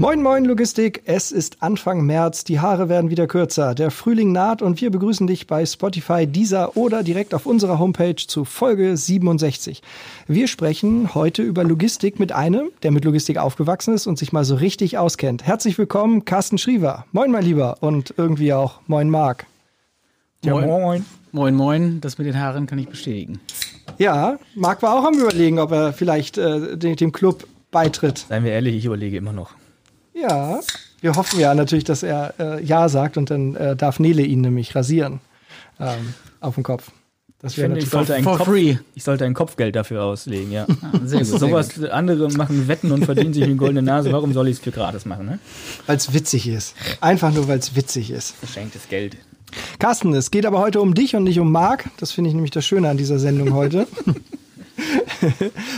Moin 0.00 0.22
Moin 0.22 0.44
Logistik, 0.44 1.02
es 1.06 1.32
ist 1.32 1.60
Anfang 1.60 2.06
März, 2.06 2.44
die 2.44 2.60
Haare 2.60 2.88
werden 2.88 3.10
wieder 3.10 3.26
kürzer, 3.26 3.74
der 3.74 3.90
Frühling 3.90 4.30
naht 4.30 4.62
und 4.62 4.80
wir 4.80 4.92
begrüßen 4.92 5.26
dich 5.26 5.48
bei 5.48 5.66
Spotify, 5.66 6.24
Deezer 6.24 6.76
oder 6.76 7.02
direkt 7.02 7.34
auf 7.34 7.46
unserer 7.46 7.80
Homepage 7.80 8.14
zu 8.14 8.44
Folge 8.44 8.96
67. 8.96 9.82
Wir 10.28 10.46
sprechen 10.46 11.16
heute 11.16 11.42
über 11.42 11.64
Logistik 11.64 12.20
mit 12.20 12.30
einem, 12.30 12.70
der 12.84 12.92
mit 12.92 13.04
Logistik 13.04 13.38
aufgewachsen 13.38 13.92
ist 13.92 14.06
und 14.06 14.20
sich 14.20 14.32
mal 14.32 14.44
so 14.44 14.54
richtig 14.54 14.98
auskennt. 14.98 15.42
Herzlich 15.42 15.76
willkommen, 15.78 16.24
Carsten 16.24 16.58
Schriever. 16.58 17.04
Moin 17.10 17.32
mein 17.32 17.42
Lieber 17.42 17.78
und 17.80 18.14
irgendwie 18.16 18.52
auch 18.52 18.78
Moin 18.86 19.10
Marc. 19.10 19.46
Ja, 20.44 20.52
moin. 20.52 20.68
moin. 20.68 21.04
Moin 21.32 21.54
moin, 21.56 22.00
das 22.00 22.18
mit 22.18 22.28
den 22.28 22.38
Haaren 22.38 22.68
kann 22.68 22.78
ich 22.78 22.86
bestätigen. 22.86 23.40
Ja, 23.98 24.38
Marc 24.54 24.80
war 24.80 24.94
auch 24.96 25.04
am 25.04 25.18
überlegen, 25.18 25.58
ob 25.58 25.72
er 25.72 25.92
vielleicht 25.92 26.38
äh, 26.38 26.76
dem 26.76 27.10
Club 27.10 27.48
beitritt. 27.72 28.26
Seien 28.28 28.44
wir 28.44 28.52
ehrlich, 28.52 28.76
ich 28.76 28.84
überlege 28.84 29.16
immer 29.16 29.32
noch. 29.32 29.57
Ja, 30.20 30.60
wir 31.00 31.14
hoffen 31.14 31.38
ja 31.38 31.54
natürlich, 31.54 31.84
dass 31.84 32.02
er 32.02 32.34
äh, 32.38 32.64
Ja 32.64 32.88
sagt 32.88 33.16
und 33.16 33.30
dann 33.30 33.54
äh, 33.54 33.76
darf 33.76 34.00
Nele 34.00 34.22
ihn 34.22 34.40
nämlich 34.40 34.74
rasieren 34.74 35.20
ähm, 35.78 36.14
auf 36.40 36.54
dem 36.54 36.64
Kopf. 36.64 36.90
Das 37.40 37.56
wäre 37.56 37.68
natürlich 37.68 37.84
ich 37.84 37.90
sollte 37.92 38.14
ein 38.16 38.24
Kopf, 38.24 38.44
free. 38.44 38.78
Ich 38.96 39.04
sollte 39.04 39.24
ein 39.24 39.32
Kopfgeld 39.32 39.76
dafür 39.76 40.02
auslegen, 40.02 40.50
ja. 40.50 40.66
Ah, 40.82 40.98
sehr 41.04 41.20
gut. 41.20 41.38
Sowas 41.38 41.80
andere 41.84 42.28
machen 42.32 42.66
Wetten 42.66 42.90
und 42.90 43.04
verdienen 43.04 43.32
sich 43.32 43.44
eine 43.44 43.54
goldene 43.54 43.82
Nase. 43.82 44.10
Warum 44.12 44.32
soll 44.32 44.48
ich 44.48 44.56
es 44.56 44.58
für 44.58 44.72
gratis 44.72 45.04
machen, 45.04 45.26
ne? 45.26 45.38
Weil 45.86 45.96
es 45.96 46.12
witzig 46.12 46.48
ist. 46.48 46.74
Einfach 47.00 47.32
nur, 47.32 47.46
weil 47.46 47.60
es 47.60 47.76
witzig 47.76 48.10
ist. 48.10 48.34
Verschenktes 48.34 48.88
Geld. 48.88 49.16
Carsten, 49.78 50.12
es 50.14 50.32
geht 50.32 50.46
aber 50.46 50.58
heute 50.58 50.80
um 50.80 50.94
dich 50.94 51.14
und 51.14 51.22
nicht 51.24 51.38
um 51.38 51.52
Marc. 51.52 51.88
Das 51.98 52.10
finde 52.10 52.28
ich 52.28 52.34
nämlich 52.34 52.50
das 52.50 52.66
Schöne 52.66 52.88
an 52.88 52.96
dieser 52.96 53.20
Sendung 53.20 53.54
heute. 53.54 53.86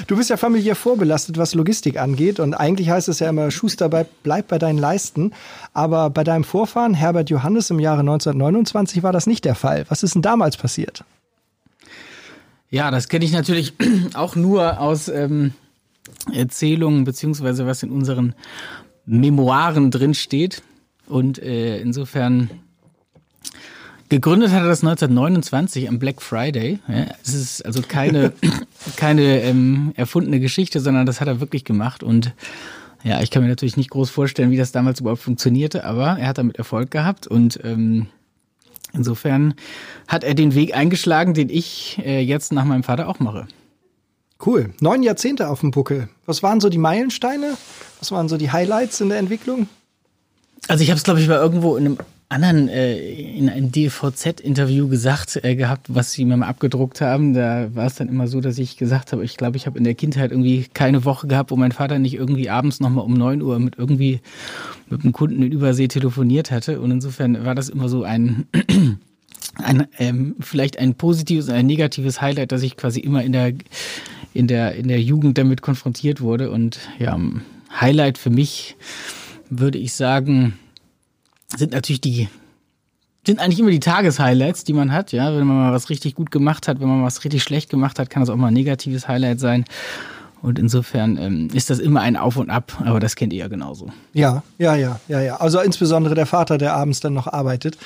du 0.07 0.17
bist 0.17 0.31
ja 0.31 0.37
familiär 0.37 0.77
vorbelastet, 0.77 1.39
was 1.39 1.55
Logistik 1.55 1.99
angeht. 1.99 2.41
Und 2.41 2.55
eigentlich 2.55 2.91
heißt 2.91 3.09
es 3.09 3.19
ja 3.21 3.29
immer, 3.29 3.51
Schuster, 3.51 3.89
bleib 3.89 4.49
bei 4.49 4.59
deinen 4.59 4.79
Leisten. 4.79 5.33
Aber 5.73 6.11
bei 6.11 6.25
deinem 6.25 6.45
Vorfahren, 6.45 6.95
Herbert 6.95 7.31
Johannes, 7.31 7.71
im 7.71 7.81
Jahre 7.81 8.01
1929 8.01 9.03
war 9.03 9.13
das 9.13 9.27
nicht 9.27 9.45
der 9.45 9.55
Fall. 9.55 9.85
Was 9.89 10.03
ist 10.03 10.15
denn 10.15 10.23
damals 10.23 10.57
passiert? 10.57 11.05
Ja, 12.71 12.91
das 12.91 13.09
kenne 13.09 13.25
ich 13.25 13.33
natürlich 13.33 13.75
auch 14.15 14.37
nur 14.37 14.81
aus 14.81 15.09
ähm, 15.09 15.53
Erzählungen, 16.33 17.05
beziehungsweise 17.05 17.67
was 17.67 17.83
in 17.83 17.91
unseren 17.91 18.35
Memoiren 19.07 19.91
drin 19.91 20.15
steht. 20.15 20.63
Und 21.07 21.41
äh, 21.43 21.81
insofern 21.81 22.51
Gegründet 24.11 24.51
hat 24.51 24.63
er 24.63 24.69
das 24.69 24.83
1929 24.83 25.89
am 25.89 26.01
Black 26.01 26.21
Friday. 26.21 26.81
Ja, 26.89 27.07
es 27.23 27.33
ist 27.33 27.65
also 27.65 27.81
keine, 27.81 28.33
keine 28.97 29.41
ähm, 29.43 29.93
erfundene 29.95 30.41
Geschichte, 30.41 30.81
sondern 30.81 31.07
das 31.07 31.21
hat 31.21 31.29
er 31.29 31.39
wirklich 31.39 31.65
gemacht. 31.65 32.03
Und 32.03 32.35
ja, 33.05 33.23
ich 33.23 33.31
kann 33.31 33.43
mir 33.43 33.49
natürlich 33.49 33.77
nicht 33.77 33.91
groß 33.91 34.11
vorstellen, 34.11 34.51
wie 34.51 34.57
das 34.57 34.73
damals 34.73 34.99
überhaupt 34.99 35.23
funktionierte, 35.23 35.85
aber 35.85 36.19
er 36.19 36.27
hat 36.27 36.39
damit 36.39 36.59
Erfolg 36.59 36.91
gehabt 36.91 37.29
und 37.29 37.61
ähm, 37.63 38.09
insofern 38.93 39.55
hat 40.09 40.25
er 40.25 40.35
den 40.35 40.57
Weg 40.57 40.77
eingeschlagen, 40.77 41.33
den 41.33 41.49
ich 41.49 42.01
äh, 42.05 42.21
jetzt 42.21 42.53
nach 42.53 42.65
meinem 42.65 42.83
Vater 42.83 43.09
auch 43.09 43.21
mache. 43.21 43.47
Cool. 44.45 44.75
Neun 44.81 45.05
Jahrzehnte 45.05 45.49
auf 45.49 45.61
dem 45.61 45.71
Buckel. 45.71 46.09
Was 46.27 46.43
waren 46.43 46.61
so 46.61 46.69
die 46.69 46.79
Meilensteine? 46.79 47.57
Was 48.01 48.11
waren 48.11 48.29
so 48.29 48.37
die 48.37 48.51
Highlights 48.51 49.01
in 49.01 49.09
der 49.09 49.19
Entwicklung? 49.19 49.69
Also 50.67 50.83
ich 50.83 50.91
habe 50.91 50.99
es, 50.99 51.05
glaube 51.05 51.21
ich, 51.21 51.29
mal 51.29 51.37
irgendwo 51.37 51.77
in 51.77 51.87
einem 51.87 51.99
anderen 52.31 52.69
äh, 52.69 52.97
in 52.97 53.51
einem 53.51 53.73
DVZ-Interview 53.73 54.89
gesagt 54.89 55.41
äh, 55.43 55.57
gehabt, 55.57 55.87
was 55.89 56.13
sie 56.13 56.25
mir 56.25 56.37
mal 56.37 56.47
abgedruckt 56.47 57.01
haben. 57.01 57.35
Da 57.35 57.75
war 57.75 57.87
es 57.87 57.97
dann 57.97 58.09
immer 58.09 58.29
so, 58.29 58.41
dass 58.41 58.57
ich 58.59 58.77
gesagt 58.77 59.13
habe, 59.13 59.25
ich 59.25 59.37
glaube, 59.37 59.57
ich 59.57 59.67
habe 59.67 59.77
in 59.77 59.85
der 59.85 59.95
Kindheit 59.95 60.31
irgendwie 60.31 60.67
keine 60.73 61.05
Woche 61.05 61.27
gehabt, 61.27 61.51
wo 61.51 61.57
mein 61.57 61.73
Vater 61.73 61.99
nicht 61.99 62.15
irgendwie 62.15 62.49
abends 62.49 62.79
nochmal 62.79 63.05
um 63.05 63.15
neun 63.15 63.43
Uhr 63.43 63.59
mit 63.59 63.77
irgendwie 63.77 64.21
mit 64.89 65.03
einem 65.03 65.13
Kunden 65.13 65.43
in 65.43 65.51
Übersee 65.51 65.89
telefoniert 65.89 66.53
hatte. 66.53 66.81
Und 66.81 66.93
insofern 66.93 67.45
war 67.45 67.57
das 67.57 67.69
immer 67.69 67.89
so 67.89 68.05
ein 68.05 68.47
ein, 69.57 69.89
ähm, 69.99 70.37
vielleicht 70.39 70.79
ein 70.79 70.95
positives 70.95 71.49
ein 71.49 71.67
negatives 71.67 72.21
Highlight, 72.21 72.53
dass 72.53 72.63
ich 72.63 72.77
quasi 72.77 73.01
immer 73.01 73.25
in 73.25 73.33
der, 73.33 73.55
in 74.35 74.47
der, 74.47 74.77
in 74.77 74.87
der 74.87 75.03
Jugend 75.03 75.37
damit 75.37 75.63
konfrontiert 75.63 76.21
wurde. 76.21 76.53
Und 76.53 76.79
ja, 77.01 77.19
Highlight 77.81 78.19
für 78.19 78.31
mich 78.31 78.77
würde 79.49 79.79
ich 79.79 79.95
sagen, 79.95 80.55
sind 81.57 81.73
natürlich 81.73 82.01
die 82.01 82.29
sind 83.27 83.39
eigentlich 83.39 83.61
immer 83.61 83.71
die 83.71 83.81
Tageshighlights, 83.81 84.65
die 84.65 84.73
man 84.73 84.93
hat, 84.93 85.13
ja. 85.13 85.37
Wenn 85.37 85.47
man 85.47 85.57
mal 85.57 85.73
was 85.73 85.91
richtig 85.91 86.15
gut 86.15 86.31
gemacht 86.31 86.69
hat, 86.69 86.81
wenn 86.81 86.89
man 86.89 87.03
was 87.03 87.23
richtig 87.25 87.43
schlecht 87.43 87.69
gemacht 87.69 87.99
hat, 87.99 88.09
kann 88.09 88.23
das 88.23 88.31
auch 88.31 88.37
mal 88.37 88.49
ein 88.49 88.55
negatives 88.55 89.09
Highlight 89.09 89.41
sein. 89.41 89.65
Und 90.43 90.59
insofern 90.59 91.19
ähm, 91.19 91.49
ist 91.53 91.69
das 91.69 91.79
immer 91.79 92.01
ein 92.01 92.17
Auf 92.17 92.37
und 92.37 92.49
Ab, 92.49 92.73
aber 92.85 92.99
das 92.99 93.15
kennt 93.15 93.33
ihr 93.33 93.41
ja 93.41 93.49
genauso. 93.49 93.89
Ja, 94.15 94.43
ja, 94.59 94.75
ja, 94.75 94.99
ja, 95.07 95.21
ja. 95.21 95.37
Also 95.37 95.61
insbesondere 95.61 96.15
der 96.15 96.27
Vater, 96.27 96.57
der 96.57 96.75
abends 96.75 97.01
dann 97.01 97.13
noch 97.13 97.27
arbeitet 97.27 97.77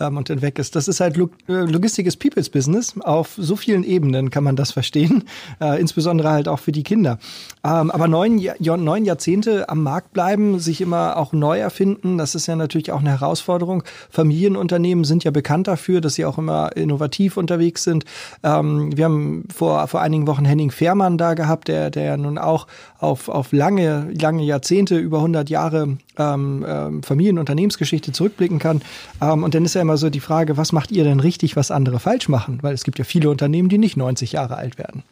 ähm, 0.00 0.16
und 0.16 0.30
dann 0.30 0.40
weg 0.40 0.58
ist. 0.58 0.76
Das 0.76 0.86
ist 0.86 1.00
halt 1.00 1.16
Log 1.16 1.32
äh, 1.48 1.52
Logistik 1.52 2.06
ist 2.06 2.18
People's 2.18 2.48
Business. 2.48 2.94
Auf 3.00 3.34
so 3.36 3.56
vielen 3.56 3.82
Ebenen 3.82 4.30
kann 4.30 4.44
man 4.44 4.56
das 4.56 4.72
verstehen. 4.72 5.24
Äh, 5.60 5.80
insbesondere 5.80 6.30
halt 6.30 6.48
auch 6.48 6.58
für 6.58 6.72
die 6.72 6.82
Kinder. 6.82 7.18
Ähm, 7.64 7.90
aber 7.90 8.08
neun, 8.08 8.40
neun 8.58 9.04
Jahrzehnte 9.04 9.68
am 9.68 9.82
Markt 9.82 10.12
bleiben, 10.12 10.58
sich 10.58 10.80
immer 10.80 11.16
auch 11.16 11.32
neu 11.32 11.58
erfinden, 11.58 12.18
das 12.18 12.34
ist 12.34 12.46
ja 12.46 12.56
natürlich 12.56 12.90
auch 12.92 13.00
eine 13.00 13.10
Herausforderung. 13.10 13.84
Familienunternehmen 14.10 15.04
sind 15.04 15.22
ja 15.22 15.30
bekannt 15.30 15.68
dafür, 15.68 16.00
dass 16.00 16.14
sie 16.14 16.24
auch 16.24 16.38
immer 16.38 16.76
innovativ 16.76 17.36
unterwegs 17.36 17.84
sind. 17.84 18.04
Ähm, 18.42 18.96
wir 18.96 19.04
haben 19.04 19.44
vor, 19.54 19.86
vor 19.86 20.00
einigen 20.00 20.26
Wochen 20.26 20.44
Henning 20.44 20.70
Fehrmann 20.70 21.18
da 21.18 21.34
gehabt, 21.34 21.68
der, 21.68 21.90
der 21.90 22.03
ja 22.04 22.16
nun 22.16 22.38
auch 22.38 22.66
auf, 22.98 23.28
auf 23.28 23.52
lange, 23.52 24.10
lange 24.12 24.44
Jahrzehnte, 24.44 24.96
über 24.96 25.18
100 25.18 25.50
Jahre 25.50 25.96
ähm, 26.18 26.64
ähm, 26.66 27.02
Familienunternehmensgeschichte 27.02 28.12
zurückblicken 28.12 28.58
kann. 28.58 28.82
Ähm, 29.20 29.42
und 29.42 29.54
dann 29.54 29.64
ist 29.64 29.74
ja 29.74 29.80
immer 29.80 29.96
so 29.96 30.10
die 30.10 30.20
Frage, 30.20 30.56
was 30.56 30.72
macht 30.72 30.92
ihr 30.92 31.04
denn 31.04 31.20
richtig, 31.20 31.56
was 31.56 31.70
andere 31.70 32.00
falsch 32.00 32.28
machen? 32.28 32.58
Weil 32.62 32.74
es 32.74 32.84
gibt 32.84 32.98
ja 32.98 33.04
viele 33.04 33.30
Unternehmen, 33.30 33.68
die 33.68 33.78
nicht 33.78 33.96
90 33.96 34.32
Jahre 34.32 34.56
alt 34.56 34.78
werden. 34.78 35.02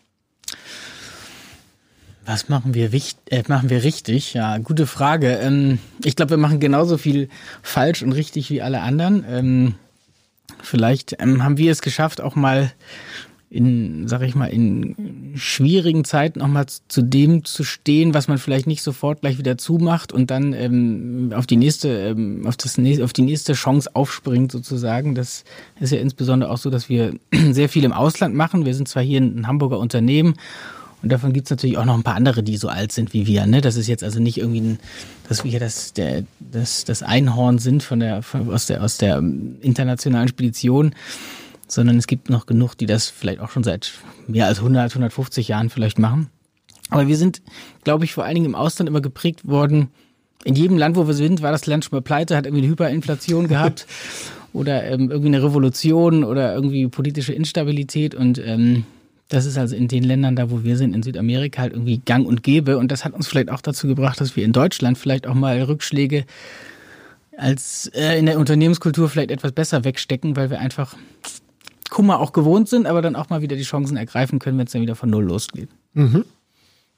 Was 2.24 2.48
machen 2.48 2.74
wir, 2.74 2.90
äh, 2.92 3.42
machen 3.48 3.68
wir 3.68 3.82
richtig? 3.82 4.32
Ja, 4.32 4.58
gute 4.58 4.86
Frage. 4.86 5.34
Ähm, 5.36 5.78
ich 6.04 6.14
glaube, 6.14 6.30
wir 6.30 6.36
machen 6.36 6.60
genauso 6.60 6.96
viel 6.96 7.28
falsch 7.62 8.02
und 8.02 8.12
richtig 8.12 8.48
wie 8.50 8.62
alle 8.62 8.80
anderen. 8.80 9.24
Ähm, 9.28 9.74
vielleicht 10.62 11.16
ähm, 11.20 11.42
haben 11.42 11.58
wir 11.58 11.72
es 11.72 11.82
geschafft, 11.82 12.20
auch 12.20 12.36
mal 12.36 12.72
in, 13.52 14.08
sag 14.08 14.22
ich 14.22 14.34
mal, 14.34 14.46
in 14.46 15.34
schwierigen 15.34 16.04
Zeiten 16.04 16.40
auch 16.40 16.48
mal 16.48 16.64
zu 16.88 17.02
dem 17.02 17.44
zu 17.44 17.64
stehen, 17.64 18.14
was 18.14 18.26
man 18.26 18.38
vielleicht 18.38 18.66
nicht 18.66 18.82
sofort 18.82 19.20
gleich 19.20 19.36
wieder 19.36 19.58
zumacht 19.58 20.10
und 20.10 20.30
dann 20.30 20.54
ähm, 20.54 21.32
auf 21.34 21.46
die 21.46 21.58
nächste, 21.58 21.88
ähm, 21.88 22.46
auf 22.46 22.56
das 22.56 22.78
auf 22.78 23.12
die 23.12 23.22
nächste 23.22 23.52
Chance 23.52 23.90
aufspringt 23.92 24.50
sozusagen. 24.52 25.14
Das 25.14 25.44
ist 25.80 25.92
ja 25.92 25.98
insbesondere 25.98 26.50
auch 26.50 26.56
so, 26.56 26.70
dass 26.70 26.88
wir 26.88 27.14
sehr 27.50 27.68
viel 27.68 27.84
im 27.84 27.92
Ausland 27.92 28.34
machen. 28.34 28.64
Wir 28.64 28.74
sind 28.74 28.88
zwar 28.88 29.02
hier 29.02 29.20
ein 29.20 29.46
Hamburger 29.46 29.78
Unternehmen 29.78 30.34
und 31.02 31.12
davon 31.12 31.34
gibt's 31.34 31.50
natürlich 31.50 31.76
auch 31.76 31.84
noch 31.84 31.94
ein 31.94 32.04
paar 32.04 32.14
andere, 32.14 32.42
die 32.42 32.56
so 32.56 32.68
alt 32.68 32.90
sind 32.92 33.12
wie 33.12 33.26
wir. 33.26 33.44
Ne? 33.44 33.60
Das 33.60 33.76
ist 33.76 33.86
jetzt 33.86 34.02
also 34.02 34.18
nicht 34.18 34.38
irgendwie, 34.38 34.60
ein, 34.60 34.78
dass 35.28 35.44
wir 35.44 35.50
hier 35.50 35.60
das, 35.60 35.92
der, 35.92 36.24
das, 36.40 36.86
das 36.86 37.02
Einhorn 37.02 37.58
sind 37.58 37.82
von 37.82 38.00
der, 38.00 38.22
von, 38.22 38.50
aus 38.50 38.66
der, 38.66 38.82
aus 38.82 38.96
der 38.96 39.18
internationalen 39.60 40.28
Spedition 40.28 40.94
sondern 41.72 41.96
es 41.96 42.06
gibt 42.06 42.30
noch 42.30 42.46
genug, 42.46 42.74
die 42.74 42.86
das 42.86 43.08
vielleicht 43.08 43.40
auch 43.40 43.50
schon 43.50 43.64
seit 43.64 43.92
mehr 44.26 44.46
als 44.46 44.58
100, 44.58 44.90
150 44.90 45.48
Jahren 45.48 45.70
vielleicht 45.70 45.98
machen. 45.98 46.28
Aber 46.90 47.06
wir 47.06 47.16
sind, 47.16 47.42
glaube 47.84 48.04
ich, 48.04 48.12
vor 48.12 48.24
allen 48.24 48.34
Dingen 48.34 48.46
im 48.46 48.54
Ausland 48.54 48.88
immer 48.88 49.00
geprägt 49.00 49.46
worden. 49.46 49.88
In 50.44 50.54
jedem 50.54 50.76
Land, 50.76 50.96
wo 50.96 51.06
wir 51.06 51.14
sind, 51.14 51.40
war 51.40 51.52
das 51.52 51.66
Land 51.66 51.84
schon 51.84 51.96
mal 51.96 52.02
pleite, 52.02 52.36
hat 52.36 52.46
irgendwie 52.46 52.64
eine 52.64 52.72
Hyperinflation 52.72 53.48
gehabt 53.48 53.86
oder 54.52 54.84
ähm, 54.84 55.10
irgendwie 55.10 55.28
eine 55.28 55.42
Revolution 55.42 56.24
oder 56.24 56.54
irgendwie 56.54 56.86
politische 56.88 57.32
Instabilität 57.32 58.14
und 58.14 58.38
ähm, 58.38 58.84
das 59.32 59.46
ist 59.46 59.56
also 59.56 59.74
in 59.74 59.88
den 59.88 60.04
Ländern 60.04 60.36
da, 60.36 60.50
wo 60.50 60.62
wir 60.62 60.76
sind, 60.76 60.94
in 60.94 61.02
Südamerika 61.02 61.62
halt 61.62 61.72
irgendwie 61.72 62.02
gang 62.04 62.26
und 62.26 62.42
gäbe. 62.42 62.76
Und 62.76 62.92
das 62.92 63.02
hat 63.06 63.14
uns 63.14 63.26
vielleicht 63.26 63.50
auch 63.50 63.62
dazu 63.62 63.86
gebracht, 63.86 64.20
dass 64.20 64.36
wir 64.36 64.44
in 64.44 64.52
Deutschland 64.52 64.98
vielleicht 64.98 65.26
auch 65.26 65.34
mal 65.34 65.62
Rückschläge 65.62 66.26
als 67.38 67.90
äh, 67.94 68.18
in 68.18 68.26
der 68.26 68.38
Unternehmenskultur 68.38 69.08
vielleicht 69.08 69.30
etwas 69.30 69.52
besser 69.52 69.84
wegstecken, 69.84 70.36
weil 70.36 70.50
wir 70.50 70.58
einfach 70.58 70.96
Kummer 71.92 72.20
auch 72.20 72.32
gewohnt 72.32 72.68
sind, 72.68 72.86
aber 72.86 73.02
dann 73.02 73.16
auch 73.16 73.28
mal 73.28 73.42
wieder 73.42 73.54
die 73.54 73.62
Chancen 73.62 73.98
ergreifen 73.98 74.38
können, 74.38 74.56
wenn 74.56 74.66
es 74.66 74.72
dann 74.72 74.80
wieder 74.80 74.96
von 74.96 75.10
Null 75.10 75.24
losgeht. 75.24 75.68
Mhm. 75.92 76.24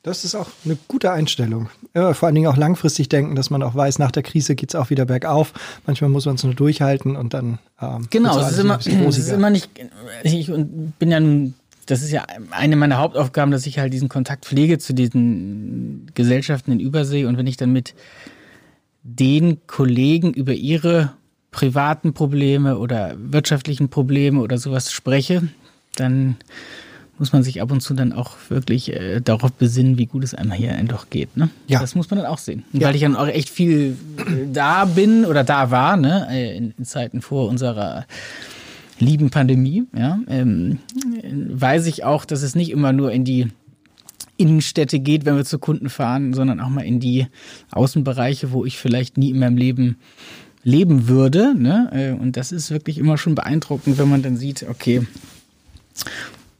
Das 0.04 0.24
ist 0.24 0.34
auch 0.34 0.48
eine 0.64 0.76
gute 0.86 1.10
Einstellung. 1.10 1.68
Ja, 1.94 2.14
vor 2.14 2.26
allen 2.26 2.34
Dingen 2.36 2.46
auch 2.46 2.56
langfristig 2.56 3.08
denken, 3.08 3.34
dass 3.34 3.50
man 3.50 3.62
auch 3.62 3.74
weiß, 3.74 3.98
nach 3.98 4.12
der 4.12 4.22
Krise 4.22 4.54
geht 4.54 4.68
es 4.68 4.74
auch 4.74 4.90
wieder 4.90 5.06
bergauf. 5.06 5.52
Manchmal 5.86 6.10
muss 6.10 6.26
man 6.26 6.36
es 6.36 6.44
nur 6.44 6.54
durchhalten 6.54 7.16
und 7.16 7.34
dann. 7.34 7.58
Ähm, 7.80 8.06
genau, 8.10 8.38
es 8.38 8.52
ist, 8.52 8.58
immer, 8.58 8.78
es 8.78 9.18
ist 9.18 9.30
immer 9.30 9.50
nicht. 9.50 9.68
Ich 10.22 10.46
bin 10.98 11.10
ja 11.10 11.20
nun 11.20 11.54
das 11.86 12.02
ist 12.02 12.12
ja 12.12 12.24
eine 12.50 12.76
meiner 12.76 12.96
Hauptaufgaben, 12.98 13.50
dass 13.50 13.66
ich 13.66 13.78
halt 13.78 13.92
diesen 13.92 14.08
Kontakt 14.08 14.46
pflege 14.46 14.78
zu 14.78 14.94
diesen 14.94 16.10
Gesellschaften 16.14 16.72
in 16.72 16.80
Übersee. 16.80 17.26
Und 17.26 17.36
wenn 17.36 17.46
ich 17.46 17.58
dann 17.58 17.72
mit 17.72 17.94
den 19.02 19.58
Kollegen 19.66 20.32
über 20.32 20.54
ihre 20.54 21.12
privaten 21.54 22.12
Probleme 22.12 22.78
oder 22.78 23.14
wirtschaftlichen 23.16 23.88
Probleme 23.88 24.40
oder 24.40 24.58
sowas 24.58 24.92
spreche, 24.92 25.48
dann 25.96 26.36
muss 27.16 27.32
man 27.32 27.44
sich 27.44 27.62
ab 27.62 27.70
und 27.70 27.80
zu 27.80 27.94
dann 27.94 28.12
auch 28.12 28.32
wirklich 28.48 28.92
äh, 28.92 29.20
darauf 29.20 29.52
besinnen, 29.52 29.96
wie 29.96 30.06
gut 30.06 30.24
es 30.24 30.34
einem 30.34 30.50
hier 30.50 30.74
doch 30.88 31.10
geht. 31.10 31.36
Ne? 31.36 31.48
Ja. 31.68 31.80
Das 31.80 31.94
muss 31.94 32.10
man 32.10 32.18
dann 32.18 32.26
auch 32.26 32.38
sehen. 32.38 32.64
Ja. 32.72 32.88
Weil 32.88 32.96
ich 32.96 33.02
dann 33.02 33.14
auch 33.14 33.28
echt 33.28 33.48
viel 33.48 33.96
äh, 34.16 34.22
da 34.52 34.84
bin 34.84 35.24
oder 35.24 35.44
da 35.44 35.70
war, 35.70 35.96
ne? 35.96 36.26
äh, 36.28 36.56
in, 36.56 36.74
in 36.76 36.84
Zeiten 36.84 37.22
vor 37.22 37.48
unserer 37.48 38.04
lieben 38.98 39.30
Pandemie, 39.30 39.84
ja, 39.96 40.18
ähm, 40.26 40.78
äh, 41.22 41.30
weiß 41.32 41.86
ich 41.86 42.02
auch, 42.02 42.24
dass 42.24 42.42
es 42.42 42.56
nicht 42.56 42.70
immer 42.70 42.92
nur 42.92 43.12
in 43.12 43.24
die 43.24 43.48
Innenstädte 44.36 44.98
geht, 44.98 45.24
wenn 45.24 45.36
wir 45.36 45.44
zu 45.44 45.60
Kunden 45.60 45.88
fahren, 45.88 46.34
sondern 46.34 46.60
auch 46.60 46.68
mal 46.68 46.84
in 46.84 46.98
die 46.98 47.28
Außenbereiche, 47.70 48.50
wo 48.50 48.64
ich 48.64 48.78
vielleicht 48.78 49.16
nie 49.16 49.30
in 49.30 49.38
meinem 49.38 49.56
Leben 49.56 49.96
leben 50.64 51.08
würde. 51.08 51.54
Ne? 51.54 51.90
Äh, 51.92 52.20
Und 52.20 52.36
das 52.36 52.50
ist 52.50 52.70
wirklich 52.70 52.98
immer 52.98 53.16
schon 53.18 53.34
beeindruckend, 53.34 53.98
wenn 53.98 54.08
man 54.08 54.22
dann 54.22 54.36
sieht, 54.36 54.64
okay, 54.68 55.06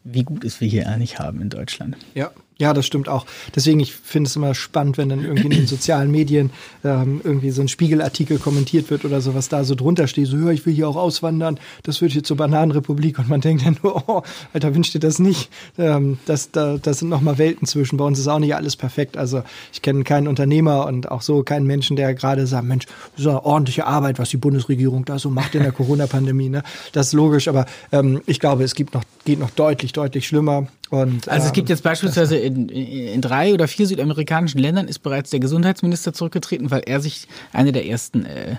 wie 0.05 0.23
gut 0.23 0.45
es 0.45 0.61
wir 0.61 0.69
hier 0.69 0.89
eigentlich 0.89 1.19
haben 1.19 1.41
in 1.41 1.49
Deutschland. 1.49 1.97
Ja, 2.15 2.31
ja, 2.57 2.73
das 2.73 2.87
stimmt 2.87 3.09
auch. 3.09 3.27
Deswegen, 3.57 3.81
ich 3.81 3.93
finde 3.93 4.29
es 4.29 4.37
immer 4.37 4.55
spannend, 4.55 4.97
wenn 4.97 5.09
dann 5.09 5.25
irgendwie 5.25 5.47
in 5.47 5.51
den 5.51 5.67
sozialen 5.67 6.11
Medien 6.13 6.51
ähm, 6.85 7.21
irgendwie 7.25 7.51
so 7.51 7.61
ein 7.61 7.69
Spiegelartikel 7.69 8.39
kommentiert 8.39 8.91
wird 8.91 9.05
oder 9.05 9.21
so, 9.21 9.35
was 9.35 9.49
da 9.49 9.65
so 9.65 9.75
drunter 9.75 10.07
steht, 10.07 10.29
so, 10.29 10.37
ja, 10.37 10.51
ich 10.51 10.65
will 10.65 10.73
hier 10.73 10.89
auch 10.89 10.95
auswandern, 10.95 11.59
das 11.83 12.01
wird 12.01 12.13
hier 12.13 12.23
zur 12.23 12.37
Bananenrepublik 12.37 13.19
und 13.19 13.29
man 13.29 13.41
denkt 13.41 13.67
dann 13.67 13.77
nur, 13.83 14.09
oh, 14.09 14.23
Alter, 14.53 14.73
wünscht 14.73 14.95
dir 14.95 15.01
das 15.01 15.19
nicht. 15.19 15.51
Ähm, 15.79 16.19
das, 16.27 16.53
da, 16.53 16.79
das 16.79 17.01
sind 17.01 17.09
nochmal 17.09 17.39
Welten 17.39 17.67
zwischen. 17.67 17.97
Bei 17.97 18.05
uns 18.05 18.21
ist 18.21 18.29
auch 18.29 18.39
nicht 18.39 18.55
alles 18.55 18.77
perfekt. 18.77 19.17
Also 19.17 19.43
ich 19.73 19.83
kenne 19.83 20.05
keinen 20.05 20.29
Unternehmer 20.29 20.87
und 20.87 21.11
auch 21.11 21.23
so 21.23 21.43
keinen 21.43 21.67
Menschen, 21.67 21.97
der 21.97 22.15
gerade 22.15 22.47
sagt, 22.47 22.65
Mensch, 22.65 22.87
ist 23.17 23.27
eine 23.27 23.45
ordentliche 23.45 23.85
Arbeit, 23.85 24.21
was 24.21 24.29
die 24.29 24.37
Bundesregierung 24.37 25.05
da 25.05 25.19
so 25.19 25.29
macht 25.29 25.57
in 25.57 25.65
der 25.65 25.73
Corona-Pandemie. 25.73 26.51
Ne? 26.51 26.63
Das 26.93 27.09
ist 27.09 27.13
logisch, 27.15 27.49
aber 27.49 27.67
ähm, 27.91 28.23
ich 28.27 28.39
glaube, 28.39 28.63
es 28.63 28.77
gibt 28.77 28.95
noch, 28.95 29.03
geht 29.25 29.39
noch 29.39 29.51
deutlich, 29.51 29.93
deutlich 29.93 30.27
schlimmer. 30.27 30.67
Und, 30.91 31.29
Also 31.29 31.45
es 31.45 31.49
ähm, 31.49 31.55
gibt 31.55 31.69
jetzt 31.69 31.83
beispielsweise 31.83 32.37
in, 32.37 32.69
in, 32.69 33.21
drei 33.21 33.53
oder 33.55 33.67
vier 33.69 33.87
südamerikanischen 33.87 34.61
Ländern 34.61 34.87
ist 34.87 35.01
bereits 35.01 35.31
der 35.31 35.41
Gesundheitsminister 35.41 36.13
zurückgetreten, 36.13 36.71
weil 36.71 36.83
er 36.87 37.01
sich 37.01 37.27
eine 37.53 37.73
der 37.73 37.87
ersten 37.87 38.25
äh, 38.27 38.57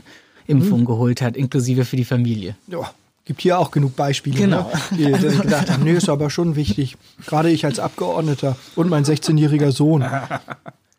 Impfungen 0.48 0.86
geholt 0.86 1.22
hat, 1.22 1.38
inklusive 1.38 1.86
für 1.86 1.96
die 1.96 2.06
Familie. 2.06 2.56
Ja, 2.68 2.92
gibt 3.26 3.42
hier 3.42 3.58
auch 3.60 3.72
genug 3.72 3.96
Beispiele, 3.96 4.38
Genau. 4.38 4.72
ne? 4.72 4.82
die, 4.92 5.28
die 5.28 5.38
gedacht 5.38 5.72
haben, 5.72 5.84
nee, 5.84 5.94
ist 5.94 6.10
aber 6.10 6.30
schon 6.30 6.56
wichtig. 6.56 6.98
Gerade 7.26 7.50
ich 7.50 7.66
als 7.66 7.80
Abgeordneter 7.80 8.56
und 8.76 8.90
mein 8.90 9.06
16-jähriger 9.06 9.72
Sohn. 9.72 10.06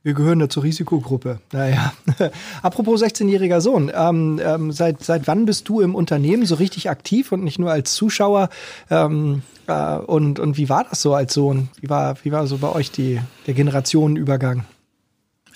Wir 0.07 0.15
gehören 0.15 0.39
da 0.39 0.49
zur 0.49 0.63
Risikogruppe. 0.63 1.41
Naja. 1.51 1.93
Apropos 2.63 3.03
16-jähriger 3.03 3.61
Sohn, 3.61 3.91
ähm, 3.93 4.41
ähm, 4.41 4.71
seit, 4.71 5.03
seit 5.03 5.27
wann 5.27 5.47
bist 5.47 5.69
du 5.69 5.81
im 5.81 5.97
Unternehmen 5.97 6.47
so 6.47 6.55
richtig 6.55 6.89
aktiv 6.89 7.33
und 7.33 7.43
nicht 7.43 7.59
nur 7.59 7.73
als 7.73 7.95
Zuschauer? 7.95 8.49
Ähm, 8.89 9.43
äh, 9.67 9.97
und, 9.97 10.39
und 10.39 10.59
wie 10.59 10.69
war 10.69 10.85
das 10.89 11.03
so 11.03 11.13
als 11.13 11.35
Sohn? 11.35 11.71
Wie 11.81 11.91
war, 11.91 12.17
wie 12.23 12.31
war 12.31 12.47
so 12.47 12.59
bei 12.59 12.71
euch 12.71 12.93
die, 12.93 13.21
der 13.49 13.55
Generationenübergang? 13.55 14.65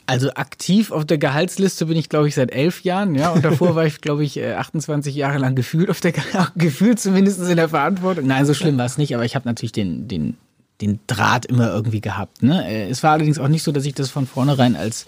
Also 0.06 0.30
aktiv 0.34 0.90
auf 0.90 1.04
der 1.04 1.18
Gehaltsliste 1.18 1.86
bin 1.86 1.96
ich, 1.96 2.08
glaube 2.08 2.26
ich, 2.26 2.34
seit 2.34 2.50
elf 2.50 2.82
Jahren, 2.82 3.14
ja. 3.14 3.30
Und 3.30 3.44
davor 3.44 3.76
war 3.76 3.86
ich, 3.86 4.00
glaube 4.00 4.24
ich, 4.24 4.36
äh, 4.36 4.54
28 4.54 5.14
Jahre 5.14 5.38
lang 5.38 5.54
gefühlt 5.54 5.88
auf 5.90 6.00
der 6.00 6.10
Ge- 6.10 6.24
gefühlt 6.56 6.98
zumindest 6.98 7.38
in 7.48 7.54
der 7.54 7.68
Verantwortung. 7.68 8.26
Nein, 8.26 8.44
so 8.46 8.54
schlimm 8.54 8.76
war 8.78 8.86
es 8.86 8.98
nicht, 8.98 9.14
aber 9.14 9.24
ich 9.24 9.36
habe 9.36 9.46
natürlich 9.46 9.70
den, 9.70 10.08
den, 10.08 10.36
den 10.80 11.00
Draht 11.06 11.46
immer 11.46 11.72
irgendwie 11.72 12.00
gehabt. 12.00 12.42
Ne? 12.42 12.66
Äh, 12.68 12.88
Es 12.88 13.02
war 13.02 13.12
allerdings 13.12 13.38
auch 13.38 13.48
nicht 13.48 13.62
so, 13.62 13.72
dass 13.72 13.84
ich 13.84 13.94
das 13.94 14.10
von 14.10 14.26
vornherein 14.26 14.76
als 14.76 15.06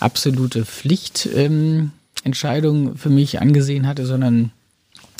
absolute 0.00 0.64
Pflichtentscheidung 0.64 2.88
ähm, 2.88 2.96
für 2.96 3.10
mich 3.10 3.40
angesehen 3.40 3.86
hatte, 3.86 4.06
sondern 4.06 4.50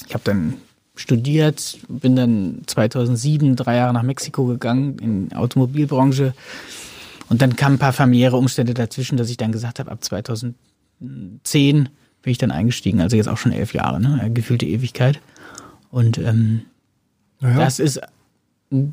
ich 0.06 0.14
habe 0.14 0.24
dann 0.24 0.54
studiert, 0.94 1.78
bin 1.88 2.16
dann 2.16 2.62
2007 2.66 3.56
drei 3.56 3.76
Jahre 3.76 3.94
nach 3.94 4.02
Mexiko 4.02 4.44
gegangen 4.44 4.98
in 4.98 5.28
die 5.28 5.36
Automobilbranche 5.36 6.34
und 7.28 7.40
dann 7.40 7.56
kamen 7.56 7.76
ein 7.76 7.78
paar 7.78 7.94
familiäre 7.94 8.36
Umstände 8.36 8.74
dazwischen, 8.74 9.16
dass 9.16 9.30
ich 9.30 9.38
dann 9.38 9.52
gesagt 9.52 9.78
habe, 9.78 9.90
ab 9.90 10.04
2010 10.04 10.54
bin 11.00 12.30
ich 12.30 12.38
dann 12.38 12.50
eingestiegen, 12.50 13.00
also 13.00 13.16
jetzt 13.16 13.28
auch 13.28 13.38
schon 13.38 13.52
elf 13.52 13.72
Jahre, 13.72 14.00
ne? 14.00 14.30
gefühlte 14.34 14.66
Ewigkeit. 14.66 15.20
Und 15.90 16.18
ähm, 16.18 16.62
Naja, 17.40 17.58
das 17.58 17.78
ist 17.78 18.00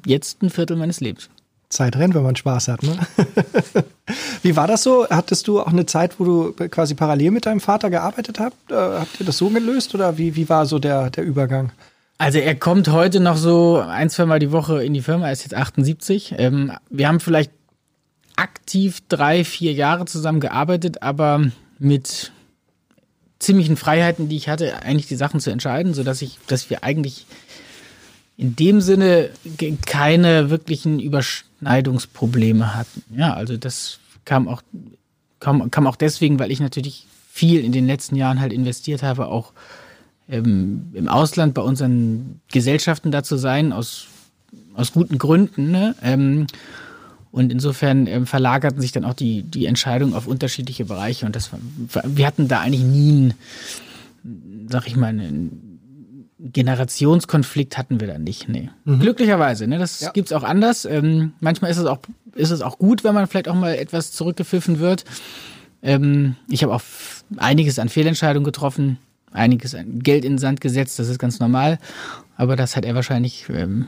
jetzt 0.06 0.42
ein 0.42 0.50
Viertel 0.50 0.78
meines 0.78 1.00
Lebens. 1.00 1.30
Zeit 1.70 1.96
rennt, 1.96 2.16
wenn 2.16 2.24
man 2.24 2.36
Spaß 2.36 2.68
hat. 2.68 2.82
Ne? 2.82 2.98
Wie 4.42 4.56
war 4.56 4.68
das 4.68 4.82
so? 4.82 5.08
Hattest 5.08 5.48
du 5.48 5.62
auch 5.62 5.68
eine 5.68 5.86
Zeit, 5.86 6.20
wo 6.20 6.24
du 6.24 6.54
quasi 6.70 6.96
parallel 6.96 7.32
mit 7.32 7.46
deinem 7.46 7.60
Vater 7.60 7.92
gearbeitet 7.92 8.40
habt? 8.40 8.72
Äh, 8.72 8.76
habt 8.76 9.20
ihr 9.20 9.26
das 9.26 9.38
so 9.38 9.50
gelöst 9.50 9.94
oder 9.94 10.18
wie, 10.18 10.36
wie 10.36 10.50
war 10.50 10.66
so 10.66 10.80
der, 10.80 11.12
der 11.12 11.24
Übergang? 11.24 11.72
Also 12.18 12.40
er 12.40 12.56
kommt 12.56 12.90
heute 12.90 13.20
noch 13.20 13.38
so 13.38 13.78
ein, 13.78 14.10
zwei 14.10 14.26
Mal 14.26 14.40
die 14.40 14.52
Woche 14.52 14.84
in 14.84 14.94
die 14.94 15.02
Firma, 15.02 15.28
er 15.28 15.32
ist 15.32 15.44
jetzt 15.44 15.56
78. 15.56 16.36
Ähm, 16.38 16.72
wir 16.90 17.08
haben 17.08 17.20
vielleicht 17.20 17.52
aktiv 18.36 19.02
drei, 19.08 19.46
vier 19.46 19.74
Jahre 19.74 20.06
zusammen 20.06 20.40
gearbeitet, 20.40 21.04
aber 21.04 21.44
mit 21.78 22.32
ziemlichen 23.38 23.78
Freiheiten, 23.78 24.28
die 24.28 24.36
ich 24.36 24.50
hatte, 24.50 24.82
eigentlich 24.82 25.08
die 25.08 25.16
Sachen 25.16 25.40
zu 25.40 25.50
entscheiden, 25.50 25.94
sodass 25.94 26.22
ich, 26.22 26.40
dass 26.48 26.70
wir 26.70 26.84
eigentlich 26.84 27.26
in 28.40 28.56
dem 28.56 28.80
Sinne 28.80 29.32
keine 29.86 30.50
wirklichen 30.50 31.02
Überschneidungsprobleme 31.02 32.74
hatten. 32.74 33.04
Ja, 33.14 33.34
also 33.34 33.58
das 33.58 34.00
kam 34.24 34.48
auch, 34.48 34.62
kam, 35.42 35.70
kam 35.72 35.86
auch 35.86 35.98
deswegen, 35.98 36.40
weil 36.40 36.50
ich 36.50 36.62
natürlich 36.62 37.06
viel 37.30 37.62
in 37.66 37.74
den 37.74 37.86
letzten 37.86 38.16
Jahren 38.16 38.40
halt 38.40 38.54
investiert 38.54 39.04
habe, 39.04 39.28
auch 39.28 39.52
ähm, 40.30 40.88
im 40.94 41.10
Ausland 41.10 41.54
bei 41.54 41.62
unseren 41.62 42.40
Gesellschaften 42.50 43.12
da 43.12 43.24
zu 43.24 43.36
sein, 43.36 43.74
aus, 43.74 44.08
aus 44.74 44.94
guten 44.94 45.18
Gründen. 45.18 45.72
Ne? 45.72 45.96
Ähm, 46.02 46.48
und 47.32 47.52
insofern 47.52 48.08
ähm, 48.08 48.26
verlagerten 48.26 48.80
sich 48.80 48.94
dann 48.94 49.04
auch 49.04 49.16
die, 49.16 49.44
die 49.44 49.66
Entscheidungen 49.66 50.14
auf 50.14 50.28
unterschiedliche 50.28 50.86
Bereiche. 50.86 51.26
Und 51.26 51.36
das 51.36 51.52
war, 51.52 51.60
wir 52.06 52.26
hatten 52.26 52.48
da 52.48 52.62
eigentlich 52.62 52.84
nie 52.84 53.10
einen, 53.12 54.70
sag 54.70 54.88
ich 54.88 54.96
mal, 54.96 55.08
einen 55.08 55.69
Generationskonflikt 56.40 57.78
hatten 57.78 58.00
wir 58.00 58.08
da 58.08 58.18
nicht. 58.18 58.48
Nee. 58.50 58.70
Glücklicherweise, 58.86 59.68
ne? 59.68 59.78
Das 59.78 60.00
Ja. 60.00 60.12
gibt's 60.12 60.32
auch 60.32 60.44
anders. 60.44 60.86
Ähm, 60.86 61.34
manchmal 61.40 61.72
ist 61.72 61.78
es 61.78 61.86
auch, 61.86 62.00
ist 62.36 62.52
es 62.52 62.62
auch 62.62 62.78
gut, 62.80 63.04
wenn 63.04 63.14
man 63.14 63.28
vielleicht 63.28 63.50
auch 63.50 63.56
mal 63.56 63.76
etwas 63.76 64.12
zurückgepfiffen 64.12 64.80
wird. 64.80 65.04
Ähm, 65.84 66.36
ich 66.50 66.64
habe 66.64 66.74
auch 66.74 66.82
einiges 67.38 67.80
an 67.80 67.90
Fehlentscheidungen 67.90 68.46
getroffen, 68.46 68.98
einiges 69.32 69.76
an 69.76 70.00
Geld 70.00 70.26
in 70.26 70.34
den 70.34 70.38
Sand 70.40 70.62
gesetzt, 70.62 70.98
das 71.00 71.10
ist 71.10 71.20
ganz 71.20 71.40
normal. 71.40 71.78
Aber 72.38 72.56
das 72.56 72.76
hat 72.76 72.86
er 72.86 72.96
wahrscheinlich, 72.96 73.46
ähm, 73.50 73.88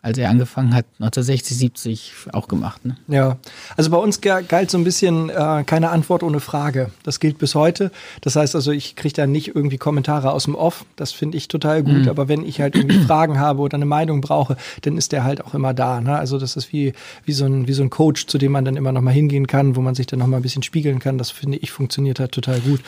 als 0.00 0.16
er 0.16 0.30
angefangen 0.30 0.74
hat, 0.74 0.86
1960, 1.00 1.56
70 1.56 2.12
auch 2.32 2.46
gemacht. 2.46 2.84
Ne? 2.84 2.96
Ja, 3.08 3.36
also 3.76 3.90
bei 3.90 3.96
uns 3.96 4.20
ga- 4.20 4.42
galt 4.42 4.70
so 4.70 4.78
ein 4.78 4.84
bisschen 4.84 5.28
äh, 5.28 5.64
keine 5.66 5.90
Antwort 5.90 6.22
ohne 6.22 6.38
Frage. 6.40 6.90
Das 7.02 7.18
gilt 7.18 7.38
bis 7.38 7.54
heute. 7.56 7.90
Das 8.20 8.36
heißt 8.36 8.54
also, 8.54 8.70
ich 8.70 8.94
kriege 8.96 9.14
da 9.14 9.26
nicht 9.26 9.54
irgendwie 9.56 9.76
Kommentare 9.76 10.30
aus 10.32 10.44
dem 10.44 10.54
Off. 10.54 10.84
Das 10.96 11.10
finde 11.12 11.36
ich 11.36 11.48
total 11.48 11.82
gut. 11.82 12.06
Aber 12.06 12.28
wenn 12.28 12.44
ich 12.44 12.60
halt 12.60 12.76
irgendwie 12.76 13.00
Fragen 13.06 13.40
habe 13.40 13.60
oder 13.60 13.74
eine 13.74 13.86
Meinung 13.86 14.20
brauche, 14.20 14.56
dann 14.82 14.96
ist 14.96 15.10
der 15.12 15.24
halt 15.24 15.44
auch 15.44 15.54
immer 15.54 15.74
da. 15.74 16.00
Ne? 16.00 16.16
Also 16.16 16.38
das 16.38 16.56
ist 16.56 16.72
wie, 16.72 16.92
wie, 17.24 17.32
so 17.32 17.44
ein, 17.46 17.66
wie 17.66 17.72
so 17.72 17.82
ein 17.82 17.90
Coach, 17.90 18.26
zu 18.26 18.38
dem 18.38 18.52
man 18.52 18.64
dann 18.64 18.76
immer 18.76 18.92
noch 18.92 19.02
mal 19.02 19.10
hingehen 19.12 19.46
kann, 19.48 19.74
wo 19.74 19.80
man 19.80 19.94
sich 19.96 20.06
dann 20.06 20.20
noch 20.20 20.26
mal 20.28 20.36
ein 20.36 20.42
bisschen 20.42 20.62
spiegeln 20.62 21.00
kann. 21.00 21.18
Das 21.18 21.30
finde 21.32 21.58
ich 21.58 21.72
funktioniert 21.72 22.20
halt 22.20 22.32
total 22.32 22.60
gut. 22.60 22.80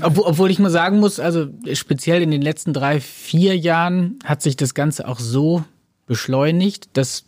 Obwohl, 0.00 0.24
obwohl 0.26 0.50
ich 0.50 0.58
mal 0.58 0.70
sagen 0.70 1.00
muss, 1.00 1.20
also 1.20 1.46
speziell 1.74 2.22
in 2.22 2.30
den 2.30 2.40
letzten 2.42 2.72
drei, 2.72 2.98
vier 3.00 3.56
Jahren 3.56 4.18
hat 4.24 4.42
sich 4.42 4.56
das 4.56 4.74
Ganze 4.74 5.06
auch 5.06 5.20
so 5.20 5.64
beschleunigt, 6.10 6.88
dass 6.94 7.22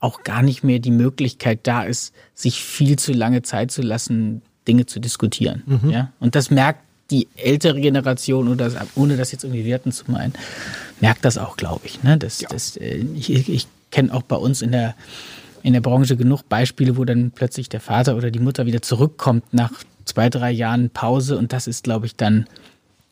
auch 0.00 0.22
gar 0.22 0.40
nicht 0.40 0.64
mehr 0.64 0.78
die 0.78 0.90
Möglichkeit 0.90 1.60
da 1.64 1.82
ist, 1.82 2.14
sich 2.32 2.64
viel 2.64 2.98
zu 2.98 3.12
lange 3.12 3.42
Zeit 3.42 3.70
zu 3.70 3.82
lassen, 3.82 4.40
Dinge 4.66 4.86
zu 4.86 5.00
diskutieren. 5.00 5.62
Ja? 5.90 6.12
Und 6.18 6.34
das 6.34 6.50
merkt 6.50 6.80
die 7.10 7.28
ältere 7.36 7.78
Generation, 7.78 8.48
oder 8.48 8.70
ohne 8.94 9.18
das 9.18 9.32
jetzt 9.32 9.44
irgendwie 9.44 9.66
werten 9.66 9.92
zu 9.92 10.10
meinen, 10.10 10.32
merkt 11.00 11.26
das 11.26 11.36
auch, 11.36 11.58
glaube 11.58 11.82
ich. 11.84 12.02
Ne? 12.02 12.16
Das, 12.16 12.38
das, 12.38 12.78
äh, 12.78 13.04
ich 13.14 13.28
ich 13.50 13.66
kenne 13.90 14.14
auch 14.14 14.22
bei 14.22 14.36
uns 14.36 14.62
in 14.62 14.72
der, 14.72 14.94
in 15.62 15.74
der 15.74 15.82
Branche 15.82 16.16
genug 16.16 16.48
Beispiele, 16.48 16.96
wo 16.96 17.04
dann 17.04 17.32
plötzlich 17.32 17.68
der 17.68 17.80
Vater 17.80 18.16
oder 18.16 18.30
die 18.30 18.38
Mutter 18.38 18.64
wieder 18.64 18.80
zurückkommt 18.80 19.52
nach 19.52 19.72
zwei, 20.06 20.30
drei 20.30 20.52
Jahren 20.52 20.88
Pause 20.88 21.36
und 21.36 21.52
das 21.52 21.66
ist, 21.66 21.84
glaube 21.84 22.06
ich, 22.06 22.16
dann 22.16 22.46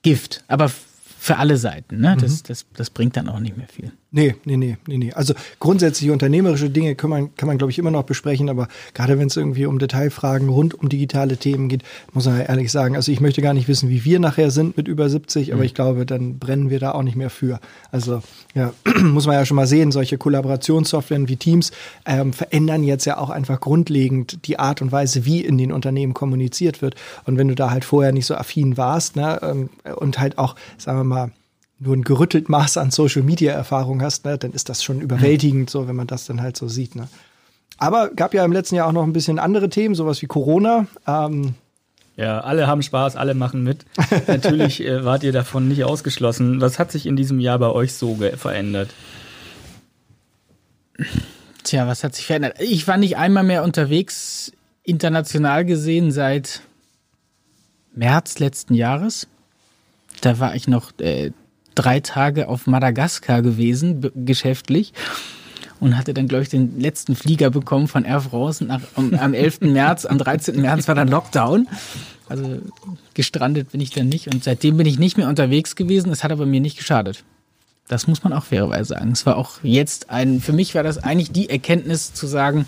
Gift. 0.00 0.44
Aber 0.48 0.70
für 1.18 1.36
alle 1.36 1.58
Seiten. 1.58 2.00
Ne? 2.00 2.16
Das, 2.18 2.42
das, 2.42 2.64
das 2.74 2.88
bringt 2.88 3.18
dann 3.18 3.28
auch 3.28 3.40
nicht 3.40 3.58
mehr 3.58 3.68
viel. 3.68 3.92
Nee, 4.12 4.34
nee, 4.44 4.56
nee, 4.56 4.76
nee, 4.88 4.98
nee. 4.98 5.12
Also 5.12 5.34
grundsätzlich 5.60 6.10
unternehmerische 6.10 6.68
Dinge 6.68 6.96
kann 6.96 7.10
man, 7.10 7.34
kann 7.36 7.46
man 7.46 7.58
glaube 7.58 7.70
ich, 7.70 7.78
immer 7.78 7.92
noch 7.92 8.02
besprechen, 8.02 8.48
aber 8.48 8.66
gerade 8.92 9.20
wenn 9.20 9.28
es 9.28 9.36
irgendwie 9.36 9.66
um 9.66 9.78
Detailfragen 9.78 10.48
rund 10.48 10.74
um 10.74 10.88
digitale 10.88 11.36
Themen 11.36 11.68
geht, 11.68 11.84
muss 12.12 12.26
man 12.26 12.38
ja 12.38 12.44
ehrlich 12.46 12.72
sagen, 12.72 12.96
also 12.96 13.12
ich 13.12 13.20
möchte 13.20 13.40
gar 13.40 13.54
nicht 13.54 13.68
wissen, 13.68 13.88
wie 13.88 14.04
wir 14.04 14.18
nachher 14.18 14.50
sind 14.50 14.76
mit 14.76 14.88
über 14.88 15.08
70, 15.08 15.54
aber 15.54 15.62
ich 15.62 15.74
glaube, 15.74 16.06
dann 16.06 16.40
brennen 16.40 16.70
wir 16.70 16.80
da 16.80 16.90
auch 16.90 17.04
nicht 17.04 17.16
mehr 17.16 17.30
für. 17.30 17.60
Also 17.92 18.20
ja, 18.52 18.72
muss 19.00 19.26
man 19.26 19.36
ja 19.36 19.46
schon 19.46 19.54
mal 19.54 19.68
sehen, 19.68 19.92
solche 19.92 20.18
Kollaborationssoftwaren 20.18 21.28
wie 21.28 21.36
Teams 21.36 21.70
ähm, 22.04 22.32
verändern 22.32 22.82
jetzt 22.82 23.04
ja 23.04 23.16
auch 23.16 23.30
einfach 23.30 23.60
grundlegend 23.60 24.44
die 24.48 24.58
Art 24.58 24.82
und 24.82 24.90
Weise, 24.90 25.24
wie 25.24 25.40
in 25.40 25.56
den 25.56 25.70
Unternehmen 25.70 26.14
kommuniziert 26.14 26.82
wird. 26.82 26.96
Und 27.26 27.38
wenn 27.38 27.46
du 27.46 27.54
da 27.54 27.70
halt 27.70 27.84
vorher 27.84 28.10
nicht 28.10 28.26
so 28.26 28.34
affin 28.34 28.76
warst, 28.76 29.14
ne, 29.14 29.38
ähm, 29.40 29.68
und 29.94 30.18
halt 30.18 30.36
auch, 30.36 30.56
sagen 30.78 30.98
wir 30.98 31.04
mal, 31.04 31.30
nur 31.80 31.96
ein 31.96 32.02
gerüttelt 32.02 32.48
Maß 32.48 32.76
an 32.76 32.90
Social 32.90 33.22
Media 33.22 33.52
Erfahrung 33.52 34.02
hast, 34.02 34.24
ne, 34.24 34.38
dann 34.38 34.52
ist 34.52 34.68
das 34.68 34.84
schon 34.84 35.00
überwältigend, 35.00 35.70
so 35.70 35.88
wenn 35.88 35.96
man 35.96 36.06
das 36.06 36.26
dann 36.26 36.42
halt 36.42 36.56
so 36.56 36.68
sieht. 36.68 36.94
Ne. 36.94 37.08
Aber 37.78 38.10
gab 38.10 38.34
ja 38.34 38.44
im 38.44 38.52
letzten 38.52 38.76
Jahr 38.76 38.86
auch 38.86 38.92
noch 38.92 39.02
ein 39.02 39.14
bisschen 39.14 39.38
andere 39.38 39.70
Themen, 39.70 39.94
sowas 39.94 40.20
wie 40.20 40.26
Corona. 40.26 40.86
Ähm, 41.06 41.54
ja, 42.16 42.40
alle 42.40 42.66
haben 42.66 42.82
Spaß, 42.82 43.16
alle 43.16 43.32
machen 43.32 43.64
mit. 43.64 43.86
Natürlich 44.26 44.84
äh, 44.84 45.04
wart 45.06 45.22
ihr 45.22 45.32
davon 45.32 45.68
nicht 45.68 45.84
ausgeschlossen. 45.84 46.60
Was 46.60 46.78
hat 46.78 46.92
sich 46.92 47.06
in 47.06 47.16
diesem 47.16 47.40
Jahr 47.40 47.58
bei 47.58 47.70
euch 47.70 47.94
so 47.94 48.18
verändert? 48.36 48.90
Tja, 51.64 51.86
was 51.86 52.04
hat 52.04 52.14
sich 52.14 52.26
verändert? 52.26 52.56
Ich 52.60 52.86
war 52.86 52.98
nicht 52.98 53.16
einmal 53.16 53.44
mehr 53.44 53.64
unterwegs, 53.64 54.52
international 54.82 55.64
gesehen, 55.64 56.12
seit 56.12 56.60
März 57.94 58.38
letzten 58.38 58.74
Jahres. 58.74 59.26
Da 60.20 60.38
war 60.38 60.54
ich 60.54 60.68
noch 60.68 60.92
äh, 60.98 61.30
drei 61.80 62.00
Tage 62.00 62.48
auf 62.48 62.66
Madagaskar 62.66 63.42
gewesen, 63.42 64.10
geschäftlich. 64.14 64.92
Und 65.78 65.96
hatte 65.96 66.12
dann, 66.12 66.28
glaube 66.28 66.42
ich, 66.42 66.50
den 66.50 66.78
letzten 66.78 67.16
Flieger 67.16 67.48
bekommen 67.48 67.88
von 67.88 68.04
Air 68.04 68.20
France 68.20 68.62
nach, 68.62 68.82
um, 68.96 69.14
am 69.14 69.32
11. 69.32 69.60
März. 69.62 70.04
Am 70.04 70.18
13. 70.18 70.60
März 70.60 70.88
war 70.88 70.94
dann 70.94 71.08
Lockdown. 71.08 71.68
Also 72.28 72.58
gestrandet 73.14 73.72
bin 73.72 73.80
ich 73.80 73.90
dann 73.90 74.08
nicht. 74.08 74.28
Und 74.28 74.44
seitdem 74.44 74.76
bin 74.76 74.86
ich 74.86 74.98
nicht 74.98 75.16
mehr 75.16 75.28
unterwegs 75.28 75.76
gewesen. 75.76 76.12
Es 76.12 76.22
hat 76.22 76.32
aber 76.32 76.44
mir 76.44 76.60
nicht 76.60 76.76
geschadet. 76.76 77.24
Das 77.88 78.06
muss 78.06 78.22
man 78.22 78.34
auch 78.34 78.44
fairerweise 78.44 78.90
sagen. 78.90 79.10
Es 79.12 79.24
war 79.24 79.36
auch 79.36 79.52
jetzt 79.62 80.10
ein, 80.10 80.40
für 80.40 80.52
mich 80.52 80.74
war 80.74 80.82
das 80.82 80.98
eigentlich 80.98 81.32
die 81.32 81.48
Erkenntnis 81.48 82.12
zu 82.12 82.26
sagen, 82.26 82.66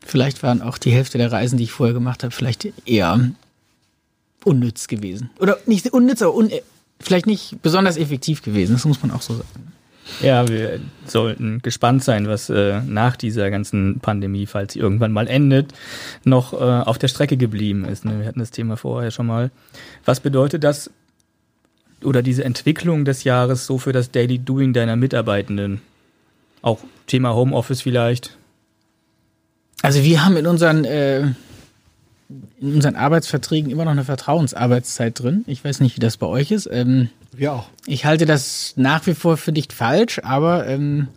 vielleicht 0.00 0.42
waren 0.42 0.62
auch 0.62 0.78
die 0.78 0.90
Hälfte 0.90 1.18
der 1.18 1.30
Reisen, 1.30 1.58
die 1.58 1.64
ich 1.64 1.72
vorher 1.72 1.94
gemacht 1.94 2.24
habe, 2.24 2.32
vielleicht 2.32 2.66
eher 2.86 3.30
unnütz 4.42 4.88
gewesen. 4.88 5.30
Oder 5.38 5.58
nicht 5.66 5.92
unnütz, 5.92 6.22
aber 6.22 6.34
un 6.34 6.50
vielleicht 7.02 7.26
nicht 7.26 7.60
besonders 7.62 7.96
effektiv 7.96 8.42
gewesen. 8.42 8.72
Das 8.72 8.84
muss 8.84 9.02
man 9.02 9.10
auch 9.10 9.22
so 9.22 9.34
sagen. 9.34 9.72
Ja, 10.20 10.48
wir 10.48 10.80
sollten 11.06 11.60
gespannt 11.62 12.02
sein, 12.04 12.28
was 12.28 12.50
äh, 12.50 12.80
nach 12.82 13.16
dieser 13.16 13.50
ganzen 13.50 14.00
Pandemie, 14.00 14.46
falls 14.46 14.72
sie 14.72 14.80
irgendwann 14.80 15.12
mal 15.12 15.28
endet, 15.28 15.72
noch 16.24 16.52
äh, 16.52 16.56
auf 16.56 16.98
der 16.98 17.08
Strecke 17.08 17.36
geblieben 17.36 17.84
ist. 17.84 18.04
Ne? 18.04 18.18
Wir 18.20 18.26
hatten 18.26 18.40
das 18.40 18.50
Thema 18.50 18.76
vorher 18.76 19.10
schon 19.10 19.26
mal. 19.26 19.50
Was 20.04 20.20
bedeutet 20.20 20.64
das 20.64 20.90
oder 22.02 22.22
diese 22.22 22.44
Entwicklung 22.44 23.04
des 23.04 23.24
Jahres 23.24 23.66
so 23.66 23.78
für 23.78 23.92
das 23.92 24.10
Daily 24.10 24.38
Doing 24.38 24.72
deiner 24.72 24.96
Mitarbeitenden? 24.96 25.80
Auch 26.62 26.80
Thema 27.06 27.34
Homeoffice 27.34 27.82
vielleicht? 27.82 28.36
Also 29.82 30.02
wir 30.02 30.24
haben 30.24 30.36
in 30.36 30.46
unseren 30.46 30.84
äh, 30.84 31.32
in 32.60 32.74
unseren 32.74 32.96
Arbeitsverträgen 32.96 33.70
immer 33.70 33.84
noch 33.84 33.92
eine 33.92 34.04
Vertrauensarbeitszeit 34.04 35.18
drin. 35.18 35.44
Ich 35.46 35.64
weiß 35.64 35.80
nicht, 35.80 35.96
wie 35.96 36.00
das 36.00 36.16
bei 36.16 36.26
euch 36.26 36.50
ist. 36.50 36.68
Ähm, 36.70 37.08
wir 37.32 37.52
auch. 37.52 37.68
Ich 37.86 38.04
halte 38.04 38.26
das 38.26 38.74
nach 38.76 39.06
wie 39.06 39.14
vor 39.14 39.36
für 39.36 39.52
nicht 39.52 39.72
falsch, 39.72 40.20
aber 40.22 40.66
ähm, 40.66 41.08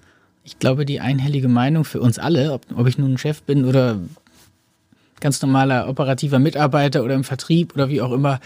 ich 0.43 0.59
glaube, 0.59 0.85
die 0.85 0.99
einhellige 0.99 1.47
Meinung 1.47 1.85
für 1.85 1.99
uns 2.01 2.19
alle, 2.19 2.53
ob, 2.53 2.65
ob 2.75 2.87
ich 2.87 2.97
nun 2.97 3.13
ein 3.13 3.17
Chef 3.17 3.41
bin 3.41 3.65
oder 3.65 3.99
ganz 5.19 5.41
normaler 5.41 5.87
operativer 5.89 6.39
Mitarbeiter 6.39 7.03
oder 7.03 7.15
im 7.15 7.23
Vertrieb 7.23 7.73
oder 7.73 7.89
wie 7.89 8.01
auch 8.01 8.11
immer, 8.11 8.39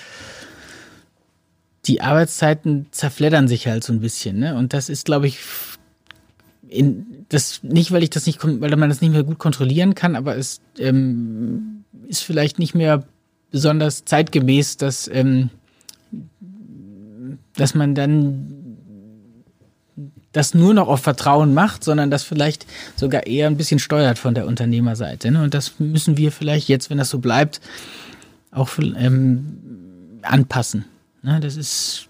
die 1.85 2.01
Arbeitszeiten 2.01 2.87
zerfleddern 2.91 3.47
sich 3.47 3.67
halt 3.67 3.83
so 3.83 3.93
ein 3.93 4.01
bisschen. 4.01 4.39
Ne? 4.39 4.55
Und 4.55 4.73
das 4.73 4.89
ist, 4.89 5.05
glaube 5.05 5.27
ich, 5.27 5.39
in, 6.69 7.25
das 7.29 7.63
nicht, 7.63 7.91
weil 7.91 8.03
ich 8.03 8.11
das 8.11 8.25
nicht, 8.25 8.39
weil 8.43 8.75
man 8.75 8.89
das 8.89 9.01
nicht 9.01 9.11
mehr 9.11 9.23
gut 9.23 9.39
kontrollieren 9.39 9.95
kann, 9.95 10.15
aber 10.15 10.37
es 10.37 10.61
ähm, 10.77 11.83
ist 12.09 12.23
vielleicht 12.23 12.59
nicht 12.59 12.75
mehr 12.75 13.03
besonders 13.51 14.03
zeitgemäß, 14.03 14.77
dass, 14.77 15.07
ähm, 15.07 15.49
dass 17.55 17.75
man 17.75 17.95
dann 17.95 18.55
das 20.31 20.53
nur 20.53 20.73
noch 20.73 20.87
auf 20.87 21.01
Vertrauen 21.01 21.53
macht, 21.53 21.83
sondern 21.83 22.11
das 22.11 22.23
vielleicht 22.23 22.65
sogar 22.95 23.25
eher 23.25 23.47
ein 23.47 23.57
bisschen 23.57 23.79
steuert 23.79 24.19
von 24.19 24.35
der 24.35 24.45
Unternehmerseite. 24.45 25.31
Ne? 25.31 25.41
Und 25.41 25.53
das 25.53 25.79
müssen 25.79 26.17
wir 26.17 26.31
vielleicht 26.31 26.67
jetzt, 26.67 26.89
wenn 26.89 26.97
das 26.97 27.09
so 27.09 27.19
bleibt, 27.19 27.61
auch 28.51 28.69
ähm, 28.79 30.19
anpassen. 30.21 30.85
Ne? 31.23 31.39
Das 31.39 31.55
ist 31.55 32.07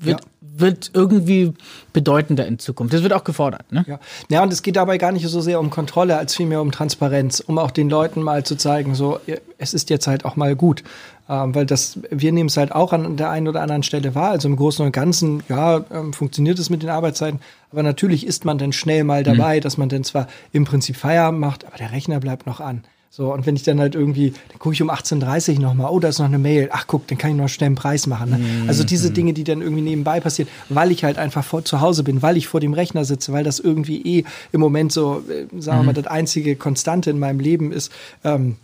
wird, 0.00 0.20
ja 0.20 0.31
wird 0.54 0.90
irgendwie 0.94 1.54
bedeutender 1.92 2.46
in 2.46 2.58
Zukunft. 2.58 2.92
Das 2.92 3.02
wird 3.02 3.12
auch 3.12 3.24
gefordert. 3.24 3.70
Ne? 3.72 3.84
Ja. 3.88 3.98
ja, 4.28 4.42
und 4.42 4.52
es 4.52 4.62
geht 4.62 4.76
dabei 4.76 4.98
gar 4.98 5.12
nicht 5.12 5.26
so 5.26 5.40
sehr 5.40 5.58
um 5.58 5.70
Kontrolle, 5.70 6.16
als 6.16 6.34
vielmehr 6.34 6.60
um 6.60 6.70
Transparenz, 6.70 7.40
um 7.40 7.58
auch 7.58 7.70
den 7.70 7.88
Leuten 7.88 8.22
mal 8.22 8.44
zu 8.44 8.56
zeigen, 8.56 8.94
so, 8.94 9.18
es 9.58 9.74
ist 9.74 9.90
jetzt 9.90 10.06
halt 10.06 10.24
auch 10.24 10.36
mal 10.36 10.54
gut. 10.54 10.82
Ähm, 11.28 11.54
weil 11.54 11.66
das, 11.66 11.98
wir 12.10 12.32
nehmen 12.32 12.48
es 12.48 12.56
halt 12.56 12.72
auch 12.72 12.92
an 12.92 13.16
der 13.16 13.30
einen 13.30 13.48
oder 13.48 13.62
anderen 13.62 13.82
Stelle 13.84 14.14
wahr. 14.14 14.32
Also 14.32 14.48
im 14.48 14.56
Großen 14.56 14.84
und 14.84 14.92
Ganzen, 14.92 15.42
ja, 15.48 15.84
ähm, 15.90 16.12
funktioniert 16.12 16.58
es 16.58 16.68
mit 16.68 16.82
den 16.82 16.90
Arbeitszeiten. 16.90 17.40
Aber 17.70 17.82
natürlich 17.82 18.26
ist 18.26 18.44
man 18.44 18.58
dann 18.58 18.72
schnell 18.72 19.04
mal 19.04 19.22
dabei, 19.22 19.56
mhm. 19.56 19.60
dass 19.60 19.78
man 19.78 19.88
dann 19.88 20.04
zwar 20.04 20.26
im 20.52 20.64
Prinzip 20.64 20.96
Feierabend 20.96 21.40
macht, 21.40 21.64
aber 21.64 21.78
der 21.78 21.92
Rechner 21.92 22.20
bleibt 22.20 22.46
noch 22.46 22.60
an. 22.60 22.84
So, 23.14 23.30
und 23.30 23.44
wenn 23.44 23.56
ich 23.56 23.62
dann 23.62 23.78
halt 23.78 23.94
irgendwie, 23.94 24.30
dann 24.48 24.58
gucke 24.58 24.72
ich 24.72 24.80
um 24.80 24.90
18.30 24.90 25.56
Uhr 25.56 25.60
nochmal, 25.60 25.90
oh, 25.90 26.00
da 26.00 26.08
ist 26.08 26.18
noch 26.18 26.24
eine 26.24 26.38
Mail, 26.38 26.70
ach 26.72 26.86
guck, 26.86 27.06
dann 27.08 27.18
kann 27.18 27.32
ich 27.32 27.36
noch 27.36 27.50
schnell 27.50 27.66
einen 27.66 27.74
Preis 27.74 28.06
machen. 28.06 28.30
Ne? 28.30 28.38
Mhm. 28.38 28.68
Also 28.68 28.84
diese 28.84 29.10
Dinge, 29.10 29.34
die 29.34 29.44
dann 29.44 29.60
irgendwie 29.60 29.82
nebenbei 29.82 30.18
passieren, 30.18 30.48
weil 30.70 30.90
ich 30.90 31.04
halt 31.04 31.18
einfach 31.18 31.44
vor, 31.44 31.62
zu 31.62 31.82
Hause 31.82 32.04
bin, 32.04 32.22
weil 32.22 32.38
ich 32.38 32.48
vor 32.48 32.58
dem 32.58 32.72
Rechner 32.72 33.04
sitze, 33.04 33.34
weil 33.34 33.44
das 33.44 33.60
irgendwie 33.60 34.00
eh 34.00 34.24
im 34.52 34.60
Moment 34.60 34.92
so, 34.92 35.22
äh, 35.28 35.46
sagen 35.60 35.80
wir 35.80 35.84
mal, 35.84 35.92
mhm. 35.92 35.96
das 35.96 36.06
einzige 36.06 36.56
Konstante 36.56 37.10
in 37.10 37.18
meinem 37.18 37.38
Leben 37.38 37.70
ist, 37.70 37.92
ähm, 38.24 38.56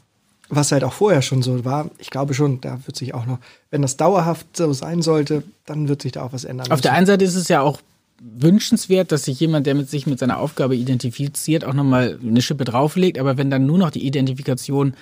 was 0.49 0.73
halt 0.73 0.83
auch 0.83 0.95
vorher 0.95 1.21
schon 1.21 1.43
so 1.43 1.67
war. 1.67 1.90
Ich 1.99 2.09
glaube 2.09 2.33
schon, 2.33 2.62
da 2.62 2.78
wird 2.87 2.97
sich 2.97 3.12
auch 3.12 3.26
noch, 3.26 3.40
wenn 3.71 3.83
das 3.83 3.99
dauerhaft 3.99 4.47
so 4.57 4.73
sein 4.73 5.02
sollte, 5.02 5.43
dann 5.67 5.88
wird 5.88 6.00
sich 6.00 6.12
da 6.12 6.23
auch 6.23 6.33
was 6.33 6.45
ändern. 6.45 6.73
Auf 6.73 6.81
der 6.81 6.95
einen 6.95 7.05
Seite 7.05 7.23
ist 7.23 7.35
es 7.35 7.49
ja 7.49 7.61
auch 7.61 7.81
wünschenswert, 8.21 9.13
dass 9.13 9.25
sich 9.25 9.39
jemand, 9.41 9.67
der 9.67 9.75
mit 9.75 9.89
sich 9.89 10.07
mit 10.07 10.19
seiner 10.19 10.39
Aufgabe 10.39 10.77
identifiziert, 10.77 11.65
auch 11.65 11.75
nochmal 11.75 12.19
eine 12.23 12.43
Schippe 12.43 12.65
drauflegt. 12.65 13.19
Aber 13.19 13.37
wenn 13.37 13.51
dann 13.51 13.67
nur 13.67 13.79
noch 13.79 13.91
die 13.91 14.07
Identifikation 14.07 14.95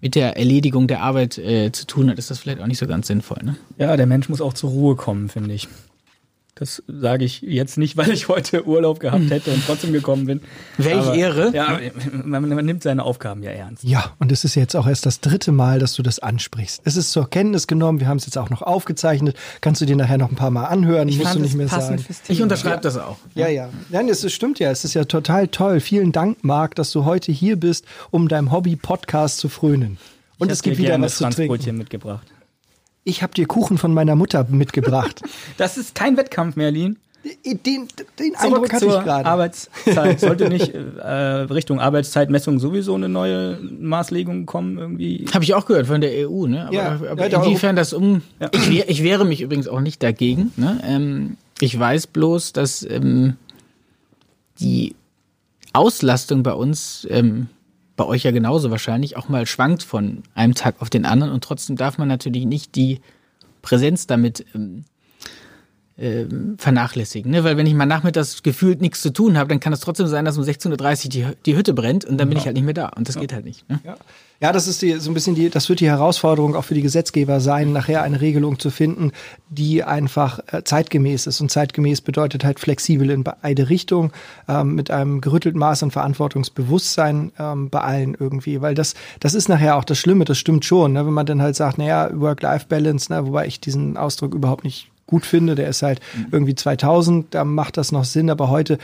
mit 0.00 0.14
der 0.14 0.36
Erledigung 0.36 0.86
der 0.86 1.02
Arbeit 1.02 1.38
äh, 1.38 1.72
zu 1.72 1.86
tun 1.86 2.10
hat, 2.10 2.18
ist 2.18 2.30
das 2.30 2.38
vielleicht 2.38 2.60
auch 2.60 2.66
nicht 2.66 2.78
so 2.78 2.86
ganz 2.86 3.06
sinnvoll. 3.06 3.38
Ne? 3.42 3.56
Ja, 3.78 3.96
der 3.96 4.06
Mensch 4.06 4.28
muss 4.28 4.40
auch 4.40 4.54
zur 4.54 4.70
Ruhe 4.70 4.96
kommen, 4.96 5.28
finde 5.28 5.54
ich. 5.54 5.68
Das 6.60 6.82
sage 6.86 7.24
ich 7.24 7.40
jetzt 7.40 7.78
nicht, 7.78 7.96
weil 7.96 8.10
ich 8.10 8.28
heute 8.28 8.66
Urlaub 8.66 9.00
gehabt 9.00 9.30
hätte 9.30 9.50
und 9.50 9.64
trotzdem 9.66 9.92
gekommen 9.92 10.26
bin. 10.26 10.40
Welche 10.76 11.16
Ehre? 11.16 11.50
Ja, 11.54 11.80
man, 12.22 12.46
man, 12.48 12.64
nimmt 12.64 12.82
seine 12.82 13.02
Aufgaben 13.02 13.42
ja 13.42 13.50
ernst. 13.50 13.82
Ja, 13.82 14.12
und 14.18 14.30
es 14.30 14.44
ist 14.44 14.54
jetzt 14.54 14.76
auch 14.76 14.86
erst 14.86 15.06
das 15.06 15.20
dritte 15.20 15.52
Mal, 15.52 15.78
dass 15.78 15.94
du 15.94 16.02
das 16.02 16.18
ansprichst. 16.18 16.82
Es 16.84 16.96
ist 16.96 17.12
zur 17.12 17.28
Kenntnis 17.30 17.66
genommen, 17.66 17.98
wir 17.98 18.08
haben 18.08 18.18
es 18.18 18.26
jetzt 18.26 18.36
auch 18.36 18.50
noch 18.50 18.60
aufgezeichnet. 18.60 19.36
Kannst 19.62 19.80
du 19.80 19.86
dir 19.86 19.96
nachher 19.96 20.18
noch 20.18 20.30
ein 20.30 20.36
paar 20.36 20.50
Mal 20.50 20.66
anhören, 20.66 21.08
ich 21.08 21.18
musst 21.18 21.34
du 21.34 21.40
nicht 21.40 21.54
mehr 21.54 21.68
sagen. 21.68 22.04
Ich 22.28 22.42
unterschreibe 22.42 22.76
ja. 22.76 22.80
das 22.82 22.98
auch. 22.98 23.16
Ja, 23.34 23.48
ja. 23.48 23.70
Nein, 23.88 24.08
es 24.10 24.30
stimmt 24.30 24.58
ja, 24.58 24.70
es 24.70 24.84
ist 24.84 24.92
ja 24.92 25.04
total 25.04 25.48
toll. 25.48 25.80
Vielen 25.80 26.12
Dank, 26.12 26.44
Marc, 26.44 26.74
dass 26.74 26.92
du 26.92 27.06
heute 27.06 27.32
hier 27.32 27.56
bist, 27.56 27.86
um 28.10 28.28
deinem 28.28 28.52
Hobby-Podcast 28.52 29.38
zu 29.38 29.48
frönen. 29.48 29.96
Und 30.38 30.48
ich 30.48 30.52
es 30.52 30.62
gibt 30.62 30.76
wieder 30.76 31.00
was 31.00 31.16
zu 31.16 31.28
trinken. 31.30 31.78
mitgebracht. 31.78 32.26
Ich 33.10 33.24
habe 33.24 33.34
dir 33.34 33.46
Kuchen 33.46 33.76
von 33.76 33.92
meiner 33.92 34.14
Mutter 34.14 34.46
mitgebracht. 34.48 35.22
Das 35.56 35.76
ist 35.76 35.94
kein 35.94 36.16
Wettkampf, 36.16 36.56
Merlin. 36.56 36.96
Den, 37.44 37.88
den 38.18 38.36
Eindruck 38.36 38.72
hatte 38.72 38.86
ich 38.86 38.92
gerade. 38.92 39.26
Arbeitszeit. 39.26 40.20
Sollte 40.20 40.48
nicht 40.48 40.72
äh, 40.74 41.10
Richtung 41.10 41.80
Arbeitszeitmessung 41.80 42.58
sowieso 42.58 42.94
eine 42.94 43.08
neue 43.08 43.58
Maßlegung 43.60 44.46
kommen 44.46 44.78
irgendwie? 44.78 45.26
Habe 45.34 45.44
ich 45.44 45.54
auch 45.54 45.66
gehört 45.66 45.88
von 45.88 46.00
der 46.00 46.28
EU, 46.28 46.46
ne? 46.46 46.66
Aber, 46.66 46.74
ja, 46.74 47.00
aber 47.10 47.28
ja, 47.28 47.42
inwiefern 47.42 47.76
das 47.76 47.92
um. 47.92 48.22
Ja. 48.38 48.48
Ich, 48.52 48.70
ich, 48.70 49.02
wehre 49.02 49.26
mich 49.26 49.42
übrigens 49.42 49.68
auch 49.68 49.80
nicht 49.80 50.02
dagegen. 50.02 50.52
Ne? 50.56 50.80
Ähm, 50.86 51.36
ich 51.60 51.78
weiß 51.78 52.06
bloß, 52.06 52.52
dass 52.52 52.82
ähm, 52.88 53.34
die 54.60 54.94
Auslastung 55.72 56.42
bei 56.42 56.54
uns 56.54 57.06
ähm, 57.10 57.48
bei 58.00 58.06
euch 58.06 58.22
ja 58.22 58.30
genauso 58.30 58.70
wahrscheinlich, 58.70 59.18
auch 59.18 59.28
mal 59.28 59.44
schwankt 59.44 59.82
von 59.82 60.22
einem 60.34 60.54
Tag 60.54 60.76
auf 60.80 60.88
den 60.88 61.04
anderen. 61.04 61.34
Und 61.34 61.44
trotzdem 61.44 61.76
darf 61.76 61.98
man 61.98 62.08
natürlich 62.08 62.46
nicht 62.46 62.74
die 62.74 63.00
Präsenz 63.60 64.06
damit 64.06 64.46
ähm, 64.54 64.86
äh, 66.00 66.24
vernachlässigen. 66.56 67.30
Ne? 67.30 67.44
Weil 67.44 67.56
wenn 67.56 67.66
ich 67.66 67.74
mal 67.74 67.86
nachmittags 67.86 68.42
gefühlt 68.42 68.80
nichts 68.80 69.02
zu 69.02 69.12
tun 69.12 69.36
habe, 69.36 69.48
dann 69.48 69.60
kann 69.60 69.72
es 69.72 69.80
trotzdem 69.80 70.06
sein, 70.06 70.24
dass 70.24 70.38
um 70.38 70.44
16.30 70.44 71.04
Uhr 71.04 71.10
die, 71.10 71.26
die 71.46 71.56
Hütte 71.56 71.74
brennt 71.74 72.04
und 72.04 72.18
dann 72.18 72.28
bin 72.28 72.36
ja. 72.36 72.40
ich 72.40 72.46
halt 72.46 72.56
nicht 72.56 72.64
mehr 72.64 72.74
da. 72.74 72.88
Und 72.88 73.08
das 73.08 73.16
ja. 73.16 73.20
geht 73.20 73.32
halt 73.34 73.44
nicht. 73.44 73.68
Ne? 73.68 73.80
Ja. 73.84 73.96
ja, 74.40 74.52
das 74.52 74.66
ist 74.66 74.80
die, 74.80 74.94
so 74.94 75.10
ein 75.10 75.14
bisschen 75.14 75.34
die, 75.34 75.50
das 75.50 75.68
wird 75.68 75.80
die 75.80 75.88
Herausforderung 75.88 76.56
auch 76.56 76.64
für 76.64 76.74
die 76.74 76.80
Gesetzgeber 76.80 77.40
sein, 77.40 77.72
nachher 77.72 78.02
eine 78.02 78.20
Regelung 78.20 78.58
zu 78.58 78.70
finden, 78.70 79.12
die 79.50 79.84
einfach 79.84 80.40
äh, 80.52 80.64
zeitgemäß 80.64 81.26
ist. 81.26 81.40
Und 81.42 81.50
zeitgemäß 81.50 82.00
bedeutet 82.00 82.44
halt 82.44 82.60
flexibel 82.60 83.10
in 83.10 83.22
beide 83.22 83.68
Richtungen, 83.68 84.10
ähm, 84.48 84.74
mit 84.74 84.90
einem 84.90 85.20
gerüttelten 85.20 85.58
Maß 85.58 85.82
an 85.82 85.90
Verantwortungsbewusstsein 85.90 87.32
ähm, 87.38 87.68
bei 87.68 87.80
allen 87.80 88.16
irgendwie. 88.18 88.62
Weil 88.62 88.74
das, 88.74 88.94
das 89.20 89.34
ist 89.34 89.50
nachher 89.50 89.76
auch 89.76 89.84
das 89.84 89.98
Schlimme, 89.98 90.24
das 90.24 90.38
stimmt 90.38 90.64
schon, 90.64 90.94
ne? 90.94 91.04
wenn 91.04 91.12
man 91.12 91.26
dann 91.26 91.42
halt 91.42 91.56
sagt, 91.56 91.76
naja, 91.76 92.08
Work-Life-Balance, 92.12 93.12
ne? 93.12 93.26
wobei 93.26 93.46
ich 93.46 93.60
diesen 93.60 93.98
Ausdruck 93.98 94.34
überhaupt 94.34 94.64
nicht 94.64 94.90
gut 95.10 95.26
finde. 95.26 95.54
Der 95.54 95.68
ist 95.68 95.82
halt 95.82 96.00
irgendwie 96.30 96.54
2000, 96.54 97.34
da 97.34 97.44
macht 97.44 97.76
das 97.76 97.92
noch 97.92 98.04
Sinn, 98.04 98.30
aber 98.30 98.48
heute, 98.48 98.78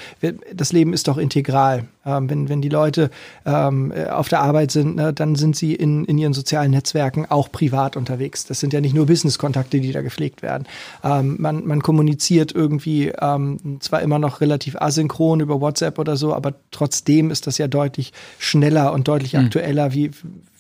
das 0.53 0.73
Leben 0.73 0.93
ist 0.93 1.09
doch 1.09 1.17
integral. 1.17 1.85
Ähm, 2.05 2.29
wenn, 2.29 2.49
wenn 2.49 2.61
die 2.61 2.69
Leute 2.69 3.11
ähm, 3.45 3.93
auf 4.11 4.29
der 4.29 4.41
Arbeit 4.41 4.71
sind, 4.71 4.97
ne, 4.97 5.13
dann 5.13 5.37
sind 5.37 5.57
sie 5.57 5.75
in, 5.75 6.05
in 6.05 6.19
ihren 6.19 6.33
sozialen 6.33 6.71
Netzwerken 6.71 7.27
auch 7.27 7.51
privat 7.51 7.97
unterwegs. 7.97 8.45
Das 8.45 8.61
sind 8.61 8.73
ja 8.73 8.81
nicht 8.81 8.95
nur 8.95 9.07
Business-Kontakte, 9.07 9.81
die 9.81 9.93
da 9.93 10.03
gepflegt 10.03 10.43
werden. 10.43 10.67
Ähm, 11.03 11.37
man, 11.39 11.67
man 11.67 11.83
kommuniziert 11.83 12.53
irgendwie 12.53 13.13
ähm, 13.21 13.79
zwar 13.81 14.03
immer 14.03 14.19
noch 14.19 14.41
relativ 14.41 14.77
asynchron 14.77 15.41
über 15.41 15.61
WhatsApp 15.61 15.99
oder 15.99 16.17
so, 16.17 16.35
aber 16.35 16.55
trotzdem 16.71 17.31
ist 17.31 17.47
das 17.47 17.59
ja 17.59 17.69
deutlich 17.69 18.13
schneller 18.39 18.93
und 18.93 19.09
deutlich 19.09 19.35
mhm. 19.35 19.41
aktueller, 19.41 19.93
wie, 19.93 20.11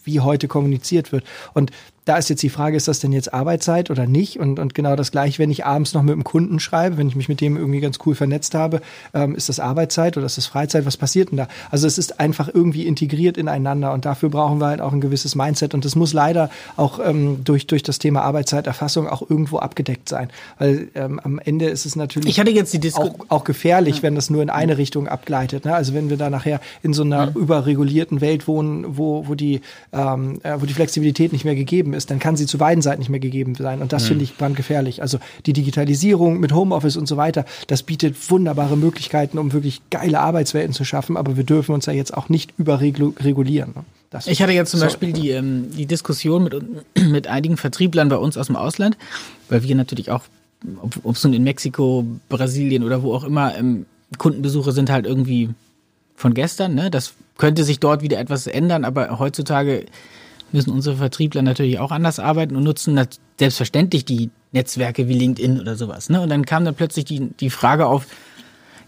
wie 0.04 0.20
heute 0.20 0.48
kommuniziert 0.48 1.12
wird. 1.12 1.24
Und 1.54 1.70
da 2.06 2.16
ist 2.16 2.30
jetzt 2.30 2.42
die 2.44 2.50
Frage, 2.50 2.76
ist 2.76 2.86
das 2.86 3.00
denn 3.00 3.10
jetzt 3.10 3.34
Arbeitszeit 3.34 3.90
oder 3.90 4.06
nicht? 4.06 4.38
Und, 4.38 4.60
und 4.60 4.74
genau 4.74 4.94
das 4.94 5.10
gleiche, 5.10 5.40
wenn 5.40 5.50
ich 5.50 5.66
abends 5.66 5.92
noch 5.92 6.02
mit 6.02 6.12
einem 6.12 6.22
Kunden 6.22 6.60
schreibe, 6.60 6.98
wenn 6.98 7.08
ich 7.08 7.16
mich 7.16 7.28
mit 7.28 7.40
dem 7.40 7.56
irgendwie 7.56 7.80
ganz 7.80 7.98
cool 8.06 8.14
vernetzt 8.14 8.54
habe, 8.54 8.80
ähm, 9.12 9.34
ist 9.34 9.48
das 9.48 9.58
Arbeitszeit 9.58 10.16
oder 10.16 10.24
ist 10.24 10.38
das 10.38 10.46
Freizeit? 10.46 10.86
Was 10.86 10.96
passiert 10.96 11.32
denn 11.32 11.38
da? 11.38 11.48
Also 11.72 11.88
es 11.88 11.98
ist 11.98 12.20
einfach 12.20 12.48
irgendwie 12.52 12.86
integriert 12.86 13.36
ineinander 13.36 13.92
und 13.92 14.04
dafür 14.04 14.28
brauchen 14.28 14.60
wir 14.60 14.66
halt 14.66 14.80
auch 14.80 14.92
ein 14.92 15.00
gewisses 15.00 15.34
Mindset 15.34 15.74
und 15.74 15.84
das 15.84 15.96
muss 15.96 16.12
leider 16.12 16.48
auch 16.76 17.00
ähm, 17.04 17.40
durch, 17.42 17.66
durch 17.66 17.82
das 17.82 17.98
Thema 17.98 18.22
Arbeitszeiterfassung 18.22 19.08
auch 19.08 19.28
irgendwo 19.28 19.58
abgedeckt 19.58 20.08
sein. 20.08 20.30
Weil 20.60 20.86
ähm, 20.94 21.18
am 21.18 21.40
Ende 21.40 21.66
ist 21.66 21.86
es 21.86 21.96
natürlich 21.96 22.30
ich 22.30 22.38
hatte 22.38 22.52
jetzt 22.52 22.72
die 22.72 22.78
Disku 22.78 23.02
auch, 23.02 23.14
auch 23.30 23.44
gefährlich, 23.44 23.96
ja. 23.96 24.02
wenn 24.04 24.14
das 24.14 24.30
nur 24.30 24.42
in 24.42 24.50
eine 24.50 24.78
Richtung 24.78 25.08
abgleitet. 25.08 25.64
Ne? 25.64 25.74
Also 25.74 25.92
wenn 25.92 26.08
wir 26.08 26.16
da 26.16 26.30
nachher 26.30 26.60
in 26.84 26.92
so 26.92 27.02
einer 27.02 27.24
ja. 27.24 27.32
überregulierten 27.34 28.20
Welt 28.20 28.46
wohnen, 28.46 28.96
wo, 28.96 29.26
wo, 29.26 29.34
die, 29.34 29.60
ähm, 29.92 30.38
äh, 30.44 30.54
wo 30.60 30.66
die 30.66 30.74
Flexibilität 30.74 31.32
nicht 31.32 31.44
mehr 31.44 31.56
gegeben 31.56 31.94
ist, 31.94 31.95
dann 32.04 32.18
kann 32.18 32.36
sie 32.36 32.44
zu 32.44 32.58
beiden 32.58 32.82
Seiten 32.82 32.98
nicht 32.98 33.08
mehr 33.08 33.20
gegeben 33.20 33.54
sein. 33.54 33.80
Und 33.80 33.94
das 33.94 34.04
mhm. 34.04 34.08
finde 34.08 34.24
ich 34.24 34.36
brandgefährlich. 34.36 35.00
Also 35.00 35.18
die 35.46 35.54
Digitalisierung 35.54 36.38
mit 36.38 36.52
Homeoffice 36.52 36.98
und 36.98 37.08
so 37.08 37.16
weiter, 37.16 37.46
das 37.68 37.82
bietet 37.82 38.30
wunderbare 38.30 38.76
Möglichkeiten, 38.76 39.38
um 39.38 39.54
wirklich 39.54 39.80
geile 39.90 40.20
Arbeitswelten 40.20 40.74
zu 40.74 40.84
schaffen. 40.84 41.16
Aber 41.16 41.38
wir 41.38 41.44
dürfen 41.44 41.74
uns 41.74 41.86
ja 41.86 41.94
jetzt 41.94 42.12
auch 42.12 42.28
nicht 42.28 42.52
überregulieren. 42.58 43.72
Ne? 43.74 43.84
Das 44.10 44.26
ich 44.26 44.42
hatte 44.42 44.52
jetzt 44.52 44.70
zum. 44.70 44.80
Beispiel 44.80 45.12
die, 45.12 45.30
ähm, 45.30 45.70
die 45.76 45.86
Diskussion 45.86 46.44
mit, 46.44 46.54
mit 47.10 47.26
einigen 47.28 47.56
Vertrieblern 47.56 48.08
bei 48.08 48.16
uns 48.16 48.36
aus 48.36 48.46
dem 48.46 48.56
Ausland, 48.56 48.98
weil 49.48 49.62
wir 49.62 49.74
natürlich 49.74 50.10
auch, 50.10 50.24
ob 51.02 51.14
es 51.14 51.24
nun 51.24 51.32
in 51.32 51.42
Mexiko, 51.42 52.04
Brasilien 52.28 52.82
oder 52.82 53.02
wo 53.02 53.14
auch 53.14 53.24
immer, 53.24 53.56
ähm, 53.56 53.86
Kundenbesuche 54.18 54.72
sind 54.72 54.90
halt 54.90 55.06
irgendwie 55.06 55.50
von 56.14 56.34
gestern. 56.34 56.74
Ne? 56.74 56.90
Das 56.90 57.14
könnte 57.38 57.64
sich 57.64 57.80
dort 57.80 58.02
wieder 58.02 58.18
etwas 58.18 58.46
ändern, 58.46 58.84
aber 58.84 59.18
heutzutage 59.18 59.86
müssen 60.52 60.70
unsere 60.70 60.96
Vertriebler 60.96 61.42
natürlich 61.42 61.78
auch 61.78 61.90
anders 61.90 62.18
arbeiten 62.18 62.56
und 62.56 62.62
nutzen 62.62 62.98
selbstverständlich 63.38 64.04
die 64.04 64.30
Netzwerke 64.52 65.08
wie 65.08 65.14
LinkedIn 65.14 65.60
oder 65.60 65.76
sowas. 65.76 66.08
Ne? 66.08 66.20
Und 66.20 66.28
dann 66.28 66.46
kam 66.46 66.64
dann 66.64 66.74
plötzlich 66.74 67.04
die, 67.04 67.30
die 67.40 67.50
Frage 67.50 67.86
auf, 67.86 68.06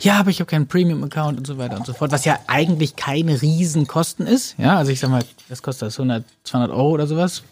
ja, 0.01 0.21
aber 0.21 0.31
ich 0.31 0.39
habe 0.39 0.49
keinen 0.49 0.69
Premium-Account 0.69 1.39
und 1.39 1.47
so 1.47 1.59
weiter 1.59 1.77
und 1.77 1.85
so 1.85 1.93
fort, 1.93 2.13
was 2.13 2.25
ja 2.25 2.39
eigentlich 2.47 2.95
keine 2.95 3.43
Riesenkosten 3.43 4.27
ist. 4.27 4.55
Ja, 4.57 4.77
also 4.77 4.93
ich 4.93 5.01
sag 5.01 5.11
mal, 5.11 5.25
das 5.49 5.63
kostet 5.63 5.89
das 5.89 5.99
100, 5.99 6.25
200 6.45 6.71
Euro 6.71 6.91
oder 6.91 7.07
sowas. 7.07 7.43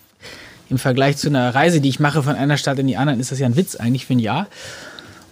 Im 0.68 0.78
Vergleich 0.78 1.16
zu 1.16 1.28
einer 1.28 1.54
Reise, 1.54 1.80
die 1.80 1.88
ich 1.88 2.00
mache 2.00 2.22
von 2.22 2.36
einer 2.36 2.56
Stadt 2.56 2.78
in 2.78 2.86
die 2.86 2.96
andere, 2.96 3.16
ist 3.16 3.32
das 3.32 3.40
ja 3.40 3.46
ein 3.46 3.56
Witz 3.56 3.74
eigentlich 3.76 4.06
für 4.06 4.14
ein 4.14 4.20
Jahr. 4.20 4.46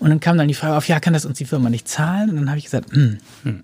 Und 0.00 0.11
dann 0.11 0.21
kam 0.21 0.37
dann 0.37 0.49
die 0.49 0.54
Frage 0.54 0.76
auf, 0.76 0.88
ja, 0.88 0.99
kann 1.00 1.12
das 1.12 1.25
uns 1.25 1.38
die 1.38 1.45
Firma 1.45 1.71
nicht 1.71 1.88
zahlen? 1.88 2.31
Und 2.31 2.37
dann 2.37 2.49
habe 2.49 2.59
ich 2.59 2.64
gesagt, 2.64 2.93
hm, 2.93 3.19
hm, 3.45 3.62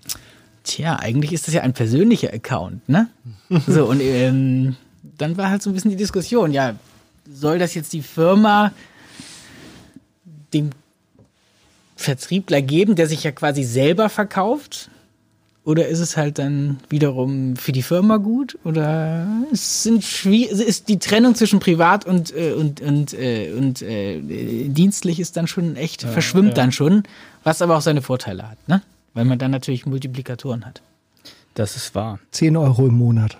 tja, 0.63 0.97
eigentlich 0.97 1.33
ist 1.33 1.47
das 1.47 1.53
ja 1.53 1.61
ein 1.61 1.73
persönlicher 1.73 2.33
Account, 2.33 2.87
ne? 2.87 3.07
So, 3.67 3.85
und 3.85 4.01
ähm, 4.01 4.75
dann 5.03 5.37
war 5.37 5.49
halt 5.49 5.61
so 5.61 5.69
ein 5.69 5.73
bisschen 5.73 5.91
die 5.91 5.97
Diskussion, 5.97 6.51
ja, 6.51 6.75
soll 7.31 7.59
das 7.59 7.73
jetzt 7.73 7.93
die 7.93 8.01
Firma 8.01 8.71
dem 10.53 10.71
Vertriebler 11.95 12.61
geben, 12.61 12.95
der 12.95 13.07
sich 13.07 13.23
ja 13.23 13.31
quasi 13.31 13.63
selber 13.63 14.09
verkauft? 14.09 14.89
Oder 15.63 15.87
ist 15.87 15.99
es 15.99 16.17
halt 16.17 16.39
dann 16.39 16.79
wiederum 16.89 17.55
für 17.55 17.71
die 17.71 17.83
Firma 17.83 18.17
gut? 18.17 18.57
Oder 18.63 19.27
sind 19.51 20.03
ist 20.25 20.89
die 20.89 20.97
Trennung 20.97 21.35
zwischen 21.35 21.59
privat 21.59 22.05
und, 22.05 22.35
äh, 22.35 22.53
und, 22.53 22.81
und, 22.81 23.13
äh, 23.13 23.53
und 23.55 23.83
äh, 23.83 24.19
dienstlich 24.69 25.19
ist 25.19 25.37
dann 25.37 25.45
schon 25.45 25.75
echt, 25.75 26.01
ja, 26.01 26.09
verschwimmt 26.09 26.49
ja. 26.49 26.53
dann 26.55 26.71
schon, 26.71 27.03
was 27.43 27.61
aber 27.61 27.77
auch 27.77 27.81
seine 27.81 28.01
Vorteile 28.01 28.49
hat, 28.49 28.57
ne? 28.67 28.81
Weil 29.13 29.25
man 29.25 29.37
dann 29.37 29.51
natürlich 29.51 29.85
Multiplikatoren 29.85 30.65
hat. 30.65 30.81
Das 31.53 31.75
ist 31.75 31.93
wahr. 31.93 32.19
10 32.31 32.57
Euro 32.57 32.87
im 32.87 32.97
Monat. 32.97 33.37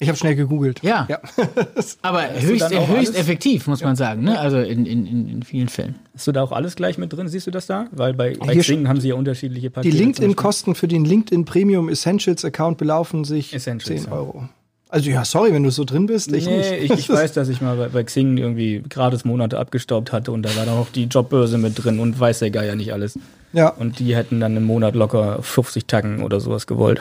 Ich 0.00 0.08
habe 0.08 0.18
schnell 0.18 0.34
gegoogelt. 0.34 0.82
Ja. 0.82 1.06
ja. 1.08 1.20
Aber 2.02 2.28
höchst, 2.40 2.70
höchst 2.70 3.16
effektiv, 3.16 3.66
muss 3.68 3.80
ja. 3.80 3.86
man 3.86 3.96
sagen. 3.96 4.24
Ne? 4.24 4.38
Also 4.38 4.58
in, 4.58 4.86
in, 4.86 5.28
in 5.28 5.42
vielen 5.42 5.68
Fällen. 5.68 5.94
Hast 6.14 6.26
du 6.26 6.32
da 6.32 6.42
auch 6.42 6.52
alles 6.52 6.74
gleich 6.74 6.98
mit 6.98 7.12
drin? 7.12 7.28
Siehst 7.28 7.46
du 7.46 7.50
das 7.50 7.66
da? 7.66 7.86
Weil 7.92 8.12
bei, 8.12 8.34
bei 8.34 8.56
Xing 8.56 8.88
haben 8.88 9.00
sie 9.00 9.08
ja 9.08 9.14
unterschiedliche 9.14 9.70
Pakete. 9.70 9.94
Die 9.94 10.02
LinkedIn-Kosten 10.02 10.74
für 10.74 10.88
den 10.88 11.04
LinkedIn 11.04 11.44
Premium 11.44 11.88
Essentials 11.88 12.44
Account 12.44 12.78
belaufen 12.78 13.24
sich 13.24 13.54
Essentials, 13.54 14.04
10 14.04 14.12
Euro. 14.12 14.40
Ja. 14.42 14.48
Also 14.88 15.10
ja, 15.10 15.24
sorry, 15.24 15.52
wenn 15.52 15.62
du 15.62 15.70
so 15.70 15.84
drin 15.84 16.06
bist. 16.06 16.32
Ich, 16.32 16.46
nee, 16.46 16.58
nicht. 16.58 16.72
Ich, 16.72 16.90
ich 16.90 17.08
weiß, 17.08 17.32
dass 17.32 17.48
ich 17.48 17.60
mal 17.60 17.76
bei, 17.76 17.88
bei 17.88 18.04
Xing 18.04 18.36
irgendwie 18.36 18.82
gratis 18.88 19.24
Monate 19.24 19.58
abgestaubt 19.58 20.12
hatte 20.12 20.32
und 20.32 20.42
da 20.42 20.54
war 20.56 20.66
dann 20.66 20.76
auch 20.76 20.88
die 20.88 21.04
Jobbörse 21.04 21.56
mit 21.56 21.82
drin 21.82 22.00
und 22.00 22.18
weiß 22.18 22.40
der 22.40 22.50
Geier 22.50 22.74
nicht 22.74 22.92
alles. 22.92 23.18
Ja. 23.52 23.68
Und 23.68 24.00
die 24.00 24.14
hätten 24.16 24.40
dann 24.40 24.56
im 24.56 24.64
Monat 24.64 24.96
locker 24.96 25.40
50 25.42 25.86
Tacken 25.86 26.22
oder 26.22 26.40
sowas 26.40 26.66
gewollt. 26.66 27.00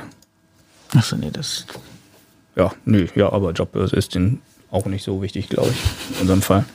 Achso, 0.96 1.16
nee, 1.16 1.32
das 1.32 1.66
ja, 2.56 2.72
nö, 2.86 3.08
ja, 3.16 3.32
aber 3.32 3.52
Jobbörse 3.52 3.96
ist 3.96 4.16
den 4.16 4.42
auch 4.72 4.86
nicht 4.86 5.04
so 5.04 5.22
wichtig, 5.22 5.50
glaube 5.50 5.70
ich, 5.70 6.16
in 6.16 6.22
unserem 6.22 6.42
Fall. 6.42 6.66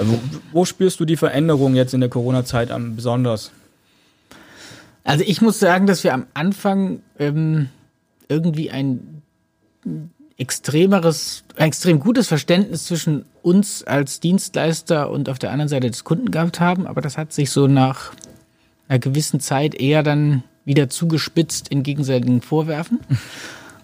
Wo, 0.00 0.20
wo 0.52 0.64
spürst 0.64 1.00
du 1.00 1.04
die 1.04 1.16
Veränderung 1.16 1.74
jetzt 1.74 1.94
in 1.94 2.00
der 2.00 2.08
Corona-Zeit 2.08 2.70
am 2.70 2.94
besonders? 2.96 3.50
Also 5.04 5.24
ich 5.26 5.40
muss 5.40 5.58
sagen, 5.58 5.86
dass 5.86 6.04
wir 6.04 6.14
am 6.14 6.26
Anfang 6.34 7.00
ähm, 7.18 7.68
irgendwie 8.28 8.70
ein 8.70 9.22
extremeres, 10.36 11.44
ein 11.56 11.68
extrem 11.68 11.98
gutes 11.98 12.28
Verständnis 12.28 12.84
zwischen 12.84 13.24
uns 13.42 13.82
als 13.82 14.20
Dienstleister 14.20 15.10
und 15.10 15.28
auf 15.28 15.38
der 15.38 15.50
anderen 15.50 15.68
Seite 15.68 15.90
des 15.90 16.04
Kunden 16.04 16.30
gehabt 16.30 16.60
haben, 16.60 16.86
aber 16.86 17.00
das 17.00 17.18
hat 17.18 17.32
sich 17.32 17.50
so 17.50 17.66
nach 17.66 18.12
einer 18.86 19.00
gewissen 19.00 19.40
Zeit 19.40 19.74
eher 19.74 20.02
dann 20.02 20.44
wieder 20.64 20.88
zugespitzt 20.88 21.68
in 21.68 21.82
gegenseitigen 21.82 22.40
Vorwerfen 22.40 23.00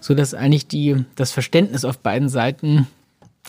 so 0.05 0.13
dass 0.13 0.35
eigentlich 0.35 0.67
die, 0.67 1.03
das 1.15 1.31
Verständnis 1.31 1.83
auf 1.83 1.97
beiden 1.97 2.29
Seiten 2.29 2.85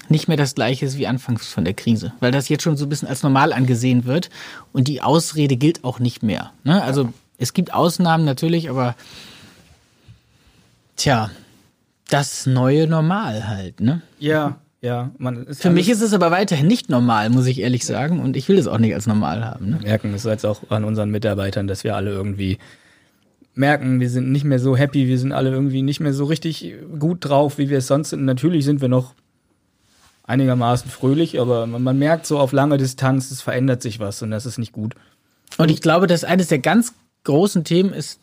nicht 0.09 0.27
mehr 0.27 0.39
das 0.39 0.55
gleiche 0.55 0.87
ist 0.87 0.97
wie 0.97 1.07
anfangs 1.07 1.49
von 1.49 1.67
der 1.67 1.75
Krise, 1.75 2.15
weil 2.21 2.33
das 2.33 2.49
jetzt 2.49 2.63
schon 2.63 2.79
so 2.79 2.87
ein 2.87 2.89
bisschen 2.89 3.09
als 3.09 3.23
normal 3.23 3.53
angesehen 3.53 4.07
wird 4.07 4.31
und 4.73 4.89
die 4.89 5.03
Ausrede 5.03 5.59
gilt 5.59 5.85
auch 5.85 5.99
nicht 5.99 6.23
mehr. 6.23 6.53
Ne? 6.65 6.83
Also 6.83 7.13
es 7.37 7.53
gibt 7.53 7.75
Ausnahmen 7.75 8.25
natürlich, 8.25 8.71
aber 8.71 8.95
tja, 10.97 11.31
das 12.09 12.47
neue 12.47 12.87
Normal 12.87 13.49
halt, 13.49 13.81
ne? 13.81 14.01
Ja, 14.19 14.57
ja. 14.81 15.11
Für 15.51 15.69
mich 15.69 15.91
ist 15.91 16.01
es 16.01 16.15
aber 16.15 16.31
weiterhin 16.31 16.69
nicht 16.69 16.89
normal, 16.89 17.29
muss 17.29 17.45
ich 17.45 17.61
ehrlich 17.61 17.85
sagen, 17.85 18.21
und 18.21 18.35
ich 18.35 18.49
will 18.49 18.57
es 18.57 18.67
auch 18.67 18.79
nicht 18.79 18.95
als 18.95 19.07
normal 19.07 19.45
haben. 19.45 19.71
Ne? 19.71 19.81
Wir 19.81 19.89
merken 19.89 20.15
es 20.15 20.25
jetzt 20.25 20.47
auch 20.47 20.63
an 20.71 20.85
unseren 20.85 21.11
Mitarbeitern, 21.11 21.67
dass 21.67 21.85
wir 21.85 21.97
alle 21.97 22.13
irgendwie 22.13 22.57
merken, 23.57 24.01
wir 24.01 24.11
sind 24.11 24.31
nicht 24.31 24.45
mehr 24.45 24.59
so 24.59 24.77
happy, 24.77 25.09
wir 25.09 25.19
sind 25.19 25.33
alle 25.33 25.51
irgendwie 25.51 25.83
nicht 25.83 26.01
mehr 26.01 26.13
so 26.13 26.25
richtig 26.25 26.75
gut 26.99 27.19
drauf, 27.25 27.59
wie 27.59 27.71
wir 27.71 27.79
es 27.79 27.87
sonst 27.87 28.11
sind. 28.11 28.25
Natürlich 28.25 28.65
sind 28.65 28.81
wir 28.81 28.89
noch 28.89 29.15
einigermaßen 30.25 30.91
fröhlich, 30.91 31.41
aber 31.41 31.67
man, 31.67 31.83
man 31.83 31.99
merkt 31.99 32.27
so 32.27 32.39
auf 32.39 32.53
lange 32.53 32.77
Distanz, 32.77 33.31
es 33.31 33.41
verändert 33.41 33.83
sich 33.83 33.99
was 33.99 34.23
und 34.23 34.31
das 34.31 34.47
ist 34.47 34.59
nicht 34.59 34.73
gut. 34.73 34.95
Und 35.57 35.71
ich 35.71 35.81
glaube, 35.81 36.07
dass 36.07 36.25
eines 36.25 36.49
der 36.49 36.59
ganz 36.59 36.93
großen 37.25 37.65
Themen 37.65 37.93
ist 37.93 38.21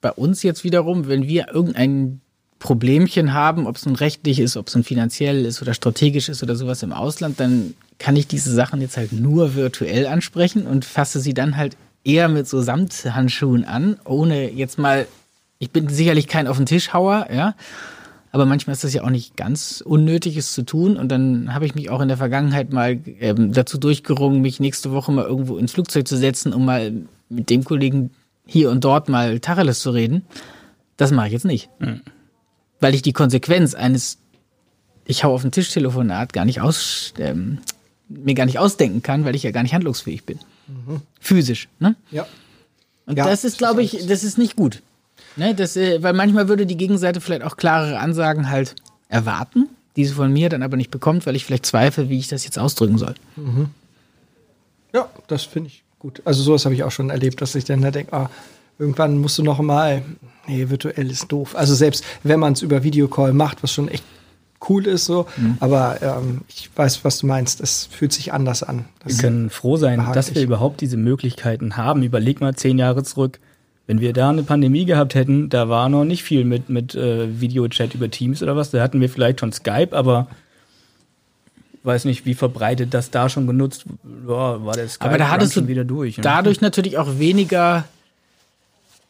bei 0.00 0.10
uns 0.12 0.42
jetzt 0.42 0.64
wiederum, 0.64 1.08
wenn 1.08 1.26
wir 1.26 1.48
irgendein 1.52 2.20
Problemchen 2.58 3.34
haben, 3.34 3.66
ob 3.66 3.76
es 3.76 3.86
nun 3.86 3.96
rechtlich 3.96 4.40
ist, 4.40 4.56
ob 4.56 4.68
es 4.68 4.74
nun 4.74 4.84
finanziell 4.84 5.44
ist 5.44 5.60
oder 5.60 5.74
strategisch 5.74 6.28
ist 6.28 6.42
oder 6.42 6.56
sowas 6.56 6.82
im 6.82 6.92
Ausland, 6.92 7.38
dann 7.38 7.74
kann 7.98 8.16
ich 8.16 8.26
diese 8.26 8.52
Sachen 8.52 8.80
jetzt 8.80 8.96
halt 8.96 9.12
nur 9.12 9.54
virtuell 9.54 10.06
ansprechen 10.06 10.66
und 10.66 10.84
fasse 10.84 11.20
sie 11.20 11.34
dann 11.34 11.56
halt 11.56 11.76
eher 12.06 12.28
mit 12.28 12.48
so 12.48 12.62
Samthandschuhen 12.62 13.64
an, 13.64 13.98
ohne 14.04 14.50
jetzt 14.50 14.78
mal, 14.78 15.06
ich 15.58 15.70
bin 15.70 15.88
sicherlich 15.88 16.28
kein 16.28 16.46
auf 16.46 16.56
den 16.56 16.66
Tischhauer, 16.66 17.28
ja. 17.32 17.54
Aber 18.32 18.44
manchmal 18.44 18.74
ist 18.74 18.84
das 18.84 18.92
ja 18.92 19.02
auch 19.02 19.10
nicht 19.10 19.36
ganz 19.36 19.80
unnötig, 19.80 20.36
es 20.36 20.52
zu 20.52 20.62
tun. 20.62 20.98
Und 20.98 21.08
dann 21.08 21.54
habe 21.54 21.64
ich 21.64 21.74
mich 21.74 21.88
auch 21.88 22.02
in 22.02 22.08
der 22.08 22.18
Vergangenheit 22.18 22.70
mal 22.70 22.98
ähm, 23.20 23.52
dazu 23.52 23.78
durchgerungen, 23.78 24.42
mich 24.42 24.60
nächste 24.60 24.92
Woche 24.92 25.10
mal 25.10 25.24
irgendwo 25.24 25.56
ins 25.56 25.72
Flugzeug 25.72 26.06
zu 26.06 26.18
setzen, 26.18 26.52
um 26.52 26.66
mal 26.66 26.92
mit 27.30 27.48
dem 27.48 27.64
Kollegen 27.64 28.10
hier 28.44 28.70
und 28.70 28.84
dort 28.84 29.08
mal 29.08 29.40
Tacheles 29.40 29.80
zu 29.80 29.90
reden. 29.90 30.22
Das 30.98 31.12
mache 31.12 31.28
ich 31.28 31.32
jetzt 31.32 31.46
nicht. 31.46 31.70
Mhm. 31.78 32.02
Weil 32.78 32.94
ich 32.94 33.00
die 33.00 33.14
Konsequenz 33.14 33.74
eines 33.74 34.18
ich 35.06 35.24
hau 35.24 35.32
auf 35.32 35.42
den 35.42 35.52
Tisch 35.52 35.70
Telefonat 35.70 36.32
gar 36.32 36.44
nicht 36.44 36.60
aus, 36.60 37.14
ähm, 37.18 37.58
mir 38.08 38.34
gar 38.34 38.46
nicht 38.46 38.58
ausdenken 38.58 39.02
kann, 39.02 39.24
weil 39.24 39.34
ich 39.34 39.44
ja 39.44 39.50
gar 39.50 39.62
nicht 39.62 39.74
handlungsfähig 39.74 40.24
bin. 40.24 40.38
Mhm. 40.68 41.00
Physisch, 41.20 41.68
ne? 41.78 41.96
Ja. 42.10 42.26
Und 43.06 43.16
ja, 43.16 43.24
das 43.24 43.44
ist, 43.44 43.58
glaube 43.58 43.82
ich, 43.82 44.06
das 44.06 44.24
ist 44.24 44.36
nicht 44.36 44.56
gut. 44.56 44.82
Ne? 45.36 45.54
Das, 45.54 45.76
äh, 45.76 46.02
weil 46.02 46.12
manchmal 46.12 46.48
würde 46.48 46.66
die 46.66 46.76
Gegenseite 46.76 47.20
vielleicht 47.20 47.42
auch 47.42 47.56
klarere 47.56 47.98
Ansagen 47.98 48.50
halt 48.50 48.74
erwarten, 49.08 49.68
die 49.94 50.04
sie 50.04 50.14
von 50.14 50.32
mir 50.32 50.48
dann 50.48 50.62
aber 50.62 50.76
nicht 50.76 50.90
bekommt, 50.90 51.26
weil 51.26 51.36
ich 51.36 51.44
vielleicht 51.44 51.66
zweifle, 51.66 52.08
wie 52.08 52.18
ich 52.18 52.28
das 52.28 52.44
jetzt 52.44 52.58
ausdrücken 52.58 52.98
soll. 52.98 53.14
Mhm. 53.36 53.68
Ja, 54.92 55.08
das 55.28 55.44
finde 55.44 55.68
ich 55.68 55.84
gut. 55.98 56.22
Also 56.24 56.42
sowas 56.42 56.64
habe 56.64 56.74
ich 56.74 56.82
auch 56.82 56.90
schon 56.90 57.10
erlebt, 57.10 57.40
dass 57.40 57.54
ich 57.54 57.64
dann 57.64 57.82
da 57.82 57.90
denke, 57.90 58.12
ah, 58.12 58.30
irgendwann 58.78 59.18
musst 59.18 59.38
du 59.38 59.42
noch 59.42 59.60
mal, 59.60 60.02
nee, 60.46 60.68
virtuell 60.68 61.10
ist 61.10 61.30
doof. 61.30 61.54
Also 61.54 61.74
selbst 61.74 62.04
wenn 62.22 62.40
man 62.40 62.54
es 62.54 62.62
über 62.62 62.82
Videocall 62.82 63.32
macht, 63.32 63.62
was 63.62 63.72
schon 63.72 63.88
echt 63.88 64.04
cool 64.68 64.86
ist 64.86 65.04
so, 65.04 65.26
mhm. 65.36 65.56
aber 65.60 65.98
ähm, 66.02 66.42
ich 66.48 66.70
weiß, 66.74 67.04
was 67.04 67.18
du 67.18 67.26
meinst. 67.26 67.60
Es 67.60 67.86
fühlt 67.90 68.12
sich 68.12 68.32
anders 68.32 68.62
an. 68.62 68.86
Das 69.04 69.16
wir 69.16 69.22
können 69.22 69.50
froh 69.50 69.76
sein, 69.76 70.04
dass 70.14 70.34
wir 70.34 70.42
überhaupt 70.42 70.80
diese 70.80 70.96
Möglichkeiten 70.96 71.76
haben. 71.76 72.02
Überleg 72.02 72.40
mal 72.40 72.54
zehn 72.54 72.78
Jahre 72.78 73.02
zurück. 73.02 73.38
Wenn 73.86 74.00
wir 74.00 74.12
da 74.12 74.30
eine 74.30 74.42
Pandemie 74.42 74.84
gehabt 74.84 75.14
hätten, 75.14 75.48
da 75.48 75.68
war 75.68 75.88
noch 75.88 76.04
nicht 76.04 76.24
viel 76.24 76.44
mit, 76.44 76.68
mit 76.68 76.94
äh, 76.94 77.40
Videochat 77.40 77.94
über 77.94 78.10
Teams 78.10 78.42
oder 78.42 78.56
was. 78.56 78.70
Da 78.70 78.82
hatten 78.82 79.00
wir 79.00 79.08
vielleicht 79.08 79.40
schon 79.40 79.52
Skype, 79.52 79.90
aber 79.92 80.26
weiß 81.84 82.04
nicht, 82.04 82.26
wie 82.26 82.34
verbreitet 82.34 82.92
das 82.92 83.10
da 83.12 83.28
schon 83.28 83.46
genutzt 83.46 83.84
ja, 84.26 84.64
war. 84.64 84.74
Der 84.74 84.88
Skype 84.88 85.08
aber 85.08 85.18
da 85.18 85.30
hattest 85.30 85.54
du 85.54 85.68
wieder 85.68 85.84
durch. 85.84 86.18
Ne? 86.18 86.22
Dadurch 86.22 86.60
natürlich 86.60 86.98
auch 86.98 87.18
weniger 87.18 87.84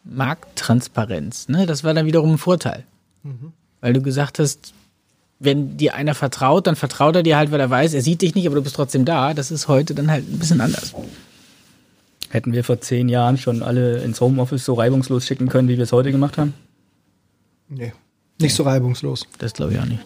Markttransparenz. 0.04 1.48
Ne? 1.48 1.64
Das 1.66 1.82
war 1.82 1.94
dann 1.94 2.06
wiederum 2.06 2.35
ein 2.35 2.38
Vorteil. 2.38 2.85
Mhm. 3.22 3.52
Weil 3.80 3.94
du 3.94 4.02
gesagt 4.02 4.38
hast, 4.38 4.74
wenn 5.38 5.77
dir 5.77 5.94
einer 5.94 6.14
vertraut, 6.14 6.66
dann 6.66 6.77
vertraut 6.77 7.16
er 7.16 7.22
dir 7.22 7.37
halt, 7.37 7.51
weil 7.51 7.61
er 7.61 7.70
weiß, 7.70 7.94
er 7.94 8.03
sieht 8.03 8.22
dich 8.22 8.35
nicht, 8.35 8.46
aber 8.46 8.57
du 8.57 8.62
bist 8.62 8.77
trotzdem 8.77 9.05
da. 9.05 9.35
Das 9.35 9.51
ist 9.51 9.68
heute 9.68 9.94
dann 9.94 10.11
halt 10.11 10.31
ein 10.31 10.38
bisschen 10.38 10.61
anders. 10.61 10.94
Hätten 12.31 12.53
wir 12.53 12.64
vor 12.64 12.81
zehn 12.81 13.09
Jahren 13.09 13.37
schon 13.37 13.62
alle 13.62 14.03
ins 14.03 14.20
Homeoffice 14.20 14.64
so 14.64 14.75
reibungslos 14.75 15.27
schicken 15.27 15.49
können, 15.49 15.68
wie 15.68 15.77
wir 15.77 15.85
es 15.85 15.92
heute 15.92 16.11
gemacht 16.11 16.38
haben? 16.38 16.55
Nee, 17.68 17.92
nicht 18.40 18.55
so 18.55 18.62
reibungslos. 18.62 19.27
Das 19.38 19.53
glaube 19.53 19.75
ich 19.75 19.79
auch 19.79 19.85
nicht. 19.85 20.05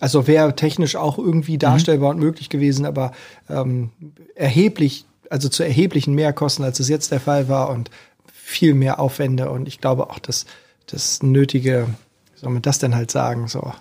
Also 0.00 0.26
wäre 0.26 0.54
technisch 0.56 0.96
auch 0.96 1.18
irgendwie 1.18 1.56
darstellbar 1.56 2.12
mhm. 2.12 2.18
und 2.18 2.24
möglich 2.26 2.48
gewesen, 2.48 2.84
aber 2.84 3.12
ähm, 3.48 3.90
erheblich, 4.34 5.04
also 5.30 5.48
zu 5.48 5.62
erheblichen 5.62 6.14
Mehrkosten, 6.14 6.64
als 6.64 6.80
es 6.80 6.88
jetzt 6.88 7.12
der 7.12 7.20
Fall 7.20 7.48
war 7.48 7.70
und 7.70 7.90
viel 8.32 8.74
mehr 8.74 9.00
Aufwände. 9.00 9.50
Und 9.50 9.68
ich 9.68 9.80
glaube 9.80 10.10
auch, 10.10 10.18
dass 10.18 10.46
das 10.86 11.22
nötige, 11.22 11.86
wie 12.34 12.40
soll 12.40 12.50
man 12.50 12.62
das 12.62 12.78
denn 12.80 12.94
halt 12.94 13.10
sagen, 13.10 13.48
so 13.48 13.72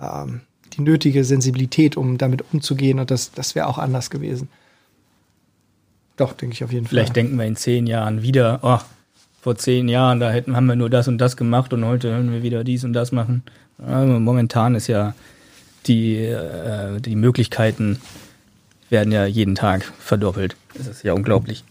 ähm, 0.00 0.42
die 0.74 0.82
nötige 0.82 1.24
Sensibilität, 1.24 1.96
um 1.96 2.18
damit 2.18 2.44
umzugehen. 2.52 2.98
Und 2.98 3.10
das, 3.10 3.32
das 3.32 3.54
wäre 3.54 3.66
auch 3.66 3.78
anders 3.78 4.10
gewesen. 4.10 4.48
Doch, 6.16 6.32
denke 6.32 6.54
ich 6.54 6.64
auf 6.64 6.72
jeden 6.72 6.86
Fall. 6.86 6.90
Vielleicht 6.90 7.16
denken 7.16 7.38
wir 7.38 7.46
in 7.46 7.56
zehn 7.56 7.86
Jahren 7.86 8.22
wieder, 8.22 8.60
oh, 8.62 8.80
vor 9.40 9.56
zehn 9.56 9.88
Jahren, 9.88 10.20
da 10.20 10.30
hätten, 10.30 10.56
haben 10.56 10.66
wir 10.66 10.76
nur 10.76 10.90
das 10.90 11.06
und 11.08 11.18
das 11.18 11.36
gemacht 11.36 11.72
und 11.72 11.84
heute 11.84 12.10
hören 12.10 12.32
wir 12.32 12.42
wieder 12.42 12.64
dies 12.64 12.84
und 12.84 12.92
das 12.92 13.12
machen. 13.12 13.42
Also 13.78 14.18
momentan 14.18 14.74
ist 14.74 14.88
ja 14.88 15.14
die, 15.86 16.16
äh, 16.16 17.00
die 17.00 17.14
Möglichkeiten 17.14 18.00
werden 18.90 19.12
ja 19.12 19.26
jeden 19.26 19.54
Tag 19.54 19.84
verdoppelt. 19.98 20.56
Das 20.74 20.88
ist 20.88 21.04
ja 21.04 21.12
unglaublich. 21.12 21.64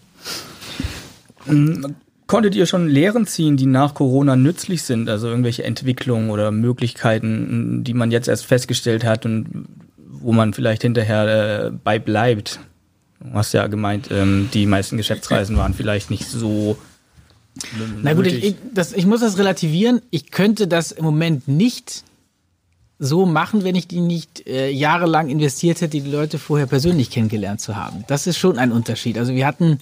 Konntet 2.27 2.55
ihr 2.55 2.65
schon 2.65 2.89
Lehren 2.89 3.25
ziehen, 3.25 3.55
die 3.55 3.65
nach 3.65 3.93
Corona 3.93 4.35
nützlich 4.35 4.83
sind? 4.83 5.09
Also 5.09 5.27
irgendwelche 5.27 5.63
Entwicklungen 5.63 6.29
oder 6.29 6.51
Möglichkeiten, 6.51 7.85
die 7.85 7.93
man 7.93 8.11
jetzt 8.11 8.27
erst 8.27 8.45
festgestellt 8.45 9.05
hat 9.05 9.25
und 9.25 9.67
wo 9.95 10.33
man 10.33 10.53
vielleicht 10.53 10.81
hinterher 10.81 11.67
äh, 11.67 11.71
bei 11.71 11.99
bleibt? 11.99 12.59
Du 13.21 13.33
hast 13.33 13.53
ja 13.53 13.67
gemeint, 13.67 14.09
ähm, 14.11 14.49
die 14.53 14.65
meisten 14.65 14.97
Geschäftsreisen 14.97 15.55
waren 15.57 15.73
vielleicht 15.73 16.09
nicht 16.09 16.25
so. 16.25 16.77
Na 18.03 18.13
gut, 18.13 18.27
ich, 18.27 18.55
das, 18.73 18.93
ich 18.93 19.05
muss 19.05 19.21
das 19.21 19.37
relativieren. 19.37 20.01
Ich 20.11 20.29
könnte 20.29 20.67
das 20.67 20.91
im 20.91 21.05
Moment 21.05 21.47
nicht 21.47 22.03
so 22.99 23.25
machen, 23.25 23.63
wenn 23.63 23.75
ich 23.75 23.87
die 23.87 24.01
nicht 24.01 24.47
äh, 24.47 24.69
jahrelang 24.69 25.29
investiert 25.29 25.81
hätte, 25.81 26.01
die 26.01 26.09
Leute 26.09 26.39
vorher 26.39 26.67
persönlich 26.67 27.09
kennengelernt 27.09 27.61
zu 27.61 27.75
haben. 27.75 28.03
Das 28.07 28.27
ist 28.27 28.37
schon 28.37 28.57
ein 28.57 28.71
Unterschied. 28.71 29.17
Also 29.17 29.33
wir 29.33 29.45
hatten 29.45 29.79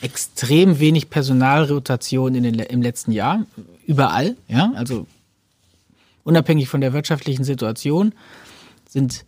extrem 0.00 0.78
wenig 0.78 1.10
Personalrotation 1.10 2.34
in 2.34 2.42
den, 2.42 2.54
im 2.54 2.82
letzten 2.82 3.12
Jahr, 3.12 3.44
überall, 3.86 4.36
ja, 4.48 4.72
also 4.74 5.06
unabhängig 6.24 6.68
von 6.68 6.80
der 6.80 6.92
wirtschaftlichen 6.92 7.44
Situation 7.44 8.12
sind 8.88 9.24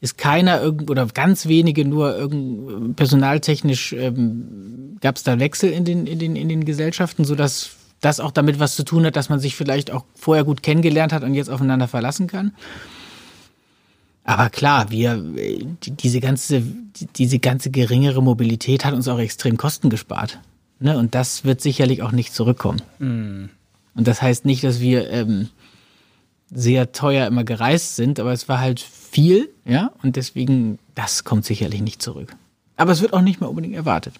ist 0.00 0.18
keiner 0.18 0.60
irgend 0.60 0.90
oder 0.90 1.06
ganz 1.06 1.46
wenige 1.46 1.84
nur 1.86 2.14
irgend 2.14 2.94
personaltechnisch 2.96 3.94
ähm, 3.94 4.98
gab 5.00 5.16
es 5.16 5.22
da 5.22 5.38
Wechsel 5.38 5.70
in 5.70 5.86
den 5.86 6.06
in 6.06 6.18
den 6.18 6.36
in 6.36 6.48
den 6.48 6.64
Gesellschaften, 6.66 7.24
so 7.24 7.34
dass 7.34 7.70
das 8.02 8.20
auch 8.20 8.32
damit 8.32 8.58
was 8.58 8.76
zu 8.76 8.84
tun 8.84 9.06
hat, 9.06 9.16
dass 9.16 9.30
man 9.30 9.40
sich 9.40 9.56
vielleicht 9.56 9.90
auch 9.90 10.04
vorher 10.14 10.44
gut 10.44 10.62
kennengelernt 10.62 11.12
hat 11.12 11.22
und 11.22 11.32
jetzt 11.32 11.48
aufeinander 11.48 11.88
verlassen 11.88 12.26
kann. 12.26 12.52
Aber 14.24 14.48
klar, 14.48 14.90
wir, 14.90 15.22
diese 15.86 16.20
ganze, 16.20 16.62
diese 17.16 17.38
ganze 17.38 17.70
geringere 17.70 18.22
Mobilität 18.22 18.84
hat 18.84 18.94
uns 18.94 19.06
auch 19.06 19.18
extrem 19.18 19.58
Kosten 19.58 19.90
gespart. 19.90 20.40
Ne? 20.80 20.96
Und 20.98 21.14
das 21.14 21.44
wird 21.44 21.60
sicherlich 21.60 22.02
auch 22.02 22.12
nicht 22.12 22.32
zurückkommen. 22.32 22.80
Mm. 22.98 23.50
Und 23.94 24.08
das 24.08 24.22
heißt 24.22 24.46
nicht, 24.46 24.64
dass 24.64 24.80
wir 24.80 25.10
ähm, 25.10 25.50
sehr 26.50 26.92
teuer 26.92 27.26
immer 27.26 27.44
gereist 27.44 27.96
sind, 27.96 28.18
aber 28.18 28.32
es 28.32 28.48
war 28.48 28.60
halt 28.60 28.80
viel, 28.80 29.50
ja, 29.64 29.92
und 30.02 30.16
deswegen, 30.16 30.78
das 30.94 31.24
kommt 31.24 31.44
sicherlich 31.44 31.82
nicht 31.82 32.02
zurück. 32.02 32.34
Aber 32.76 32.92
es 32.92 33.02
wird 33.02 33.12
auch 33.12 33.20
nicht 33.20 33.40
mehr 33.40 33.48
unbedingt 33.48 33.74
erwartet. 33.74 34.14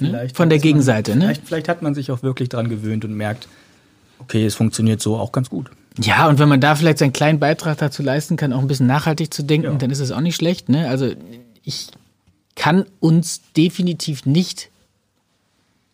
Ne? 0.00 0.28
Von 0.34 0.48
der 0.48 0.58
Gegenseite, 0.58 1.12
man, 1.12 1.18
ne? 1.18 1.24
Vielleicht, 1.26 1.46
vielleicht 1.46 1.68
hat 1.68 1.82
man 1.82 1.94
sich 1.94 2.10
auch 2.10 2.22
wirklich 2.22 2.48
dran 2.48 2.68
gewöhnt 2.68 3.04
und 3.04 3.14
merkt, 3.14 3.46
okay, 4.18 4.44
es 4.44 4.54
funktioniert 4.54 5.00
so 5.00 5.16
auch 5.16 5.32
ganz 5.32 5.50
gut. 5.50 5.70
Ja, 5.98 6.28
und 6.28 6.38
wenn 6.38 6.48
man 6.48 6.60
da 6.60 6.74
vielleicht 6.74 6.98
seinen 6.98 7.12
kleinen 7.12 7.38
Beitrag 7.38 7.78
dazu 7.78 8.02
leisten 8.02 8.36
kann, 8.36 8.52
auch 8.52 8.60
ein 8.60 8.66
bisschen 8.66 8.86
nachhaltig 8.86 9.32
zu 9.32 9.42
denken, 9.42 9.66
ja. 9.66 9.74
dann 9.74 9.90
ist 9.90 10.00
es 10.00 10.10
auch 10.10 10.20
nicht 10.20 10.36
schlecht. 10.36 10.68
Ne? 10.68 10.88
Also 10.88 11.12
ich 11.64 11.88
kann 12.54 12.86
uns 13.00 13.42
definitiv 13.56 14.26
nicht 14.26 14.70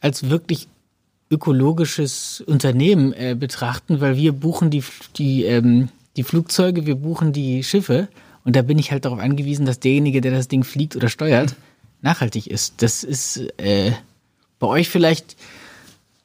als 0.00 0.30
wirklich 0.30 0.68
ökologisches 1.30 2.42
Unternehmen 2.46 3.12
äh, 3.12 3.36
betrachten, 3.38 4.00
weil 4.00 4.16
wir 4.16 4.32
buchen 4.32 4.70
die, 4.70 4.84
die, 5.16 5.44
ähm, 5.44 5.88
die 6.16 6.22
Flugzeuge, 6.22 6.86
wir 6.86 6.94
buchen 6.94 7.32
die 7.32 7.62
Schiffe 7.62 8.08
und 8.44 8.56
da 8.56 8.62
bin 8.62 8.78
ich 8.78 8.92
halt 8.92 9.04
darauf 9.04 9.18
angewiesen, 9.18 9.66
dass 9.66 9.80
derjenige, 9.80 10.20
der 10.20 10.32
das 10.32 10.48
Ding 10.48 10.64
fliegt 10.64 10.96
oder 10.96 11.08
steuert, 11.08 11.54
nachhaltig 12.00 12.46
ist. 12.46 12.74
Das 12.78 13.04
ist 13.04 13.36
äh, 13.58 13.92
bei 14.58 14.66
euch 14.66 14.88
vielleicht 14.88 15.36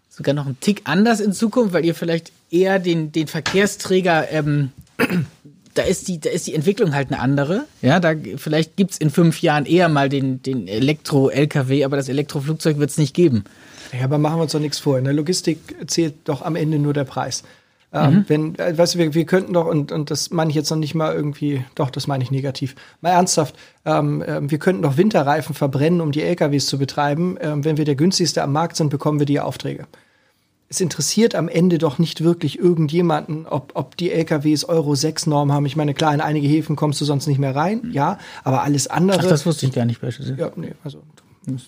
sogar 0.10 0.34
noch 0.34 0.46
ein 0.46 0.58
Tick 0.60 0.82
anders 0.86 1.20
in 1.20 1.34
Zukunft, 1.34 1.74
weil 1.74 1.84
ihr 1.84 1.96
vielleicht 1.96 2.32
eher 2.54 2.80
den, 2.80 3.12
den 3.12 3.28
Verkehrsträger, 3.28 4.32
ähm, 4.32 4.72
da 5.74 5.82
ist 5.82 6.08
die, 6.08 6.20
da 6.20 6.30
ist 6.30 6.48
die 6.48 6.54
Entwicklung 6.54 6.94
halt 6.94 7.12
eine 7.12 7.20
andere. 7.20 7.66
Ja, 7.82 8.00
da 8.00 8.14
vielleicht 8.38 8.78
gibt's 8.78 8.98
in 8.98 9.10
fünf 9.10 9.42
Jahren 9.42 9.66
eher 9.66 9.90
mal 9.90 10.08
den, 10.08 10.42
den 10.44 10.68
Elektro-LKW, 10.68 11.84
aber 11.84 11.98
das 11.98 12.10
Elektroflugzeug 12.10 12.78
wird's 12.78 12.98
nicht 12.98 13.16
geben. 13.16 13.44
Ja, 13.92 14.06
aber 14.06 14.18
machen 14.18 14.38
wir 14.38 14.44
uns 14.44 14.52
doch 14.52 14.60
nichts 14.60 14.80
vor. 14.80 14.98
In 14.98 15.04
der 15.04 15.14
Logistik 15.14 15.58
zählt 15.88 16.16
doch 16.26 16.42
am 16.44 16.56
Ende 16.56 16.80
nur 16.80 16.94
der 16.94 17.04
Preis. 17.04 17.44
Ähm, 17.92 18.14
mhm. 18.14 18.26
Wenn, 18.28 18.60
äh, 18.60 18.76
weißt 18.76 18.96
du, 18.96 19.00
wir, 19.00 19.14
wir 19.14 19.26
könnten 19.26 19.54
doch, 19.54 19.66
und, 19.66 19.92
und 19.92 20.10
das 20.10 20.32
meine 20.32 20.50
ich 20.50 20.56
jetzt 20.56 20.70
noch 20.70 20.78
nicht 20.78 20.96
mal 20.96 21.14
irgendwie, 21.14 21.64
doch, 21.76 21.92
das 21.92 22.08
meine 22.08 22.24
ich 22.24 22.32
negativ. 22.32 22.76
Mal 23.02 23.12
ernsthaft, 23.12 23.56
ähm, 23.86 24.22
äh, 24.24 24.40
wir 24.50 24.58
könnten 24.58 24.82
doch 24.82 24.98
Winterreifen 24.98 25.54
verbrennen, 25.54 26.02
um 26.02 26.12
die 26.12 26.24
LKWs 26.24 26.66
zu 26.68 26.80
betreiben. 26.80 27.38
Ähm, 27.40 27.66
wenn 27.66 27.78
wir 27.78 27.86
der 27.86 27.96
günstigste 27.96 28.42
am 28.42 28.52
Markt 28.52 28.78
sind, 28.78 28.90
bekommen 28.90 29.20
wir 29.20 29.28
die 29.28 29.40
Aufträge 29.40 29.86
es 30.74 30.82
interessiert 30.82 31.36
am 31.36 31.48
Ende 31.48 31.78
doch 31.78 32.00
nicht 32.00 32.24
wirklich 32.24 32.58
irgendjemanden, 32.58 33.46
ob, 33.46 33.72
ob 33.76 33.96
die 33.96 34.12
LKWs 34.12 34.66
Euro 34.66 34.96
6 34.96 35.28
Norm 35.28 35.52
haben. 35.52 35.66
Ich 35.66 35.76
meine, 35.76 35.94
klar, 35.94 36.14
in 36.14 36.22
einige 36.22 36.48
Häfen 36.48 36.76
kommst 36.76 37.00
du 37.00 37.06
sonst 37.06 37.28
nicht 37.28 37.40
mehr 37.40 37.56
rein, 37.56 37.82
mhm. 37.84 37.92
ja, 37.92 38.18
aber 38.44 38.64
alles 38.64 38.88
andere. 38.88 39.20
Ach, 39.22 39.28
das 39.28 39.46
wusste 39.46 39.68
ich 39.68 39.72
gar 39.72 39.86
nicht 39.86 40.02
beispielsweise. 40.02 40.40
Ja, 40.40 40.52
nee, 40.56 40.74
also 40.84 41.04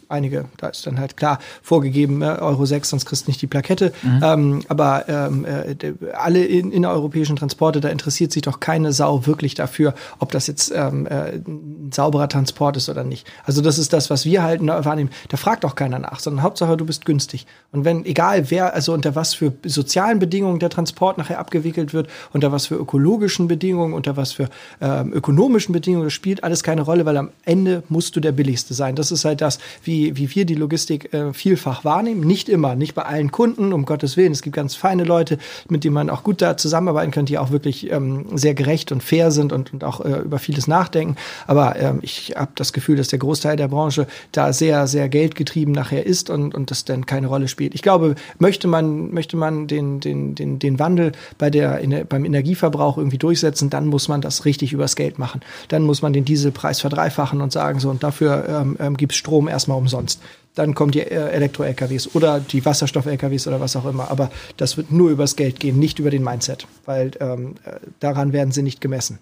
einige, 0.07 0.45
da 0.57 0.69
ist 0.69 0.85
dann 0.87 0.99
halt 0.99 1.17
klar 1.17 1.39
vorgegeben, 1.61 2.21
äh, 2.21 2.25
Euro 2.25 2.65
6, 2.65 2.89
sonst 2.89 3.05
kriegst 3.05 3.27
du 3.27 3.29
nicht 3.29 3.41
die 3.41 3.47
Plakette. 3.47 3.91
Mhm. 4.03 4.21
Ähm, 4.23 4.61
aber 4.67 5.07
ähm, 5.07 5.45
äh, 5.45 5.75
alle 6.13 6.45
in, 6.45 6.71
innereuropäischen 6.71 7.35
Transporte, 7.35 7.81
da 7.81 7.89
interessiert 7.89 8.31
sich 8.31 8.41
doch 8.41 8.59
keine 8.59 8.93
Sau 8.93 9.25
wirklich 9.25 9.53
dafür, 9.53 9.93
ob 10.19 10.31
das 10.31 10.47
jetzt 10.47 10.71
ähm, 10.73 11.05
äh, 11.07 11.39
ein 11.85 11.91
sauberer 11.91 12.27
Transport 12.27 12.77
ist 12.77 12.89
oder 12.89 13.03
nicht. 13.03 13.27
Also 13.43 13.61
das 13.61 13.77
ist 13.77 13.93
das, 13.93 14.09
was 14.09 14.25
wir 14.25 14.43
halt 14.43 14.65
wahrnehmen. 14.65 15.09
Da 15.29 15.37
fragt 15.37 15.65
auch 15.65 15.75
keiner 15.75 15.99
nach, 15.99 16.19
sondern 16.19 16.43
Hauptsache, 16.43 16.77
du 16.77 16.85
bist 16.85 17.05
günstig. 17.05 17.45
Und 17.71 17.85
wenn, 17.85 18.05
egal 18.05 18.49
wer, 18.49 18.73
also 18.73 18.93
unter 18.93 19.15
was 19.15 19.33
für 19.33 19.53
sozialen 19.65 20.19
Bedingungen 20.19 20.59
der 20.59 20.69
Transport 20.69 21.17
nachher 21.17 21.39
abgewickelt 21.39 21.93
wird, 21.93 22.09
unter 22.33 22.51
was 22.51 22.67
für 22.67 22.75
ökologischen 22.75 23.47
Bedingungen, 23.47 23.93
unter 23.93 24.17
was 24.17 24.31
für 24.31 24.49
ähm, 24.81 25.13
ökonomischen 25.13 25.73
Bedingungen, 25.73 26.05
das 26.05 26.13
spielt 26.13 26.43
alles 26.43 26.63
keine 26.63 26.81
Rolle, 26.81 27.05
weil 27.05 27.17
am 27.17 27.29
Ende 27.43 27.83
musst 27.89 28.15
du 28.15 28.19
der 28.19 28.31
billigste 28.31 28.73
sein. 28.73 28.95
Das 28.95 29.11
ist 29.11 29.25
halt 29.25 29.41
das, 29.41 29.59
wie, 29.83 30.17
wie 30.17 30.33
wir 30.35 30.45
die 30.45 30.55
Logistik 30.55 31.13
äh, 31.13 31.33
vielfach 31.33 31.85
wahrnehmen. 31.85 32.21
Nicht 32.21 32.49
immer, 32.49 32.75
nicht 32.75 32.95
bei 32.95 33.03
allen 33.03 33.31
Kunden, 33.31 33.73
um 33.73 33.85
Gottes 33.85 34.17
Willen. 34.17 34.31
Es 34.31 34.41
gibt 34.41 34.55
ganz 34.55 34.75
feine 34.75 35.03
Leute, 35.03 35.37
mit 35.69 35.83
denen 35.83 35.93
man 35.93 36.09
auch 36.09 36.23
gut 36.23 36.41
da 36.41 36.57
zusammenarbeiten 36.57 37.11
könnte, 37.11 37.31
die 37.31 37.37
auch 37.37 37.51
wirklich 37.51 37.91
ähm, 37.91 38.25
sehr 38.37 38.53
gerecht 38.53 38.91
und 38.91 39.03
fair 39.03 39.31
sind 39.31 39.53
und, 39.53 39.73
und 39.73 39.83
auch 39.83 40.01
äh, 40.01 40.19
über 40.19 40.39
vieles 40.39 40.67
nachdenken. 40.67 41.15
Aber 41.47 41.74
ähm, 41.79 41.99
ich 42.01 42.33
habe 42.35 42.51
das 42.55 42.73
Gefühl, 42.73 42.97
dass 42.97 43.07
der 43.07 43.19
Großteil 43.19 43.57
der 43.57 43.67
Branche 43.67 44.07
da 44.31 44.53
sehr, 44.53 44.87
sehr 44.87 45.09
geldgetrieben 45.09 45.73
nachher 45.73 46.05
ist 46.05 46.29
und, 46.29 46.53
und 46.55 46.71
das 46.71 46.85
dann 46.85 47.05
keine 47.05 47.27
Rolle 47.27 47.47
spielt. 47.47 47.75
Ich 47.75 47.81
glaube, 47.81 48.15
möchte 48.39 48.67
man, 48.67 49.11
möchte 49.11 49.37
man 49.37 49.67
den, 49.67 49.99
den, 49.99 50.35
den, 50.35 50.59
den 50.59 50.79
Wandel 50.79 51.11
bei 51.37 51.49
der, 51.49 51.79
in, 51.79 52.05
beim 52.07 52.25
Energieverbrauch 52.25 52.97
irgendwie 52.97 53.17
durchsetzen, 53.17 53.69
dann 53.69 53.87
muss 53.87 54.07
man 54.07 54.21
das 54.21 54.45
richtig 54.45 54.73
übers 54.73 54.95
Geld 54.95 55.19
machen. 55.19 55.41
Dann 55.67 55.83
muss 55.83 56.01
man 56.01 56.13
den 56.13 56.25
Dieselpreis 56.25 56.81
verdreifachen 56.81 57.41
und 57.41 57.51
sagen 57.51 57.79
so, 57.79 57.89
und 57.89 58.03
dafür 58.03 58.45
ähm, 58.47 58.77
ähm, 58.79 58.97
gibt 58.97 59.13
Strom 59.13 59.47
erstmal 59.47 59.77
umsonst 59.77 60.21
dann 60.55 60.73
kommen 60.73 60.91
die 60.91 61.01
äh, 61.01 61.29
Elektro-LKWs 61.31 62.15
oder 62.15 62.39
die 62.39 62.65
Wasserstoff-LKWs 62.65 63.47
oder 63.47 63.59
was 63.59 63.75
auch 63.75 63.85
immer. 63.85 64.09
Aber 64.09 64.31
das 64.57 64.77
wird 64.77 64.91
nur 64.91 65.11
übers 65.11 65.35
Geld 65.35 65.59
gehen, 65.59 65.77
nicht 65.77 65.99
über 65.99 66.09
den 66.09 66.23
Mindset, 66.23 66.65
weil 66.85 67.11
ähm, 67.19 67.55
äh, 67.65 67.73
daran 67.99 68.33
werden 68.33 68.51
sie 68.51 68.63
nicht 68.63 68.81
gemessen. 68.81 69.19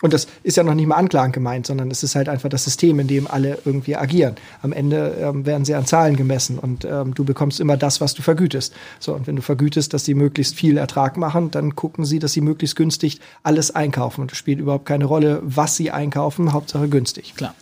Und 0.00 0.12
das 0.14 0.26
ist 0.42 0.56
ja 0.56 0.62
noch 0.62 0.74
nicht 0.74 0.86
mal 0.86 0.96
anklagend 0.96 1.34
gemeint, 1.34 1.66
sondern 1.66 1.90
es 1.90 2.02
ist 2.02 2.14
halt 2.14 2.28
einfach 2.28 2.48
das 2.48 2.64
System, 2.64 2.98
in 3.00 3.06
dem 3.06 3.26
alle 3.26 3.58
irgendwie 3.64 3.96
agieren. 3.96 4.36
Am 4.62 4.72
Ende 4.72 5.16
ähm, 5.20 5.44
werden 5.44 5.64
sie 5.64 5.74
an 5.74 5.84
Zahlen 5.86 6.16
gemessen 6.16 6.58
und 6.58 6.84
ähm, 6.84 7.14
du 7.14 7.24
bekommst 7.24 7.60
immer 7.60 7.76
das, 7.76 8.00
was 8.00 8.14
du 8.14 8.22
vergütest. 8.22 8.74
So, 8.98 9.14
und 9.14 9.26
wenn 9.26 9.36
du 9.36 9.42
vergütest, 9.42 9.92
dass 9.92 10.04
sie 10.04 10.14
möglichst 10.14 10.54
viel 10.54 10.78
Ertrag 10.78 11.16
machen, 11.16 11.50
dann 11.50 11.76
gucken 11.76 12.04
sie, 12.04 12.18
dass 12.18 12.32
sie 12.32 12.40
möglichst 12.40 12.76
günstig 12.76 13.20
alles 13.42 13.74
einkaufen. 13.74 14.22
Und 14.22 14.32
es 14.32 14.38
spielt 14.38 14.58
überhaupt 14.58 14.86
keine 14.86 15.04
Rolle, 15.04 15.40
was 15.42 15.76
sie 15.76 15.90
einkaufen, 15.90 16.52
Hauptsache 16.52 16.88
günstig. 16.88 17.34
Klar. 17.36 17.54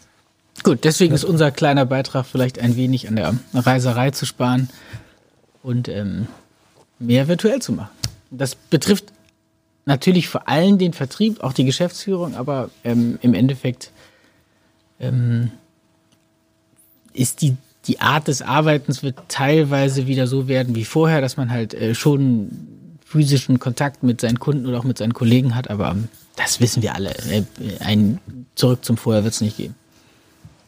Gut, 0.62 0.85
deswegen 0.85 1.14
ist 1.14 1.24
unser 1.24 1.51
kleiner 1.51 1.87
Beitrag 1.87 2.27
vielleicht 2.27 2.59
ein 2.59 2.77
wenig 2.77 3.09
an 3.09 3.16
der 3.16 3.35
Reiserei 3.55 4.11
zu 4.11 4.27
sparen 4.27 4.68
und 5.62 5.88
ähm, 5.88 6.27
mehr 6.98 7.29
virtuell 7.29 7.61
zu 7.61 7.72
machen. 7.72 7.90
Das 8.31 8.55
betrifft 8.55 9.12
natürlich 9.88 10.29
vor 10.29 10.48
allem 10.48 10.79
den 10.79 10.92
Vertrieb, 10.92 11.42
auch 11.42 11.53
die 11.53 11.64
Geschäftsführung, 11.64 12.37
aber 12.37 12.70
ähm, 12.85 13.18
im 13.22 13.35
Endeffekt 13.35 13.90
ähm, 15.01 15.51
ist 17.12 17.42
die, 17.42 17.57
die 17.87 17.98
Art 17.98 18.29
des 18.29 18.42
Arbeitens 18.42 19.03
wird 19.03 19.16
teilweise 19.29 20.07
wieder 20.07 20.27
so 20.27 20.46
werden 20.46 20.77
wie 20.77 20.85
vorher, 20.85 21.20
dass 21.20 21.37
man 21.37 21.51
halt 21.51 21.74
äh, 21.74 21.94
schon 21.94 22.51
physischen 23.05 23.59
Kontakt 23.59 24.03
mit 24.03 24.20
seinen 24.20 24.38
Kunden 24.38 24.66
oder 24.66 24.79
auch 24.79 24.85
mit 24.85 24.98
seinen 24.98 25.14
Kollegen 25.14 25.55
hat, 25.55 25.70
aber 25.70 25.90
ähm, 25.92 26.09
das 26.37 26.61
wissen 26.61 26.83
wir 26.83 26.94
alle. 26.94 27.11
Äh, 27.31 27.44
ein 27.81 28.20
Zurück 28.55 28.85
zum 28.85 28.98
Vorher 28.98 29.24
wird 29.24 29.35
es 29.35 29.40
nicht 29.40 29.57
geben. 29.57 29.74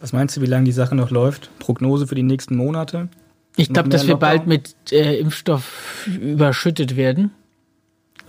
Was 0.01 0.15
meinst 0.15 0.37
du, 0.37 0.41
wie 0.41 0.47
lange 0.47 0.65
die 0.65 0.73
Sache 0.73 0.95
noch 0.95 1.11
läuft? 1.11 1.51
Prognose 1.59 2.07
für 2.07 2.15
die 2.15 2.23
nächsten 2.23 2.57
Monate? 2.57 3.09
Ich 3.57 3.71
glaube, 3.71 3.91
dass 3.91 4.07
wir 4.07 4.17
bald 4.17 4.47
mit 4.47 4.75
äh, 4.91 5.19
Impfstoff 5.19 6.07
überschüttet 6.07 6.97
werden 6.97 7.33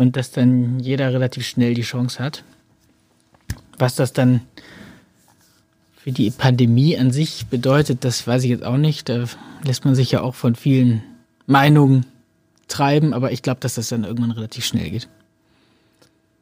und 0.01 0.17
dass 0.17 0.31
dann 0.31 0.79
jeder 0.79 1.13
relativ 1.13 1.45
schnell 1.45 1.75
die 1.75 1.83
Chance 1.83 2.23
hat. 2.23 2.43
Was 3.77 3.93
das 3.93 4.13
dann 4.13 4.41
für 5.95 6.11
die 6.11 6.31
Pandemie 6.31 6.97
an 6.97 7.11
sich 7.11 7.45
bedeutet, 7.45 8.03
das 8.03 8.25
weiß 8.25 8.43
ich 8.43 8.49
jetzt 8.49 8.63
auch 8.63 8.77
nicht. 8.77 9.09
Da 9.09 9.25
lässt 9.63 9.85
man 9.85 9.93
sich 9.93 10.09
ja 10.09 10.21
auch 10.21 10.33
von 10.33 10.55
vielen 10.55 11.03
Meinungen 11.45 12.07
treiben, 12.67 13.13
aber 13.13 13.31
ich 13.31 13.43
glaube, 13.43 13.59
dass 13.59 13.75
das 13.75 13.89
dann 13.89 14.03
irgendwann 14.03 14.31
relativ 14.31 14.65
schnell 14.65 14.89
geht. 14.89 15.07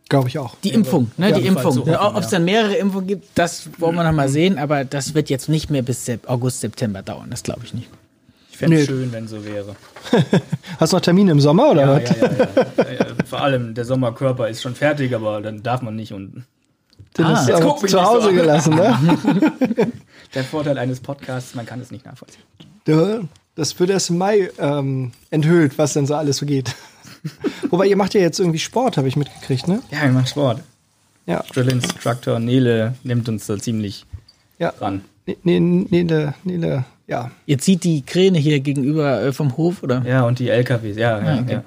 Glaube 0.07 0.29
ich 0.29 0.39
auch. 0.39 0.55
Die 0.63 0.69
Impfung, 0.69 1.11
ne? 1.17 1.31
Ja, 1.31 1.37
die 1.37 1.45
Impfung. 1.45 1.73
So 1.73 1.99
Ob 1.99 2.15
es 2.15 2.29
dann 2.29 2.45
mehrere 2.45 2.75
Impfungen 2.75 3.07
gibt, 3.07 3.27
das 3.35 3.67
wollen 3.77 3.95
wir 3.95 4.05
noch 4.05 4.13
mal 4.13 4.29
sehen, 4.29 4.57
aber 4.57 4.85
das 4.85 5.15
wird 5.15 5.29
jetzt 5.29 5.49
nicht 5.49 5.69
mehr 5.69 5.81
bis 5.81 6.09
August, 6.27 6.61
September 6.61 7.01
dauern, 7.01 7.29
das 7.29 7.43
glaube 7.43 7.65
ich 7.65 7.73
nicht. 7.73 7.89
Fände 8.59 8.75
es 8.75 8.87
schön, 8.87 9.09
wenn 9.13 9.25
so 9.25 9.45
wäre. 9.45 9.73
Hast 10.79 10.91
du 10.91 10.97
noch 10.97 11.01
Termine 11.01 11.31
im 11.31 11.39
Sommer 11.39 11.71
oder 11.71 11.81
ja, 11.81 11.95
was? 11.95 12.09
Ja, 12.09 12.27
ja, 12.27 12.91
ja. 12.91 13.05
Vor 13.25 13.41
allem 13.41 13.73
der 13.73 13.85
Sommerkörper 13.85 14.49
ist 14.49 14.61
schon 14.61 14.75
fertig, 14.75 15.15
aber 15.15 15.41
dann 15.41 15.63
darf 15.63 15.81
man 15.81 15.95
nicht 15.95 16.11
und. 16.11 16.43
Den 17.17 17.25
ah, 17.25 17.41
ist 17.41 17.49
aber 17.49 17.77
zu 17.77 18.03
Hause 18.03 18.27
so 18.27 18.33
gelassen, 18.33 18.75
ne? 18.75 18.97
der 20.35 20.43
Vorteil 20.43 20.77
eines 20.77 20.99
Podcasts, 20.99 21.55
man 21.55 21.65
kann 21.65 21.79
es 21.79 21.89
nicht 21.89 22.05
nachvollziehen. 22.05 22.43
Das 23.55 23.79
wird 23.79 23.91
erst 23.91 24.09
im 24.09 24.17
Mai 24.17 24.51
ähm, 24.57 25.13
enthüllt, 25.29 25.77
was 25.77 25.93
denn 25.93 26.05
so 26.05 26.15
alles 26.15 26.37
so 26.37 26.45
geht. 26.45 26.75
Wobei 27.69 27.87
ihr 27.87 27.95
macht 27.95 28.13
ja 28.13 28.19
jetzt 28.19 28.39
irgendwie 28.39 28.59
Sport, 28.59 28.97
habe 28.97 29.07
ich 29.07 29.15
mitgekriegt, 29.15 29.69
ne? 29.69 29.81
Ja, 29.89 30.01
wir 30.03 30.11
machen 30.11 30.27
Sport. 30.27 30.61
Ja. 31.25 31.45
Drill 31.53 31.69
Instructor 31.71 32.39
Nele 32.39 32.95
nimmt 33.03 33.29
uns 33.29 33.47
da 33.47 33.57
ziemlich 33.57 34.05
ja. 34.57 34.73
ran. 34.81 35.05
Nele, 35.43 36.33
Nele 36.43 36.85
ja. 37.09 37.31
Ihr 37.45 37.57
zieht 37.57 37.83
die 37.83 38.03
Kräne 38.03 38.37
hier 38.37 38.59
gegenüber 38.59 39.21
äh, 39.21 39.33
vom 39.33 39.57
Hof, 39.57 39.83
oder? 39.83 40.03
Ja, 40.05 40.23
und 40.23 40.39
die 40.39 40.49
LKWs, 40.49 40.95
ja. 40.95 41.17
Ah, 41.17 41.35
ja, 41.35 41.41
okay. 41.41 41.59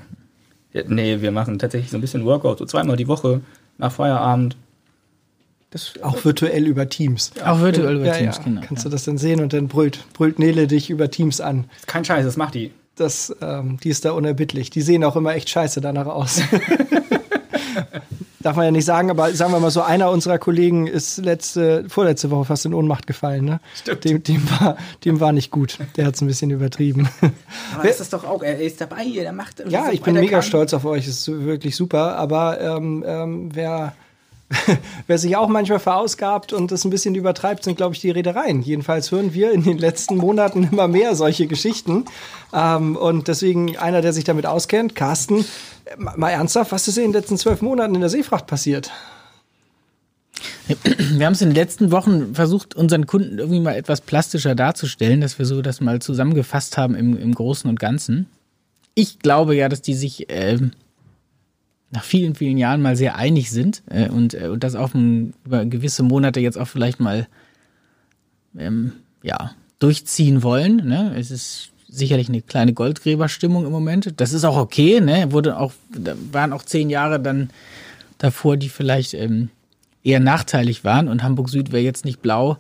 ja. 0.73 0.83
Nee, 0.87 1.21
wir 1.21 1.33
machen 1.33 1.59
tatsächlich 1.59 1.91
so 1.91 1.99
ein 1.99 2.01
bisschen 2.01 2.25
Workout, 2.25 2.59
so 2.59 2.65
zweimal 2.65 2.97
die 2.97 3.09
Woche 3.09 3.43
nach 3.77 3.93
Feierabend. 3.93 4.57
Das 5.71 5.95
auch 6.03 6.25
virtuell 6.25 6.67
über 6.67 6.89
Teams. 6.89 7.33
Ja. 7.37 7.53
Auch 7.53 7.61
virtuell 7.61 7.97
über 7.97 8.07
ja, 8.07 8.15
Teams, 8.15 8.37
ja. 8.39 8.43
genau. 8.45 8.61
Kannst 8.63 8.85
du 8.85 8.89
das 8.89 9.05
dann 9.05 9.19
sehen 9.19 9.41
und 9.41 9.53
dann 9.53 9.69
brüllt, 9.69 10.05
brüllt 10.13 10.39
Nele 10.39 10.67
dich 10.67 10.91
über 10.91 11.11
Teams 11.11 11.41
an. 11.41 11.65
Kein 11.87 12.05
Scheiß, 12.05 12.25
das 12.25 12.37
macht 12.37 12.55
die. 12.55 12.73
Das, 12.95 13.35
ähm, 13.41 13.79
die 13.83 13.89
ist 13.89 14.05
da 14.05 14.13
unerbittlich. 14.13 14.71
Die 14.71 14.83
sehen 14.83 15.03
auch 15.03 15.17
immer 15.17 15.35
echt 15.35 15.49
scheiße 15.49 15.81
danach 15.81 16.07
aus. 16.07 16.43
darf 18.43 18.57
man 18.57 18.65
ja 18.65 18.71
nicht 18.71 18.85
sagen, 18.85 19.11
aber 19.11 19.33
sagen 19.33 19.53
wir 19.53 19.61
mal 19.61 19.71
so, 19.71 19.83
einer 19.83 20.11
unserer 20.11 20.39
Kollegen 20.39 20.87
ist 20.87 21.19
letzte, 21.19 21.85
vorletzte 21.89 22.31
Woche 22.31 22.47
fast 22.47 22.67
in 22.67 22.75
Ohnmacht 22.75 23.07
gefallen. 23.07 23.45
Ne? 23.45 23.61
Stimmt. 23.75 24.05
Dem, 24.05 24.23
dem, 24.23 24.51
war, 24.51 24.77
dem 25.05 25.21
war 25.21 25.33
nicht 25.33 25.51
gut. 25.51 25.79
Der 25.97 26.07
hat 26.07 26.15
es 26.15 26.21
ein 26.21 26.27
bisschen 26.27 26.51
übertrieben. 26.51 27.09
Aber 27.75 27.89
ist 27.89 28.01
das 28.01 28.11
doch 28.11 28.25
auch, 28.25 28.43
er 28.43 28.61
ist 28.61 28.81
dabei, 28.81 29.05
er 29.07 29.33
macht. 29.33 29.63
Ja, 29.69 29.91
ich 29.91 30.03
bin 30.03 30.15
mega 30.15 30.39
kann. 30.39 30.43
stolz 30.43 30.75
auf 30.75 30.85
euch, 30.85 31.07
ist 31.07 31.29
wirklich 31.29 31.77
super. 31.77 32.17
Aber 32.17 32.61
ähm, 32.61 33.05
ähm, 33.07 33.51
wer 33.55 33.95
Wer 35.07 35.19
sich 35.19 35.37
auch 35.37 35.49
manchmal 35.49 35.79
verausgabt 35.79 36.53
und 36.53 36.71
das 36.71 36.85
ein 36.85 36.91
bisschen 36.91 37.15
übertreibt, 37.15 37.65
sind, 37.65 37.77
glaube 37.77 37.95
ich, 37.95 38.01
die 38.01 38.11
Reedereien. 38.11 38.63
Jedenfalls 38.63 39.11
hören 39.11 39.35
wir 39.35 39.53
in 39.53 39.63
den 39.63 39.79
letzten 39.79 40.17
Monaten 40.17 40.69
immer 40.71 40.89
mehr 40.89 41.15
solche 41.15 41.47
Geschichten. 41.47 42.05
Ähm, 42.53 42.97
und 42.97 43.29
deswegen 43.29 43.77
einer, 43.79 44.03
der 44.03 44.13
sich 44.13 44.25
damit 44.25 44.47
auskennt, 44.47 44.95
Carsten, 44.95 45.45
mal 45.97 46.31
ernsthaft, 46.31 46.73
was 46.73 46.89
ist 46.89 46.99
in 46.99 47.05
den 47.05 47.13
letzten 47.13 47.39
zwölf 47.39 47.63
Monaten 47.63 47.95
in 47.95 48.01
der 48.01 48.11
Seefracht 48.11 48.47
passiert? 48.47 48.91
Wir 50.67 51.27
haben 51.27 51.35
es 51.35 51.43
in 51.43 51.51
den 51.51 51.57
letzten 51.57 51.91
Wochen 51.91 52.35
versucht, 52.35 52.75
unseren 52.75 53.07
Kunden 53.07 53.39
irgendwie 53.39 53.61
mal 53.61 53.77
etwas 53.77 54.01
plastischer 54.01 54.55
darzustellen, 54.55 55.21
dass 55.21 55.39
wir 55.39 55.47
so 55.47 55.63
das 55.63 55.81
mal 55.81 56.01
zusammengefasst 56.01 56.77
haben 56.77 56.95
im, 56.95 57.17
im 57.17 57.35
Großen 57.35 57.69
und 57.69 57.79
Ganzen. 57.79 58.27
Ich 58.95 59.19
glaube 59.19 59.55
ja, 59.55 59.69
dass 59.69 59.83
die 59.83 59.95
sich 59.95 60.31
äh, 60.31 60.59
nach 61.93 62.05
vielen, 62.05 62.35
vielen 62.35 62.59
Jahren 62.59 62.83
mal 62.83 62.97
sehr 62.97 63.17
einig 63.17 63.51
sind 63.51 63.83
äh, 63.89 64.09
und, 64.09 64.35
äh, 64.35 64.49
und 64.49 64.65
das 64.65 64.75
auch 64.75 64.95
ein, 64.95 65.35
über 65.45 65.65
gewisse 65.67 66.03
Monate 66.03 66.41
jetzt 66.41 66.59
auch 66.59 66.67
vielleicht 66.67 67.01
mal 67.01 67.29
ähm, 68.59 68.93
ja, 69.23 69.53
durchziehen 69.79 70.43
wollen. 70.43 70.77
Ne? 70.89 71.15
Es 71.17 71.31
ist 71.31 71.71
sicherlich 71.89 72.29
eine 72.31 72.41
kleine 72.41 72.73
Goldgräberstimmung 72.73 73.67
im 73.67 73.73
Moment. 73.73 74.15
Das 74.17 74.33
ist 74.33 74.45
auch 74.45 74.57
okay, 74.57 75.01
ne? 75.01 75.31
Wurde 75.33 75.59
auch, 75.59 75.75
da 75.95 76.15
waren 76.33 76.55
auch 76.55 76.63
zehn 76.63 76.89
Jahre 76.89 77.21
dann 77.21 77.51
davor, 78.17 78.57
die 78.57 78.71
vielleicht 78.71 79.13
ähm, 79.13 79.51
eher 80.03 80.21
nachteilig 80.21 80.85
waren 80.85 81.09
und 81.09 81.23
Hamburg 81.23 81.51
Süd 81.51 81.73
wäre 81.73 81.83
jetzt 81.83 82.07
nicht 82.07 82.23
blau, 82.23 82.57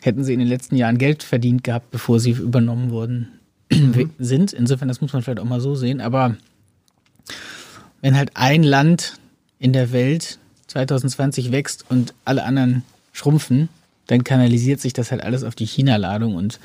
hätten 0.00 0.24
sie 0.24 0.32
in 0.32 0.40
den 0.40 0.48
letzten 0.48 0.74
Jahren 0.74 0.98
Geld 0.98 1.22
verdient 1.22 1.62
gehabt, 1.62 1.92
bevor 1.92 2.18
sie 2.18 2.32
übernommen 2.32 2.90
worden 2.90 3.28
mhm. 3.72 4.10
sind. 4.18 4.52
Insofern, 4.52 4.88
das 4.88 5.00
muss 5.00 5.12
man 5.12 5.22
vielleicht 5.22 5.38
auch 5.38 5.44
mal 5.44 5.60
so 5.60 5.76
sehen. 5.76 6.00
Aber 6.00 6.36
wenn 8.02 8.16
halt 8.16 8.32
ein 8.34 8.62
Land 8.62 9.14
in 9.58 9.72
der 9.72 9.92
Welt 9.92 10.38
2020 10.66 11.52
wächst 11.52 11.86
und 11.88 12.12
alle 12.26 12.44
anderen 12.44 12.82
schrumpfen, 13.12 13.70
dann 14.08 14.24
kanalisiert 14.24 14.80
sich 14.80 14.92
das 14.92 15.10
halt 15.10 15.22
alles 15.22 15.44
auf 15.44 15.54
die 15.54 15.66
China-Ladung 15.66 16.34
und 16.34 16.60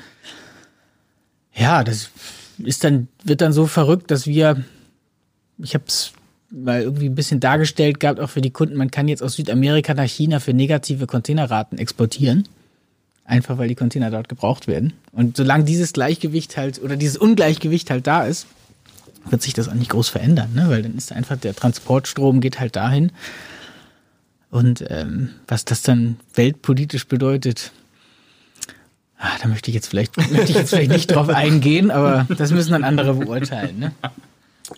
ja, 1.54 1.82
das 1.82 2.10
ist 2.58 2.84
dann, 2.84 3.08
wird 3.24 3.40
dann 3.40 3.52
so 3.52 3.66
verrückt, 3.66 4.10
dass 4.10 4.26
wir, 4.26 4.62
ich 5.58 5.74
habe 5.74 5.84
es 5.86 6.12
mal 6.50 6.82
irgendwie 6.82 7.06
ein 7.06 7.14
bisschen 7.14 7.40
dargestellt 7.40 8.00
gehabt, 8.00 8.20
auch 8.20 8.30
für 8.30 8.40
die 8.40 8.50
Kunden, 8.50 8.76
man 8.76 8.90
kann 8.90 9.08
jetzt 9.08 9.22
aus 9.22 9.34
Südamerika 9.34 9.94
nach 9.94 10.08
China 10.08 10.40
für 10.40 10.54
negative 10.54 11.06
Containerraten 11.06 11.78
exportieren. 11.78 12.48
Einfach 13.24 13.58
weil 13.58 13.68
die 13.68 13.74
Container 13.74 14.10
dort 14.10 14.30
gebraucht 14.30 14.66
werden. 14.66 14.94
Und 15.12 15.36
solange 15.36 15.64
dieses 15.64 15.92
Gleichgewicht 15.92 16.56
halt 16.56 16.82
oder 16.82 16.96
dieses 16.96 17.18
Ungleichgewicht 17.18 17.90
halt 17.90 18.06
da 18.06 18.24
ist, 18.24 18.46
wird 19.30 19.42
sich 19.42 19.54
das 19.54 19.68
auch 19.68 19.74
nicht 19.74 19.90
groß 19.90 20.08
verändern, 20.08 20.54
ne? 20.54 20.68
weil 20.68 20.82
dann 20.82 20.96
ist 20.96 21.12
einfach 21.12 21.36
der 21.36 21.54
Transportstrom 21.54 22.40
geht 22.40 22.60
halt 22.60 22.76
dahin. 22.76 23.12
Und 24.50 24.84
ähm, 24.88 25.30
was 25.46 25.64
das 25.64 25.82
dann 25.82 26.16
weltpolitisch 26.34 27.06
bedeutet, 27.06 27.72
ah, 29.18 29.36
da 29.42 29.48
möchte 29.48 29.70
ich 29.70 29.74
jetzt 29.74 29.88
vielleicht 29.88 30.16
möchte 30.16 30.52
ich 30.52 30.56
jetzt 30.56 30.70
vielleicht 30.70 30.90
nicht 30.90 31.06
drauf 31.08 31.28
eingehen, 31.28 31.90
aber 31.90 32.26
das 32.36 32.50
müssen 32.52 32.72
dann 32.72 32.84
andere 32.84 33.14
beurteilen. 33.14 33.78
Ne? 33.78 33.92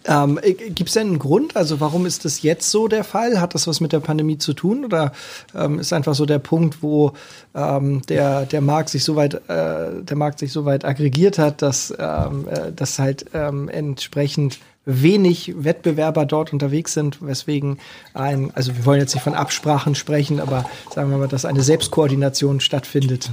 Ähm, 0.05 0.39
äh, 0.43 0.53
Gibt 0.53 0.89
es 0.89 0.95
denn 0.95 1.09
einen 1.09 1.19
Grund? 1.19 1.57
Also 1.57 1.81
warum 1.81 2.07
ist 2.07 2.25
das 2.25 2.43
jetzt 2.43 2.71
so 2.71 2.89
der 2.89 3.05
Fall? 3.05 3.41
Hat 3.41 3.55
das 3.55 3.67
was 3.67 3.81
mit 3.81 3.93
der 3.93 4.01
Pandemie 4.01 4.39
zu 4.39 4.53
tun? 4.53 4.85
Oder 4.85 5.13
ähm, 5.55 5.79
ist 5.79 5.93
einfach 5.93 6.15
so 6.15 6.27
der 6.27 6.39
Punkt, 6.39 6.83
wo 6.83 7.13
ähm, 7.55 8.03
der, 8.09 8.47
der 8.47 8.61
Markt 8.61 8.89
sich 8.91 9.05
so 9.05 9.17
weit, 9.17 9.35
äh, 9.49 10.03
der 10.03 10.17
Markt 10.17 10.39
sich 10.39 10.53
so 10.53 10.65
weit 10.65 10.85
aggregiert 10.85 11.39
hat, 11.39 11.63
dass, 11.63 11.93
ähm, 11.99 12.47
äh, 12.49 12.73
dass 12.73 12.99
halt 12.99 13.27
ähm, 13.35 13.69
entsprechend 13.69 14.59
wenig 14.87 15.55
Wettbewerber 15.57 16.25
dort 16.25 16.53
unterwegs 16.53 16.95
sind, 16.95 17.25
weswegen 17.25 17.79
ein, 18.15 18.51
also 18.55 18.75
wir 18.77 18.87
wollen 18.87 19.01
jetzt 19.01 19.15
nicht 19.15 19.25
von 19.25 19.35
Absprachen 19.35 19.95
sprechen, 19.95 20.41
aber 20.41 20.65
sagen 20.93 21.11
wir 21.11 21.19
mal, 21.19 21.29
dass 21.29 21.45
eine 21.45 21.63
Selbstkoordination 21.63 22.61
stattfindet. 22.61 23.31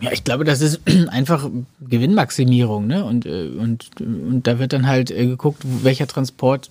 Ja, 0.00 0.12
ich 0.12 0.24
glaube, 0.24 0.44
das 0.44 0.60
ist 0.60 0.80
einfach 1.08 1.48
Gewinnmaximierung, 1.80 2.86
ne? 2.86 3.04
Und, 3.04 3.26
äh, 3.26 3.48
und, 3.48 3.88
und 4.00 4.46
da 4.46 4.58
wird 4.58 4.72
dann 4.72 4.86
halt 4.86 5.10
äh, 5.10 5.26
geguckt, 5.26 5.62
welcher 5.82 6.06
Transport 6.06 6.70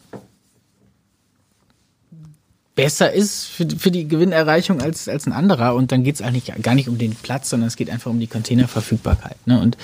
besser 2.75 3.11
ist 3.11 3.45
für, 3.45 3.67
für 3.69 3.91
die 3.91 4.07
Gewinnerreichung 4.07 4.81
als, 4.81 5.09
als 5.09 5.27
ein 5.27 5.33
anderer. 5.33 5.75
Und 5.75 5.91
dann 5.91 6.03
geht 6.03 6.15
es 6.15 6.21
eigentlich 6.21 6.53
gar 6.61 6.75
nicht 6.75 6.87
um 6.87 6.97
den 6.97 7.13
Platz, 7.13 7.49
sondern 7.49 7.67
es 7.67 7.75
geht 7.75 7.89
einfach 7.89 8.09
um 8.09 8.19
die 8.19 8.27
Containerverfügbarkeit. 8.27 9.35
Ne? 9.45 9.59
Und 9.59 9.77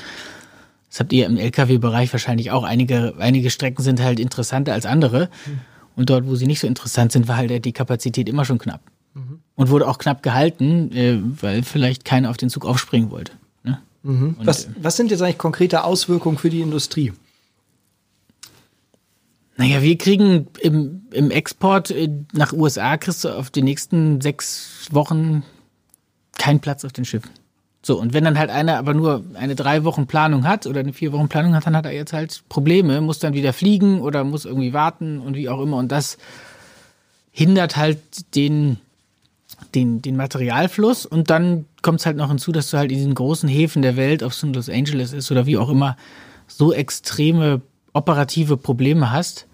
das 0.89 1.01
habt 1.01 1.12
ihr 1.12 1.25
im 1.25 1.36
Lkw-Bereich 1.36 2.13
wahrscheinlich 2.13 2.51
auch. 2.51 2.63
Einige, 2.63 3.15
einige 3.19 3.49
Strecken 3.49 3.84
sind 3.84 4.01
halt 4.01 4.17
interessanter 4.19 4.71
als 4.71 4.86
andere. 4.86 5.29
Und 5.97 6.10
dort, 6.10 6.25
wo 6.25 6.36
sie 6.36 6.47
nicht 6.47 6.62
so 6.62 6.67
interessant 6.67 7.12
sind, 7.12 7.27
war 7.27 7.36
halt 7.36 7.65
die 7.65 7.73
Kapazität 7.73 8.29
immer 8.29 8.45
schon 8.45 8.60
knapp. 8.60 8.79
Und 9.55 9.69
wurde 9.69 9.87
auch 9.87 9.97
knapp 9.97 10.21
gehalten, 10.21 10.91
äh, 10.91 11.19
weil 11.21 11.63
vielleicht 11.63 12.03
keiner 12.03 12.29
auf 12.29 12.37
den 12.37 12.49
Zug 12.49 12.65
aufspringen 12.65 13.09
wollte. 13.09 13.31
Ne? 13.63 13.79
Mhm. 14.03 14.35
Und, 14.37 14.45
was, 14.45 14.67
was 14.81 14.97
sind 14.97 15.11
jetzt 15.11 15.21
eigentlich 15.21 15.37
konkrete 15.37 15.83
Auswirkungen 15.85 16.37
für 16.37 16.49
die 16.49 16.61
Industrie? 16.61 17.13
Naja, 19.57 19.81
wir 19.81 19.97
kriegen 19.97 20.47
im, 20.59 21.03
im 21.11 21.31
Export 21.31 21.91
äh, 21.91 22.09
nach 22.33 22.51
USA 22.51 22.97
kriegst 22.97 23.23
du 23.23 23.29
auf 23.29 23.49
die 23.49 23.61
nächsten 23.61 24.19
sechs 24.19 24.87
Wochen 24.91 25.43
keinen 26.37 26.59
Platz 26.59 26.83
auf 26.83 26.91
den 26.91 27.05
Schiffen. 27.05 27.31
So, 27.81 27.99
und 27.99 28.13
wenn 28.13 28.23
dann 28.23 28.39
halt 28.39 28.49
einer 28.49 28.77
aber 28.77 28.95
nur 28.95 29.23
eine 29.35 29.55
drei 29.55 29.83
Wochen 29.83 30.07
Planung 30.07 30.47
hat 30.47 30.65
oder 30.65 30.79
eine 30.79 30.91
vier 30.91 31.13
Wochen 31.13 31.29
Planung 31.29 31.53
hat, 31.53 31.67
dann 31.67 31.77
hat 31.77 31.85
er 31.85 31.91
jetzt 31.91 32.13
halt 32.13 32.43
Probleme, 32.49 32.99
muss 32.99 33.19
dann 33.19 33.33
wieder 33.33 33.53
fliegen 33.53 34.01
oder 34.01 34.23
muss 34.23 34.45
irgendwie 34.45 34.73
warten 34.73 35.19
und 35.19 35.35
wie 35.35 35.49
auch 35.49 35.61
immer. 35.61 35.77
Und 35.77 35.91
das 35.91 36.17
hindert 37.31 37.77
halt 37.77 38.35
den, 38.35 38.79
den, 39.73 40.01
den 40.01 40.15
Materialfluss. 40.15 41.05
Und 41.05 41.29
dann 41.29 41.65
kommt 41.81 41.99
es 41.99 42.05
halt 42.05 42.17
noch 42.17 42.29
hinzu, 42.29 42.51
dass 42.51 42.69
du 42.69 42.77
halt 42.77 42.91
in 42.91 42.97
diesen 42.97 43.15
großen 43.15 43.49
Häfen 43.49 43.81
der 43.81 43.95
Welt, 43.95 44.23
ob 44.23 44.31
es 44.31 44.43
in 44.43 44.53
Los 44.53 44.69
Angeles 44.69 45.13
ist 45.13 45.31
oder 45.31 45.45
wie 45.45 45.58
auch 45.58 45.69
immer, 45.69 45.97
so 46.47 46.73
extreme 46.73 47.62
operative 47.93 48.58
Probleme 48.58 49.12
hast, 49.12 49.47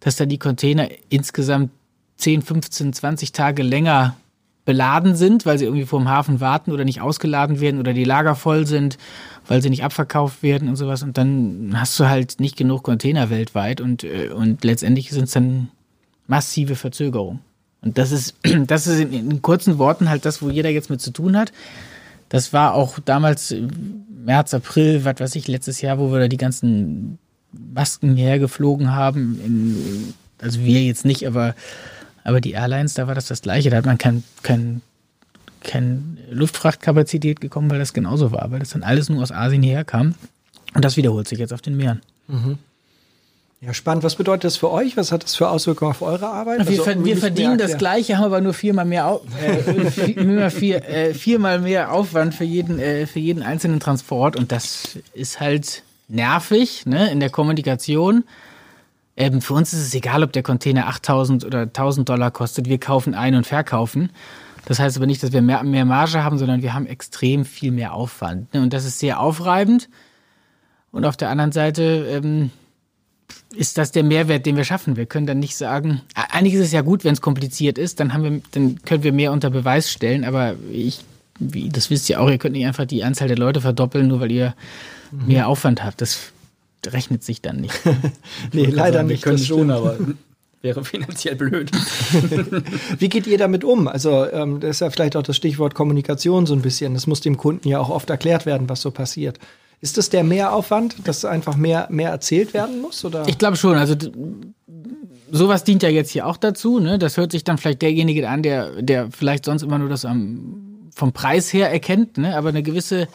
dass 0.00 0.16
da 0.16 0.26
die 0.26 0.38
Container 0.38 0.88
insgesamt 1.08 1.70
10, 2.16 2.42
15, 2.42 2.92
20 2.92 3.32
Tage 3.32 3.62
länger 3.62 4.16
beladen 4.64 5.16
sind, 5.16 5.46
weil 5.46 5.58
sie 5.58 5.64
irgendwie 5.64 5.86
vor 5.86 5.98
dem 5.98 6.08
Hafen 6.08 6.40
warten 6.40 6.72
oder 6.72 6.84
nicht 6.84 7.00
ausgeladen 7.00 7.58
werden 7.58 7.80
oder 7.80 7.94
die 7.94 8.04
Lager 8.04 8.34
voll 8.34 8.66
sind, 8.66 8.98
weil 9.46 9.62
sie 9.62 9.70
nicht 9.70 9.82
abverkauft 9.82 10.42
werden 10.42 10.68
und 10.68 10.76
sowas. 10.76 11.02
Und 11.02 11.16
dann 11.16 11.72
hast 11.74 11.98
du 11.98 12.06
halt 12.06 12.38
nicht 12.38 12.56
genug 12.56 12.82
Container 12.82 13.30
weltweit 13.30 13.80
und, 13.80 14.04
äh, 14.04 14.28
und 14.28 14.64
letztendlich 14.64 15.10
sind 15.10 15.24
es 15.24 15.30
dann 15.30 15.68
massive 16.26 16.76
Verzögerungen. 16.76 17.40
Und 17.82 17.98
das 17.98 18.12
ist, 18.12 18.34
das 18.66 18.86
ist 18.86 19.00
in, 19.00 19.12
in, 19.12 19.42
kurzen 19.42 19.78
Worten 19.78 20.08
halt 20.08 20.24
das, 20.24 20.42
wo 20.42 20.50
jeder 20.50 20.70
jetzt 20.70 20.90
mit 20.90 21.00
zu 21.00 21.10
tun 21.10 21.36
hat. 21.36 21.52
Das 22.28 22.52
war 22.52 22.74
auch 22.74 22.98
damals 23.04 23.54
März, 24.24 24.52
April, 24.52 25.04
was 25.04 25.20
weiß 25.20 25.34
ich, 25.36 25.48
letztes 25.48 25.80
Jahr, 25.80 25.98
wo 25.98 26.12
wir 26.12 26.20
da 26.20 26.28
die 26.28 26.36
ganzen 26.36 27.18
Masken 27.52 28.16
hergeflogen 28.16 28.92
haben. 28.94 29.40
In, 29.44 30.14
also 30.40 30.60
wir 30.60 30.82
jetzt 30.82 31.04
nicht, 31.04 31.26
aber, 31.26 31.54
aber 32.24 32.40
die 32.40 32.52
Airlines, 32.52 32.94
da 32.94 33.06
war 33.06 33.14
das 33.14 33.26
das 33.26 33.42
Gleiche. 33.42 33.70
Da 33.70 33.78
hat 33.78 33.86
man 33.86 33.96
kein, 33.96 34.22
kein, 34.42 34.82
kein 35.62 36.18
Luftfrachtkapazität 36.30 37.40
gekommen, 37.40 37.70
weil 37.70 37.78
das 37.78 37.94
genauso 37.94 38.32
war, 38.32 38.50
weil 38.50 38.58
das 38.60 38.70
dann 38.70 38.82
alles 38.82 39.08
nur 39.08 39.22
aus 39.22 39.32
Asien 39.32 39.62
herkam. 39.62 40.14
Und 40.74 40.84
das 40.84 40.96
wiederholt 40.98 41.26
sich 41.26 41.38
jetzt 41.38 41.54
auf 41.54 41.62
den 41.62 41.76
Meeren. 41.76 42.02
Mhm. 42.26 42.58
Ja, 43.60 43.74
spannend. 43.74 44.04
Was 44.04 44.14
bedeutet 44.14 44.44
das 44.44 44.56
für 44.56 44.70
euch? 44.70 44.96
Was 44.96 45.10
hat 45.10 45.24
das 45.24 45.34
für 45.34 45.48
Auswirkungen 45.48 45.90
auf 45.90 46.00
eure 46.00 46.28
Arbeit? 46.28 46.68
Wir, 46.68 46.86
also, 46.86 47.04
wir 47.04 47.16
verdienen 47.16 47.58
das 47.58 47.76
Gleiche, 47.76 48.16
haben 48.16 48.26
aber 48.26 48.40
nur 48.40 48.54
viermal 48.54 48.84
mehr, 48.84 49.20
äh, 49.42 49.90
vier, 49.90 50.50
vier, 50.50 50.88
äh, 50.88 51.14
viermal 51.14 51.60
mehr 51.60 51.92
Aufwand 51.92 52.34
für 52.36 52.44
jeden, 52.44 52.78
äh, 52.78 53.06
für 53.06 53.18
jeden 53.18 53.42
einzelnen 53.42 53.80
Transport. 53.80 54.36
Und 54.36 54.52
das 54.52 54.98
ist 55.12 55.40
halt 55.40 55.82
nervig 56.06 56.86
ne, 56.86 57.10
in 57.10 57.18
der 57.18 57.30
Kommunikation. 57.30 58.22
Ähm, 59.16 59.40
für 59.40 59.54
uns 59.54 59.72
ist 59.72 59.80
es 59.80 59.94
egal, 59.94 60.22
ob 60.22 60.32
der 60.32 60.44
Container 60.44 60.86
8000 60.86 61.44
oder 61.44 61.62
1000 61.62 62.08
Dollar 62.08 62.30
kostet. 62.30 62.68
Wir 62.68 62.78
kaufen 62.78 63.14
ein 63.14 63.34
und 63.34 63.44
verkaufen. 63.44 64.10
Das 64.66 64.78
heißt 64.78 64.96
aber 64.96 65.06
nicht, 65.06 65.22
dass 65.24 65.32
wir 65.32 65.42
mehr, 65.42 65.64
mehr 65.64 65.84
Marge 65.84 66.22
haben, 66.22 66.38
sondern 66.38 66.62
wir 66.62 66.74
haben 66.74 66.86
extrem 66.86 67.44
viel 67.44 67.72
mehr 67.72 67.92
Aufwand. 67.92 68.54
Ne? 68.54 68.62
Und 68.62 68.72
das 68.72 68.84
ist 68.84 69.00
sehr 69.00 69.18
aufreibend. 69.18 69.88
Und 70.92 71.04
auf 71.04 71.16
der 71.16 71.30
anderen 71.30 71.50
Seite 71.50 72.06
ähm, 72.08 72.52
ist 73.54 73.78
das 73.78 73.92
der 73.92 74.04
Mehrwert, 74.04 74.46
den 74.46 74.56
wir 74.56 74.64
schaffen. 74.64 74.96
Wir 74.96 75.06
können 75.06 75.26
dann 75.26 75.38
nicht 75.38 75.56
sagen, 75.56 76.02
eigentlich 76.14 76.54
ist 76.54 76.66
es 76.66 76.72
ja 76.72 76.82
gut, 76.82 77.04
wenn 77.04 77.14
es 77.14 77.20
kompliziert 77.20 77.78
ist, 77.78 78.00
dann 78.00 78.12
haben 78.12 78.22
wir, 78.24 78.40
dann 78.52 78.82
können 78.82 79.02
wir 79.02 79.12
mehr 79.12 79.32
unter 79.32 79.50
Beweis 79.50 79.90
stellen, 79.90 80.24
aber 80.24 80.54
ich, 80.70 81.00
wie, 81.38 81.68
das 81.68 81.90
wisst 81.90 82.08
ihr 82.10 82.20
auch, 82.20 82.30
ihr 82.30 82.38
könnt 82.38 82.54
nicht 82.54 82.66
einfach 82.66 82.84
die 82.84 83.04
Anzahl 83.04 83.28
der 83.28 83.38
Leute 83.38 83.60
verdoppeln, 83.60 84.08
nur 84.08 84.20
weil 84.20 84.32
ihr 84.32 84.54
mhm. 85.10 85.26
mehr 85.28 85.48
Aufwand 85.48 85.82
habt. 85.82 86.00
Das 86.00 86.32
rechnet 86.86 87.24
sich 87.24 87.40
dann 87.40 87.60
nicht. 87.60 87.74
nee, 88.52 88.66
leider 88.66 88.98
sagen, 88.98 89.08
nicht. 89.08 89.24
Wir 89.24 89.32
können 89.32 89.44
schon, 89.44 89.70
aber 89.70 89.98
wäre 90.62 90.84
finanziell 90.84 91.36
blöd. 91.36 91.70
Wie 92.98 93.08
geht 93.08 93.26
ihr 93.26 93.38
damit 93.38 93.64
um? 93.64 93.88
Also, 93.88 94.30
ähm, 94.30 94.60
das 94.60 94.70
ist 94.70 94.80
ja 94.80 94.90
vielleicht 94.90 95.16
auch 95.16 95.22
das 95.22 95.36
Stichwort 95.36 95.74
Kommunikation 95.74 96.46
so 96.46 96.54
ein 96.54 96.62
bisschen. 96.62 96.94
Das 96.94 97.06
muss 97.06 97.20
dem 97.20 97.36
Kunden 97.36 97.68
ja 97.68 97.78
auch 97.78 97.90
oft 97.90 98.10
erklärt 98.10 98.44
werden, 98.44 98.68
was 98.68 98.80
so 98.80 98.90
passiert. 98.90 99.38
Ist 99.80 99.96
das 99.96 100.10
der 100.10 100.24
Mehraufwand, 100.24 101.06
dass 101.06 101.24
einfach 101.24 101.56
mehr, 101.56 101.86
mehr 101.90 102.10
erzählt 102.10 102.52
werden 102.52 102.80
muss? 102.80 103.04
Oder? 103.04 103.28
Ich 103.28 103.38
glaube 103.38 103.56
schon. 103.56 103.76
Also 103.76 103.94
sowas 105.30 105.64
dient 105.64 105.82
ja 105.82 105.88
jetzt 105.88 106.10
hier 106.10 106.26
auch 106.26 106.36
dazu. 106.36 106.80
Ne? 106.80 106.98
Das 106.98 107.16
hört 107.16 107.32
sich 107.32 107.44
dann 107.44 107.58
vielleicht 107.58 107.82
derjenige 107.82 108.28
an, 108.28 108.42
der, 108.42 108.82
der 108.82 109.10
vielleicht 109.10 109.44
sonst 109.44 109.62
immer 109.62 109.78
nur 109.78 109.88
das 109.88 110.04
am, 110.04 110.90
vom 110.92 111.12
Preis 111.12 111.52
her 111.52 111.70
erkennt, 111.70 112.18
ne? 112.18 112.36
aber 112.36 112.48
eine 112.48 112.62
gewisse 112.62 113.08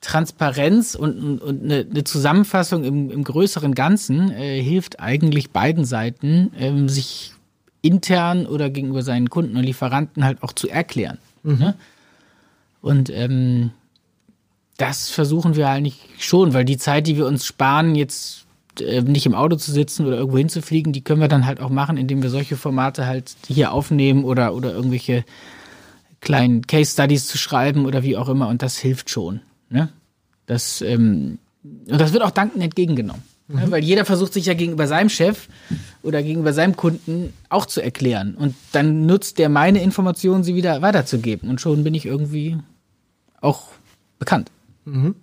Transparenz 0.00 0.94
und, 0.94 1.38
und 1.38 1.62
eine, 1.62 1.86
eine 1.90 2.04
Zusammenfassung 2.04 2.84
im, 2.84 3.10
im 3.10 3.24
größeren 3.24 3.74
Ganzen 3.74 4.30
äh, 4.30 4.62
hilft 4.62 5.00
eigentlich 5.00 5.50
beiden 5.50 5.86
Seiten, 5.86 6.52
ähm, 6.58 6.90
sich 6.90 7.32
intern 7.80 8.46
oder 8.46 8.68
gegenüber 8.68 9.02
seinen 9.02 9.30
Kunden 9.30 9.56
und 9.56 9.62
Lieferanten 9.62 10.24
halt 10.24 10.42
auch 10.42 10.52
zu 10.52 10.68
erklären. 10.68 11.18
Mhm. 11.42 11.58
Ne? 11.58 11.74
Und 12.82 13.08
ähm, 13.08 13.70
das 14.76 15.10
versuchen 15.10 15.56
wir 15.56 15.68
eigentlich 15.68 16.00
schon, 16.18 16.52
weil 16.52 16.64
die 16.64 16.78
Zeit, 16.78 17.06
die 17.06 17.16
wir 17.16 17.26
uns 17.26 17.46
sparen, 17.46 17.94
jetzt 17.94 18.44
äh, 18.80 19.02
nicht 19.02 19.26
im 19.26 19.34
Auto 19.34 19.56
zu 19.56 19.70
sitzen 19.70 20.06
oder 20.06 20.16
irgendwo 20.16 20.38
hinzufliegen, 20.38 20.92
die 20.92 21.02
können 21.02 21.20
wir 21.20 21.28
dann 21.28 21.46
halt 21.46 21.60
auch 21.60 21.70
machen, 21.70 21.96
indem 21.96 22.22
wir 22.22 22.30
solche 22.30 22.56
Formate 22.56 23.06
halt 23.06 23.36
hier 23.46 23.72
aufnehmen 23.72 24.24
oder, 24.24 24.54
oder 24.54 24.72
irgendwelche 24.72 25.24
kleinen 26.20 26.66
Case 26.66 26.92
Studies 26.92 27.26
zu 27.26 27.38
schreiben 27.38 27.86
oder 27.86 28.02
wie 28.02 28.16
auch 28.16 28.28
immer. 28.28 28.48
Und 28.48 28.62
das 28.62 28.76
hilft 28.78 29.10
schon. 29.10 29.40
Ne? 29.68 29.90
Das, 30.46 30.80
ähm, 30.80 31.38
und 31.62 32.00
das 32.00 32.12
wird 32.12 32.22
auch 32.22 32.30
dankend 32.30 32.62
entgegengenommen. 32.62 33.22
Ne? 33.46 33.56
Mhm. 33.56 33.60
Ne? 33.60 33.70
Weil 33.70 33.84
jeder 33.84 34.04
versucht 34.04 34.32
sich 34.32 34.46
ja 34.46 34.54
gegenüber 34.54 34.86
seinem 34.86 35.08
Chef 35.08 35.48
oder 36.02 36.22
gegenüber 36.22 36.52
seinem 36.52 36.76
Kunden 36.76 37.32
auch 37.48 37.66
zu 37.66 37.80
erklären. 37.80 38.34
Und 38.34 38.54
dann 38.72 39.06
nutzt 39.06 39.38
der 39.38 39.48
meine 39.48 39.82
Informationen, 39.82 40.42
sie 40.42 40.54
wieder 40.54 40.82
weiterzugeben. 40.82 41.48
Und 41.48 41.60
schon 41.60 41.84
bin 41.84 41.94
ich 41.94 42.06
irgendwie 42.06 42.58
auch 43.40 43.68
bekannt. 44.18 44.50
Mhm. 44.84 45.14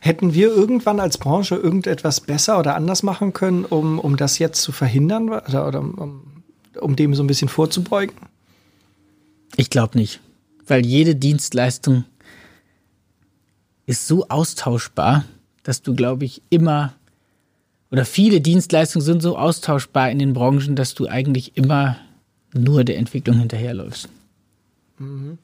Hätten 0.00 0.34
wir 0.34 0.48
irgendwann 0.48 1.00
als 1.00 1.18
Branche 1.18 1.56
irgendetwas 1.56 2.20
besser 2.20 2.58
oder 2.58 2.76
anders 2.76 3.02
machen 3.02 3.32
können, 3.32 3.64
um, 3.64 3.98
um 3.98 4.16
das 4.16 4.38
jetzt 4.38 4.62
zu 4.62 4.72
verhindern 4.72 5.28
oder, 5.28 5.66
oder 5.66 5.80
um, 5.80 6.42
um 6.80 6.96
dem 6.96 7.14
so 7.14 7.22
ein 7.22 7.26
bisschen 7.26 7.48
vorzubeugen? 7.48 8.16
Ich 9.56 9.70
glaube 9.70 9.98
nicht, 9.98 10.20
weil 10.66 10.86
jede 10.86 11.16
Dienstleistung 11.16 12.04
ist 13.86 14.06
so 14.06 14.28
austauschbar, 14.28 15.24
dass 15.62 15.82
du, 15.82 15.94
glaube 15.94 16.24
ich, 16.24 16.42
immer 16.50 16.94
oder 17.90 18.04
viele 18.04 18.40
Dienstleistungen 18.40 19.04
sind 19.04 19.22
so 19.22 19.38
austauschbar 19.38 20.10
in 20.10 20.18
den 20.18 20.34
Branchen, 20.34 20.76
dass 20.76 20.94
du 20.94 21.06
eigentlich 21.06 21.56
immer 21.56 21.96
nur 22.52 22.84
der 22.84 22.98
Entwicklung 22.98 23.38
hinterherläufst. 23.38 24.08
Mhm. 24.98 25.38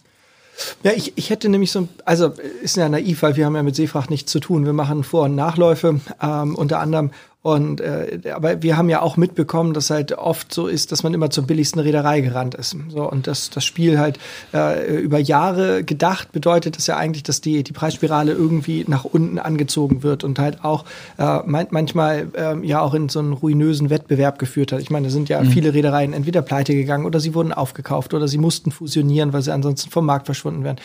Ja, 0.82 0.92
ich, 0.92 1.12
ich 1.16 1.30
hätte 1.30 1.48
nämlich 1.48 1.72
so, 1.72 1.88
also 2.04 2.32
ist 2.62 2.76
ja 2.76 2.88
naiv, 2.88 3.22
weil 3.22 3.36
wir 3.36 3.46
haben 3.46 3.56
ja 3.56 3.62
mit 3.62 3.76
Seefracht 3.76 4.10
nichts 4.10 4.30
zu 4.30 4.40
tun. 4.40 4.64
Wir 4.64 4.72
machen 4.72 5.04
Vor- 5.04 5.24
und 5.24 5.34
Nachläufe 5.34 6.00
ähm, 6.22 6.54
unter 6.54 6.80
anderem 6.80 7.10
Und 7.44 7.82
äh, 7.82 8.20
aber 8.34 8.62
wir 8.62 8.78
haben 8.78 8.88
ja 8.88 9.02
auch 9.02 9.18
mitbekommen, 9.18 9.74
dass 9.74 9.90
halt 9.90 10.12
oft 10.12 10.50
so 10.50 10.66
ist, 10.66 10.92
dass 10.92 11.02
man 11.02 11.12
immer 11.12 11.28
zur 11.28 11.46
billigsten 11.46 11.78
Reederei 11.78 12.22
gerannt 12.22 12.54
ist. 12.54 12.74
So 12.88 13.02
und 13.02 13.26
das 13.26 13.50
das 13.50 13.66
Spiel 13.66 13.98
halt 13.98 14.18
äh, 14.54 14.96
über 14.96 15.18
Jahre 15.18 15.84
gedacht 15.84 16.32
bedeutet 16.32 16.78
das 16.78 16.86
ja 16.86 16.96
eigentlich, 16.96 17.22
dass 17.22 17.42
die 17.42 17.62
die 17.62 17.72
Preisspirale 17.72 18.32
irgendwie 18.32 18.86
nach 18.88 19.04
unten 19.04 19.38
angezogen 19.38 20.02
wird 20.02 20.24
und 20.24 20.38
halt 20.38 20.64
auch 20.64 20.86
äh, 21.18 21.40
manchmal 21.44 22.28
äh, 22.32 22.66
ja 22.66 22.80
auch 22.80 22.94
in 22.94 23.10
so 23.10 23.18
einen 23.18 23.34
ruinösen 23.34 23.90
Wettbewerb 23.90 24.38
geführt 24.38 24.72
hat. 24.72 24.80
Ich 24.80 24.88
meine, 24.88 25.08
da 25.08 25.12
sind 25.12 25.28
ja 25.28 25.42
mhm. 25.42 25.50
viele 25.50 25.74
Reedereien 25.74 26.14
entweder 26.14 26.40
pleite 26.40 26.74
gegangen 26.74 27.04
oder 27.04 27.20
sie 27.20 27.34
wurden 27.34 27.52
aufgekauft 27.52 28.14
oder 28.14 28.26
sie 28.26 28.38
mussten 28.38 28.70
fusionieren, 28.70 29.34
weil 29.34 29.42
sie 29.42 29.52
ansonsten 29.52 29.90
vom 29.90 30.06
Markt 30.06 30.24
verschwunden 30.24 30.64
wären. 30.64 30.78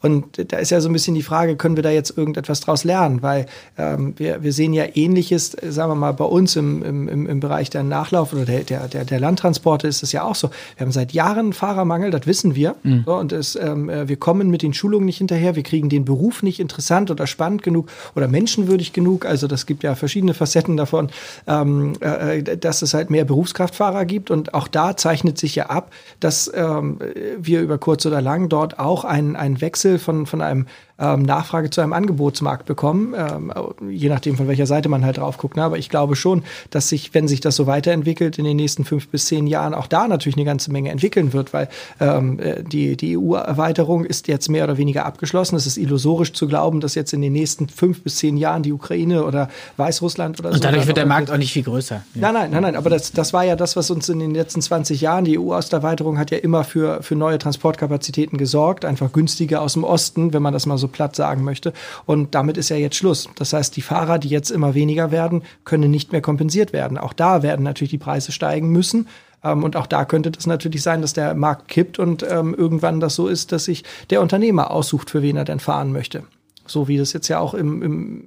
Und 0.00 0.52
da 0.52 0.58
ist 0.58 0.70
ja 0.70 0.80
so 0.80 0.88
ein 0.88 0.92
bisschen 0.92 1.14
die 1.14 1.22
Frage, 1.22 1.56
können 1.56 1.76
wir 1.76 1.82
da 1.82 1.90
jetzt 1.90 2.16
irgendetwas 2.16 2.60
draus 2.60 2.84
lernen? 2.84 3.22
Weil 3.22 3.46
ähm, 3.76 4.14
wir, 4.16 4.42
wir 4.42 4.52
sehen 4.52 4.72
ja 4.72 4.84
Ähnliches, 4.94 5.56
sagen 5.68 5.90
wir 5.90 5.96
mal, 5.96 6.12
bei 6.12 6.24
uns 6.24 6.56
im, 6.56 6.82
im, 6.82 7.26
im 7.26 7.40
Bereich 7.40 7.70
der 7.70 7.82
Nachlauf 7.82 8.32
oder 8.32 8.44
der, 8.44 8.62
der, 8.88 9.04
der 9.04 9.20
Landtransporte 9.20 9.86
ist 9.86 10.02
es 10.02 10.12
ja 10.12 10.22
auch 10.22 10.34
so. 10.34 10.50
Wir 10.76 10.86
haben 10.86 10.92
seit 10.92 11.12
Jahren 11.12 11.52
Fahrermangel, 11.52 12.10
das 12.10 12.26
wissen 12.26 12.54
wir. 12.54 12.76
Mhm. 12.82 13.02
So, 13.04 13.14
und 13.14 13.32
es, 13.32 13.56
ähm, 13.56 13.90
äh, 13.90 14.08
wir 14.08 14.16
kommen 14.16 14.50
mit 14.50 14.62
den 14.62 14.72
Schulungen 14.72 15.04
nicht 15.04 15.18
hinterher, 15.18 15.54
wir 15.54 15.62
kriegen 15.62 15.88
den 15.88 16.04
Beruf 16.04 16.42
nicht 16.42 16.60
interessant 16.60 17.10
oder 17.10 17.26
spannend 17.26 17.62
genug 17.62 17.88
oder 18.16 18.28
menschenwürdig 18.28 18.92
genug. 18.92 19.26
Also 19.26 19.46
das 19.46 19.66
gibt 19.66 19.82
ja 19.82 19.94
verschiedene 19.94 20.32
Facetten 20.32 20.76
davon, 20.76 21.10
ähm, 21.46 21.92
äh, 22.00 22.42
dass 22.42 22.82
es 22.82 22.94
halt 22.94 23.10
mehr 23.10 23.24
Berufskraftfahrer 23.24 24.06
gibt. 24.06 24.30
Und 24.30 24.54
auch 24.54 24.68
da 24.68 24.96
zeichnet 24.96 25.36
sich 25.36 25.56
ja 25.56 25.66
ab, 25.66 25.92
dass 26.20 26.50
ähm, 26.54 26.98
wir 27.38 27.60
über 27.60 27.76
kurz 27.76 28.06
oder 28.06 28.22
lang 28.22 28.48
dort 28.48 28.78
auch 28.78 29.04
einen, 29.04 29.36
einen 29.36 29.60
Wechsel 29.60 29.89
Wechsel 29.90 29.98
von, 29.98 30.26
von 30.26 30.40
einem 30.40 30.66
ähm, 31.00 31.22
Nachfrage 31.22 31.70
zu 31.70 31.80
einem 31.80 31.92
Angebotsmarkt 31.92 32.66
bekommen, 32.66 33.14
ähm, 33.16 33.52
je 33.90 34.08
nachdem 34.08 34.36
von 34.36 34.48
welcher 34.48 34.66
Seite 34.66 34.88
man 34.88 35.04
halt 35.04 35.16
drauf 35.16 35.38
guckt. 35.38 35.56
Ne? 35.56 35.62
Aber 35.62 35.78
ich 35.78 35.88
glaube 35.88 36.14
schon, 36.14 36.44
dass 36.70 36.90
sich, 36.90 37.14
wenn 37.14 37.26
sich 37.26 37.40
das 37.40 37.56
so 37.56 37.66
weiterentwickelt, 37.66 38.38
in 38.38 38.44
den 38.44 38.56
nächsten 38.56 38.84
fünf 38.84 39.08
bis 39.08 39.26
zehn 39.26 39.46
Jahren 39.46 39.72
auch 39.72 39.86
da 39.86 40.06
natürlich 40.06 40.36
eine 40.36 40.44
ganze 40.44 40.70
Menge 40.70 40.90
entwickeln 40.90 41.32
wird, 41.32 41.52
weil 41.54 41.68
ähm, 42.00 42.38
äh, 42.38 42.62
die, 42.62 42.96
die 42.96 43.16
EU-Erweiterung 43.16 44.04
ist 44.04 44.28
jetzt 44.28 44.48
mehr 44.48 44.64
oder 44.64 44.76
weniger 44.76 45.06
abgeschlossen. 45.06 45.56
Es 45.56 45.66
ist 45.66 45.78
illusorisch 45.78 46.32
zu 46.34 46.46
glauben, 46.46 46.80
dass 46.80 46.94
jetzt 46.94 47.12
in 47.14 47.22
den 47.22 47.32
nächsten 47.32 47.68
fünf 47.68 48.02
bis 48.02 48.16
zehn 48.16 48.36
Jahren 48.36 48.62
die 48.62 48.72
Ukraine 48.72 49.24
oder 49.24 49.48
Weißrussland 49.78 50.38
oder 50.40 50.50
so. 50.50 50.56
Und 50.56 50.64
dadurch 50.64 50.86
wird 50.86 50.98
der 50.98 51.06
Markt 51.06 51.30
auch 51.30 51.38
nicht 51.38 51.52
viel 51.52 51.62
größer. 51.62 52.02
Nein, 52.14 52.34
nein, 52.34 52.50
nein, 52.50 52.62
nein. 52.62 52.76
Aber 52.76 52.90
das, 52.90 53.12
das 53.12 53.32
war 53.32 53.44
ja 53.44 53.56
das, 53.56 53.74
was 53.74 53.90
uns 53.90 54.08
in 54.10 54.18
den 54.18 54.34
letzten 54.34 54.60
20 54.60 55.00
Jahren, 55.00 55.24
die 55.24 55.38
EU-Osterweiterung 55.38 56.18
hat 56.18 56.30
ja 56.30 56.38
immer 56.38 56.64
für, 56.64 57.02
für 57.02 57.16
neue 57.16 57.38
Transportkapazitäten 57.38 58.36
gesorgt, 58.36 58.84
einfach 58.84 59.12
günstiger 59.12 59.62
aus 59.62 59.72
dem 59.72 59.79
Osten, 59.84 60.32
wenn 60.32 60.42
man 60.42 60.52
das 60.52 60.66
mal 60.66 60.78
so 60.78 60.88
platt 60.88 61.16
sagen 61.16 61.44
möchte. 61.44 61.72
Und 62.06 62.34
damit 62.34 62.56
ist 62.56 62.68
ja 62.68 62.76
jetzt 62.76 62.96
Schluss. 62.96 63.28
Das 63.36 63.52
heißt, 63.52 63.76
die 63.76 63.82
Fahrer, 63.82 64.18
die 64.18 64.28
jetzt 64.28 64.50
immer 64.50 64.74
weniger 64.74 65.10
werden, 65.10 65.42
können 65.64 65.90
nicht 65.90 66.12
mehr 66.12 66.20
kompensiert 66.20 66.72
werden. 66.72 66.98
Auch 66.98 67.12
da 67.12 67.42
werden 67.42 67.62
natürlich 67.62 67.90
die 67.90 67.98
Preise 67.98 68.32
steigen 68.32 68.70
müssen. 68.70 69.08
Ähm, 69.42 69.64
und 69.64 69.76
auch 69.76 69.86
da 69.86 70.04
könnte 70.04 70.30
das 70.30 70.46
natürlich 70.46 70.82
sein, 70.82 71.02
dass 71.02 71.12
der 71.12 71.34
Markt 71.34 71.68
kippt 71.68 71.98
und 71.98 72.24
ähm, 72.28 72.54
irgendwann 72.54 73.00
das 73.00 73.14
so 73.14 73.28
ist, 73.28 73.52
dass 73.52 73.64
sich 73.64 73.84
der 74.10 74.20
Unternehmer 74.20 74.70
aussucht, 74.70 75.10
für 75.10 75.22
wen 75.22 75.36
er 75.36 75.44
denn 75.44 75.60
fahren 75.60 75.92
möchte. 75.92 76.24
So 76.66 76.88
wie 76.88 76.98
das 76.98 77.12
jetzt 77.12 77.28
ja 77.28 77.40
auch 77.40 77.54
im, 77.54 77.82
im 77.82 78.24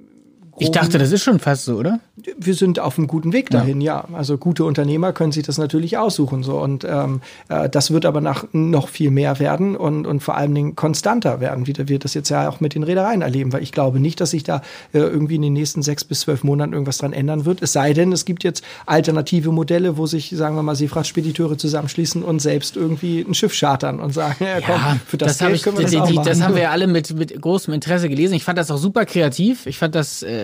ich 0.58 0.70
dachte, 0.70 0.98
das 0.98 1.10
ist 1.10 1.22
schon 1.22 1.40
fast 1.40 1.64
so, 1.64 1.76
oder? 1.76 1.98
Wir 2.38 2.54
sind 2.54 2.78
auf 2.78 2.96
einem 2.96 3.08
guten 3.08 3.32
Weg 3.32 3.50
dahin, 3.50 3.80
ja. 3.80 4.04
ja. 4.08 4.16
Also 4.16 4.38
gute 4.38 4.64
Unternehmer 4.64 5.12
können 5.12 5.32
sich 5.32 5.44
das 5.44 5.58
natürlich 5.58 5.98
aussuchen. 5.98 6.42
So. 6.42 6.58
Und 6.58 6.84
ähm, 6.84 7.22
äh, 7.48 7.68
das 7.68 7.90
wird 7.90 8.06
aber 8.06 8.20
nach 8.20 8.44
noch 8.52 8.88
viel 8.88 9.10
mehr 9.10 9.38
werden 9.40 9.76
und, 9.76 10.06
und 10.06 10.22
vor 10.22 10.36
allen 10.36 10.54
Dingen 10.54 10.76
konstanter 10.76 11.40
werden, 11.40 11.66
wie 11.66 11.74
wir 11.88 11.98
das 11.98 12.14
jetzt 12.14 12.28
ja 12.28 12.48
auch 12.48 12.60
mit 12.60 12.74
den 12.74 12.84
Reedereien 12.84 13.22
erleben. 13.22 13.52
Weil 13.52 13.62
ich 13.62 13.72
glaube 13.72 13.98
nicht, 13.98 14.20
dass 14.20 14.30
sich 14.30 14.44
da 14.44 14.62
äh, 14.92 14.98
irgendwie 14.98 15.36
in 15.36 15.42
den 15.42 15.52
nächsten 15.54 15.82
sechs 15.82 16.04
bis 16.04 16.20
zwölf 16.20 16.44
Monaten 16.44 16.72
irgendwas 16.72 16.98
dran 16.98 17.12
ändern 17.12 17.44
wird. 17.44 17.60
Es 17.60 17.72
sei 17.72 17.92
denn, 17.92 18.12
es 18.12 18.24
gibt 18.24 18.44
jetzt 18.44 18.62
alternative 18.86 19.50
Modelle, 19.50 19.96
wo 19.96 20.06
sich, 20.06 20.30
sagen 20.36 20.54
wir 20.54 20.62
mal, 20.62 20.76
Seefrachtspediteure 20.76 21.58
zusammenschließen 21.58 22.22
und 22.22 22.40
selbst 22.40 22.76
irgendwie 22.76 23.20
ein 23.20 23.34
Schiff 23.34 23.58
chartern 23.58 23.98
und 23.98 24.12
sagen, 24.14 24.36
ja, 24.44 24.60
komm, 24.60 24.76
ja, 24.76 24.96
für 25.06 25.18
das, 25.18 25.38
das 25.38 25.46
Geld 25.46 25.56
ich, 25.56 25.62
können 25.62 25.78
wir 25.78 25.84
das, 25.84 25.94
auch 25.96 26.12
machen. 26.12 26.28
Das 26.28 26.42
haben 26.42 26.54
wir 26.54 26.62
ja 26.62 26.70
alle 26.70 26.86
mit, 26.86 27.12
mit 27.14 27.40
großem 27.40 27.74
Interesse 27.74 28.08
gelesen. 28.08 28.34
Ich 28.34 28.44
fand 28.44 28.56
das 28.56 28.70
auch 28.70 28.78
super 28.78 29.04
kreativ. 29.04 29.66
Ich 29.66 29.78
fand 29.78 29.94
das 29.96 30.22
äh, 30.22 30.43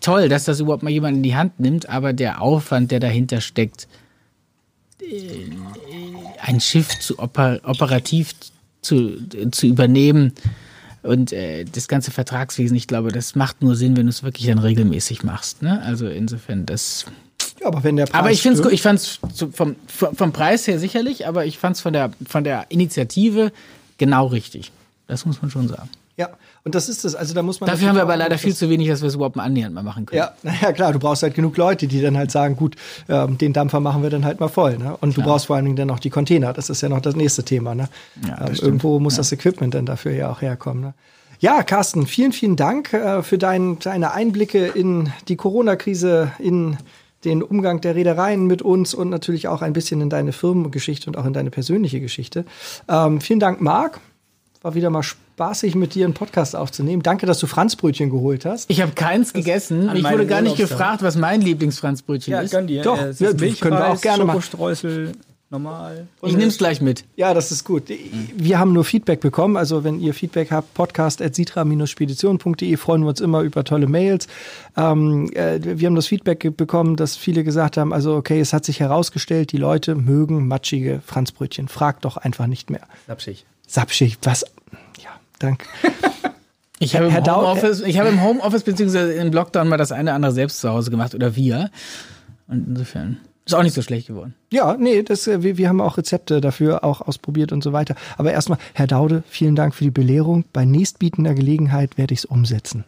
toll, 0.00 0.28
dass 0.28 0.44
das 0.44 0.60
überhaupt 0.60 0.82
mal 0.82 0.90
jemand 0.90 1.18
in 1.18 1.22
die 1.22 1.36
Hand 1.36 1.60
nimmt, 1.60 1.88
aber 1.88 2.12
der 2.12 2.40
Aufwand, 2.40 2.90
der 2.90 3.00
dahinter 3.00 3.40
steckt, 3.40 3.88
äh, 5.00 5.50
ein 6.42 6.60
Schiff 6.60 6.98
zu 6.98 7.18
oper 7.18 7.60
operativ 7.64 8.34
zu, 8.82 9.18
zu 9.50 9.66
übernehmen 9.66 10.32
und 11.02 11.32
äh, 11.32 11.64
das 11.64 11.88
ganze 11.88 12.10
Vertragswesen, 12.10 12.76
ich 12.76 12.86
glaube, 12.86 13.12
das 13.12 13.34
macht 13.34 13.62
nur 13.62 13.76
Sinn, 13.76 13.96
wenn 13.96 14.06
du 14.06 14.10
es 14.10 14.22
wirklich 14.22 14.46
dann 14.46 14.58
regelmäßig 14.58 15.22
machst. 15.22 15.62
Ne? 15.62 15.80
Also 15.82 16.08
insofern, 16.08 16.66
das. 16.66 17.06
Ja, 17.60 17.68
aber 17.68 17.84
wenn 17.84 17.96
der 17.96 18.06
Preis 18.06 18.18
aber 18.18 18.30
ich 18.30 18.42
finde 18.42 18.70
ich 18.70 18.82
fand 18.82 19.00
es 19.00 19.18
vom, 19.52 19.76
vom 19.86 20.32
Preis 20.32 20.66
her 20.66 20.78
sicherlich, 20.78 21.26
aber 21.26 21.44
ich 21.44 21.58
fand 21.58 21.76
es 21.76 21.82
von 21.82 21.92
der, 21.92 22.10
von 22.26 22.44
der 22.44 22.66
Initiative 22.70 23.52
genau 23.98 24.26
richtig. 24.26 24.72
Das 25.06 25.26
muss 25.26 25.42
man 25.42 25.50
schon 25.50 25.68
sagen. 25.68 25.88
Ja, 26.20 26.28
und 26.64 26.74
das 26.74 26.90
ist 26.90 27.06
es. 27.06 27.14
Also 27.14 27.32
da 27.32 27.42
muss 27.42 27.60
man. 27.60 27.70
Dafür 27.70 27.88
haben 27.88 27.96
wir 27.96 28.02
aber 28.02 28.14
leider 28.14 28.36
viel 28.36 28.54
zu 28.54 28.68
wenig, 28.68 28.88
dass 28.88 29.00
wir 29.00 29.08
es 29.08 29.14
überhaupt 29.14 29.36
mal 29.36 29.44
annähernd 29.44 29.74
mal 29.74 29.82
machen 29.82 30.04
können. 30.04 30.18
Ja, 30.18 30.34
naja, 30.42 30.72
klar, 30.72 30.92
du 30.92 30.98
brauchst 30.98 31.22
halt 31.22 31.34
genug 31.34 31.56
Leute, 31.56 31.86
die 31.86 32.02
dann 32.02 32.18
halt 32.18 32.30
sagen, 32.30 32.56
gut, 32.56 32.76
ähm, 33.08 33.38
den 33.38 33.54
Dampfer 33.54 33.80
machen 33.80 34.02
wir 34.02 34.10
dann 34.10 34.26
halt 34.26 34.38
mal 34.38 34.48
voll. 34.48 34.76
Ne? 34.76 34.98
Und 35.00 35.16
du 35.16 35.22
brauchst 35.22 35.46
vor 35.46 35.56
allen 35.56 35.64
Dingen 35.64 35.76
dann 35.76 35.88
noch 35.88 35.98
die 35.98 36.10
Container. 36.10 36.52
Das 36.52 36.68
ist 36.68 36.82
ja 36.82 36.90
noch 36.90 37.00
das 37.00 37.16
nächste 37.16 37.42
Thema. 37.42 37.74
Ne? 37.74 37.88
Ja, 38.28 38.48
ähm, 38.48 38.54
irgendwo 38.60 39.00
muss 39.00 39.14
ja. 39.14 39.20
das 39.20 39.32
Equipment 39.32 39.72
dann 39.72 39.86
dafür 39.86 40.12
ja 40.12 40.30
auch 40.30 40.42
herkommen. 40.42 40.82
Ne? 40.82 40.94
Ja, 41.38 41.62
Carsten, 41.62 42.06
vielen, 42.06 42.32
vielen 42.32 42.56
Dank 42.56 42.92
äh, 42.92 43.22
für 43.22 43.38
dein, 43.38 43.78
deine 43.78 44.12
Einblicke 44.12 44.66
in 44.66 45.10
die 45.28 45.36
Corona-Krise, 45.36 46.32
in 46.38 46.76
den 47.24 47.42
Umgang 47.42 47.80
der 47.80 47.94
Reedereien 47.94 48.46
mit 48.46 48.60
uns 48.60 48.92
und 48.92 49.08
natürlich 49.08 49.48
auch 49.48 49.62
ein 49.62 49.72
bisschen 49.72 50.02
in 50.02 50.10
deine 50.10 50.32
Firmengeschichte 50.32 51.08
und 51.08 51.16
auch 51.16 51.24
in 51.24 51.32
deine 51.32 51.50
persönliche 51.50 52.00
Geschichte. 52.00 52.44
Ähm, 52.88 53.22
vielen 53.22 53.40
Dank, 53.40 53.62
Marc. 53.62 54.00
War 54.62 54.74
wieder 54.74 54.90
mal 54.90 55.02
spaßig, 55.02 55.74
mit 55.74 55.94
dir 55.94 56.04
einen 56.04 56.12
Podcast 56.12 56.54
aufzunehmen. 56.54 57.02
Danke, 57.02 57.24
dass 57.24 57.38
du 57.38 57.46
Franzbrötchen 57.46 58.10
geholt 58.10 58.44
hast. 58.44 58.70
Ich 58.70 58.82
habe 58.82 58.92
keins 58.92 59.28
das 59.28 59.42
gegessen. 59.42 59.90
Ich 59.94 60.04
wurde 60.04 60.26
gar 60.26 60.42
nicht 60.42 60.58
gefragt, 60.58 61.02
was 61.02 61.16
mein 61.16 61.40
Lieblingsfranzbrötchen 61.40 62.32
ja, 62.32 62.40
ist. 62.40 62.50
Gönn 62.50 62.66
dir. 62.66 62.82
Doch, 62.82 63.00
äh, 63.00 63.14
ja, 63.18 63.32
können 63.32 63.78
wir 63.78 63.88
auch 63.88 64.02
gerne 64.02 64.26
machen. 64.26 65.14
normal. 65.48 66.08
ich 66.22 66.36
nehme 66.36 66.48
es 66.48 66.58
gleich 66.58 66.82
mit. 66.82 67.04
Ja, 67.16 67.32
das 67.32 67.50
ist 67.50 67.64
gut. 67.64 67.84
Wir 67.88 68.58
haben 68.58 68.74
nur 68.74 68.84
Feedback 68.84 69.20
bekommen. 69.20 69.56
Also 69.56 69.82
wenn 69.82 69.98
ihr 69.98 70.12
Feedback 70.12 70.50
habt, 70.50 70.74
podcast.sitra-spedition.de 70.74 72.76
freuen 72.76 73.02
wir 73.02 73.08
uns 73.08 73.22
immer 73.22 73.40
über 73.40 73.64
tolle 73.64 73.86
Mails. 73.86 74.26
Ähm, 74.76 75.30
äh, 75.32 75.58
wir 75.62 75.86
haben 75.86 75.96
das 75.96 76.06
Feedback 76.06 76.54
bekommen, 76.54 76.96
dass 76.96 77.16
viele 77.16 77.44
gesagt 77.44 77.78
haben, 77.78 77.94
also 77.94 78.14
okay, 78.14 78.40
es 78.40 78.52
hat 78.52 78.66
sich 78.66 78.80
herausgestellt, 78.80 79.52
die 79.52 79.56
Leute 79.56 79.94
mögen 79.94 80.48
matschige 80.48 81.00
Franzbrötchen. 81.06 81.68
Fragt 81.68 82.04
doch 82.04 82.18
einfach 82.18 82.46
nicht 82.46 82.68
mehr. 82.68 82.82
Sapschig. 83.06 83.46
Sapschig, 83.70 84.18
was? 84.22 84.44
Ja, 85.02 85.10
danke. 85.38 85.66
Ich 86.82 86.96
habe, 86.96 87.08
im 87.08 87.14
Homeoffice, 87.14 87.82
ich 87.82 87.98
habe 87.98 88.08
im 88.08 88.22
Homeoffice 88.22 88.62
beziehungsweise 88.62 89.12
im 89.12 89.30
Lockdown 89.32 89.68
mal 89.68 89.76
das 89.76 89.92
eine 89.92 90.04
oder 90.04 90.14
andere 90.14 90.32
selbst 90.32 90.62
zu 90.62 90.70
Hause 90.70 90.90
gemacht 90.90 91.14
oder 91.14 91.36
wir. 91.36 91.70
Und 92.48 92.68
insofern 92.68 93.18
ist 93.44 93.52
auch 93.52 93.62
nicht 93.62 93.74
so 93.74 93.82
schlecht 93.82 94.06
geworden. 94.06 94.34
Ja, 94.50 94.74
nee, 94.78 95.02
das, 95.02 95.26
äh, 95.26 95.42
wir, 95.42 95.58
wir 95.58 95.68
haben 95.68 95.82
auch 95.82 95.98
Rezepte 95.98 96.40
dafür 96.40 96.82
auch 96.82 97.02
ausprobiert 97.02 97.52
und 97.52 97.62
so 97.62 97.74
weiter. 97.74 97.96
Aber 98.16 98.32
erstmal, 98.32 98.56
Herr 98.72 98.86
Daude, 98.86 99.24
vielen 99.28 99.56
Dank 99.56 99.74
für 99.74 99.84
die 99.84 99.90
Belehrung. 99.90 100.46
Bei 100.54 100.64
nächstbietender 100.64 101.34
Gelegenheit 101.34 101.98
werde 101.98 102.14
ich 102.14 102.20
es 102.20 102.24
umsetzen. 102.24 102.84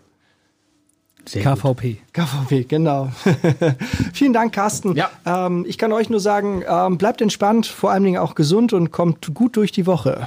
Sehr 1.26 1.43
KVP. 1.43 1.93
Gut. 1.93 2.01
KVP, 2.14 2.64
genau. 2.64 3.12
Vielen 4.14 4.33
Dank, 4.33 4.55
Carsten. 4.55 4.97
Ja. 4.97 5.11
Ähm, 5.26 5.66
ich 5.68 5.76
kann 5.76 5.93
euch 5.93 6.09
nur 6.09 6.18
sagen, 6.18 6.64
ähm, 6.66 6.97
bleibt 6.97 7.20
entspannt, 7.20 7.66
vor 7.66 7.91
allen 7.91 8.05
Dingen 8.05 8.18
auch 8.18 8.35
gesund 8.35 8.72
und 8.72 8.91
kommt 8.91 9.35
gut 9.35 9.57
durch 9.57 9.70
die 9.70 9.87
Woche. 9.87 10.26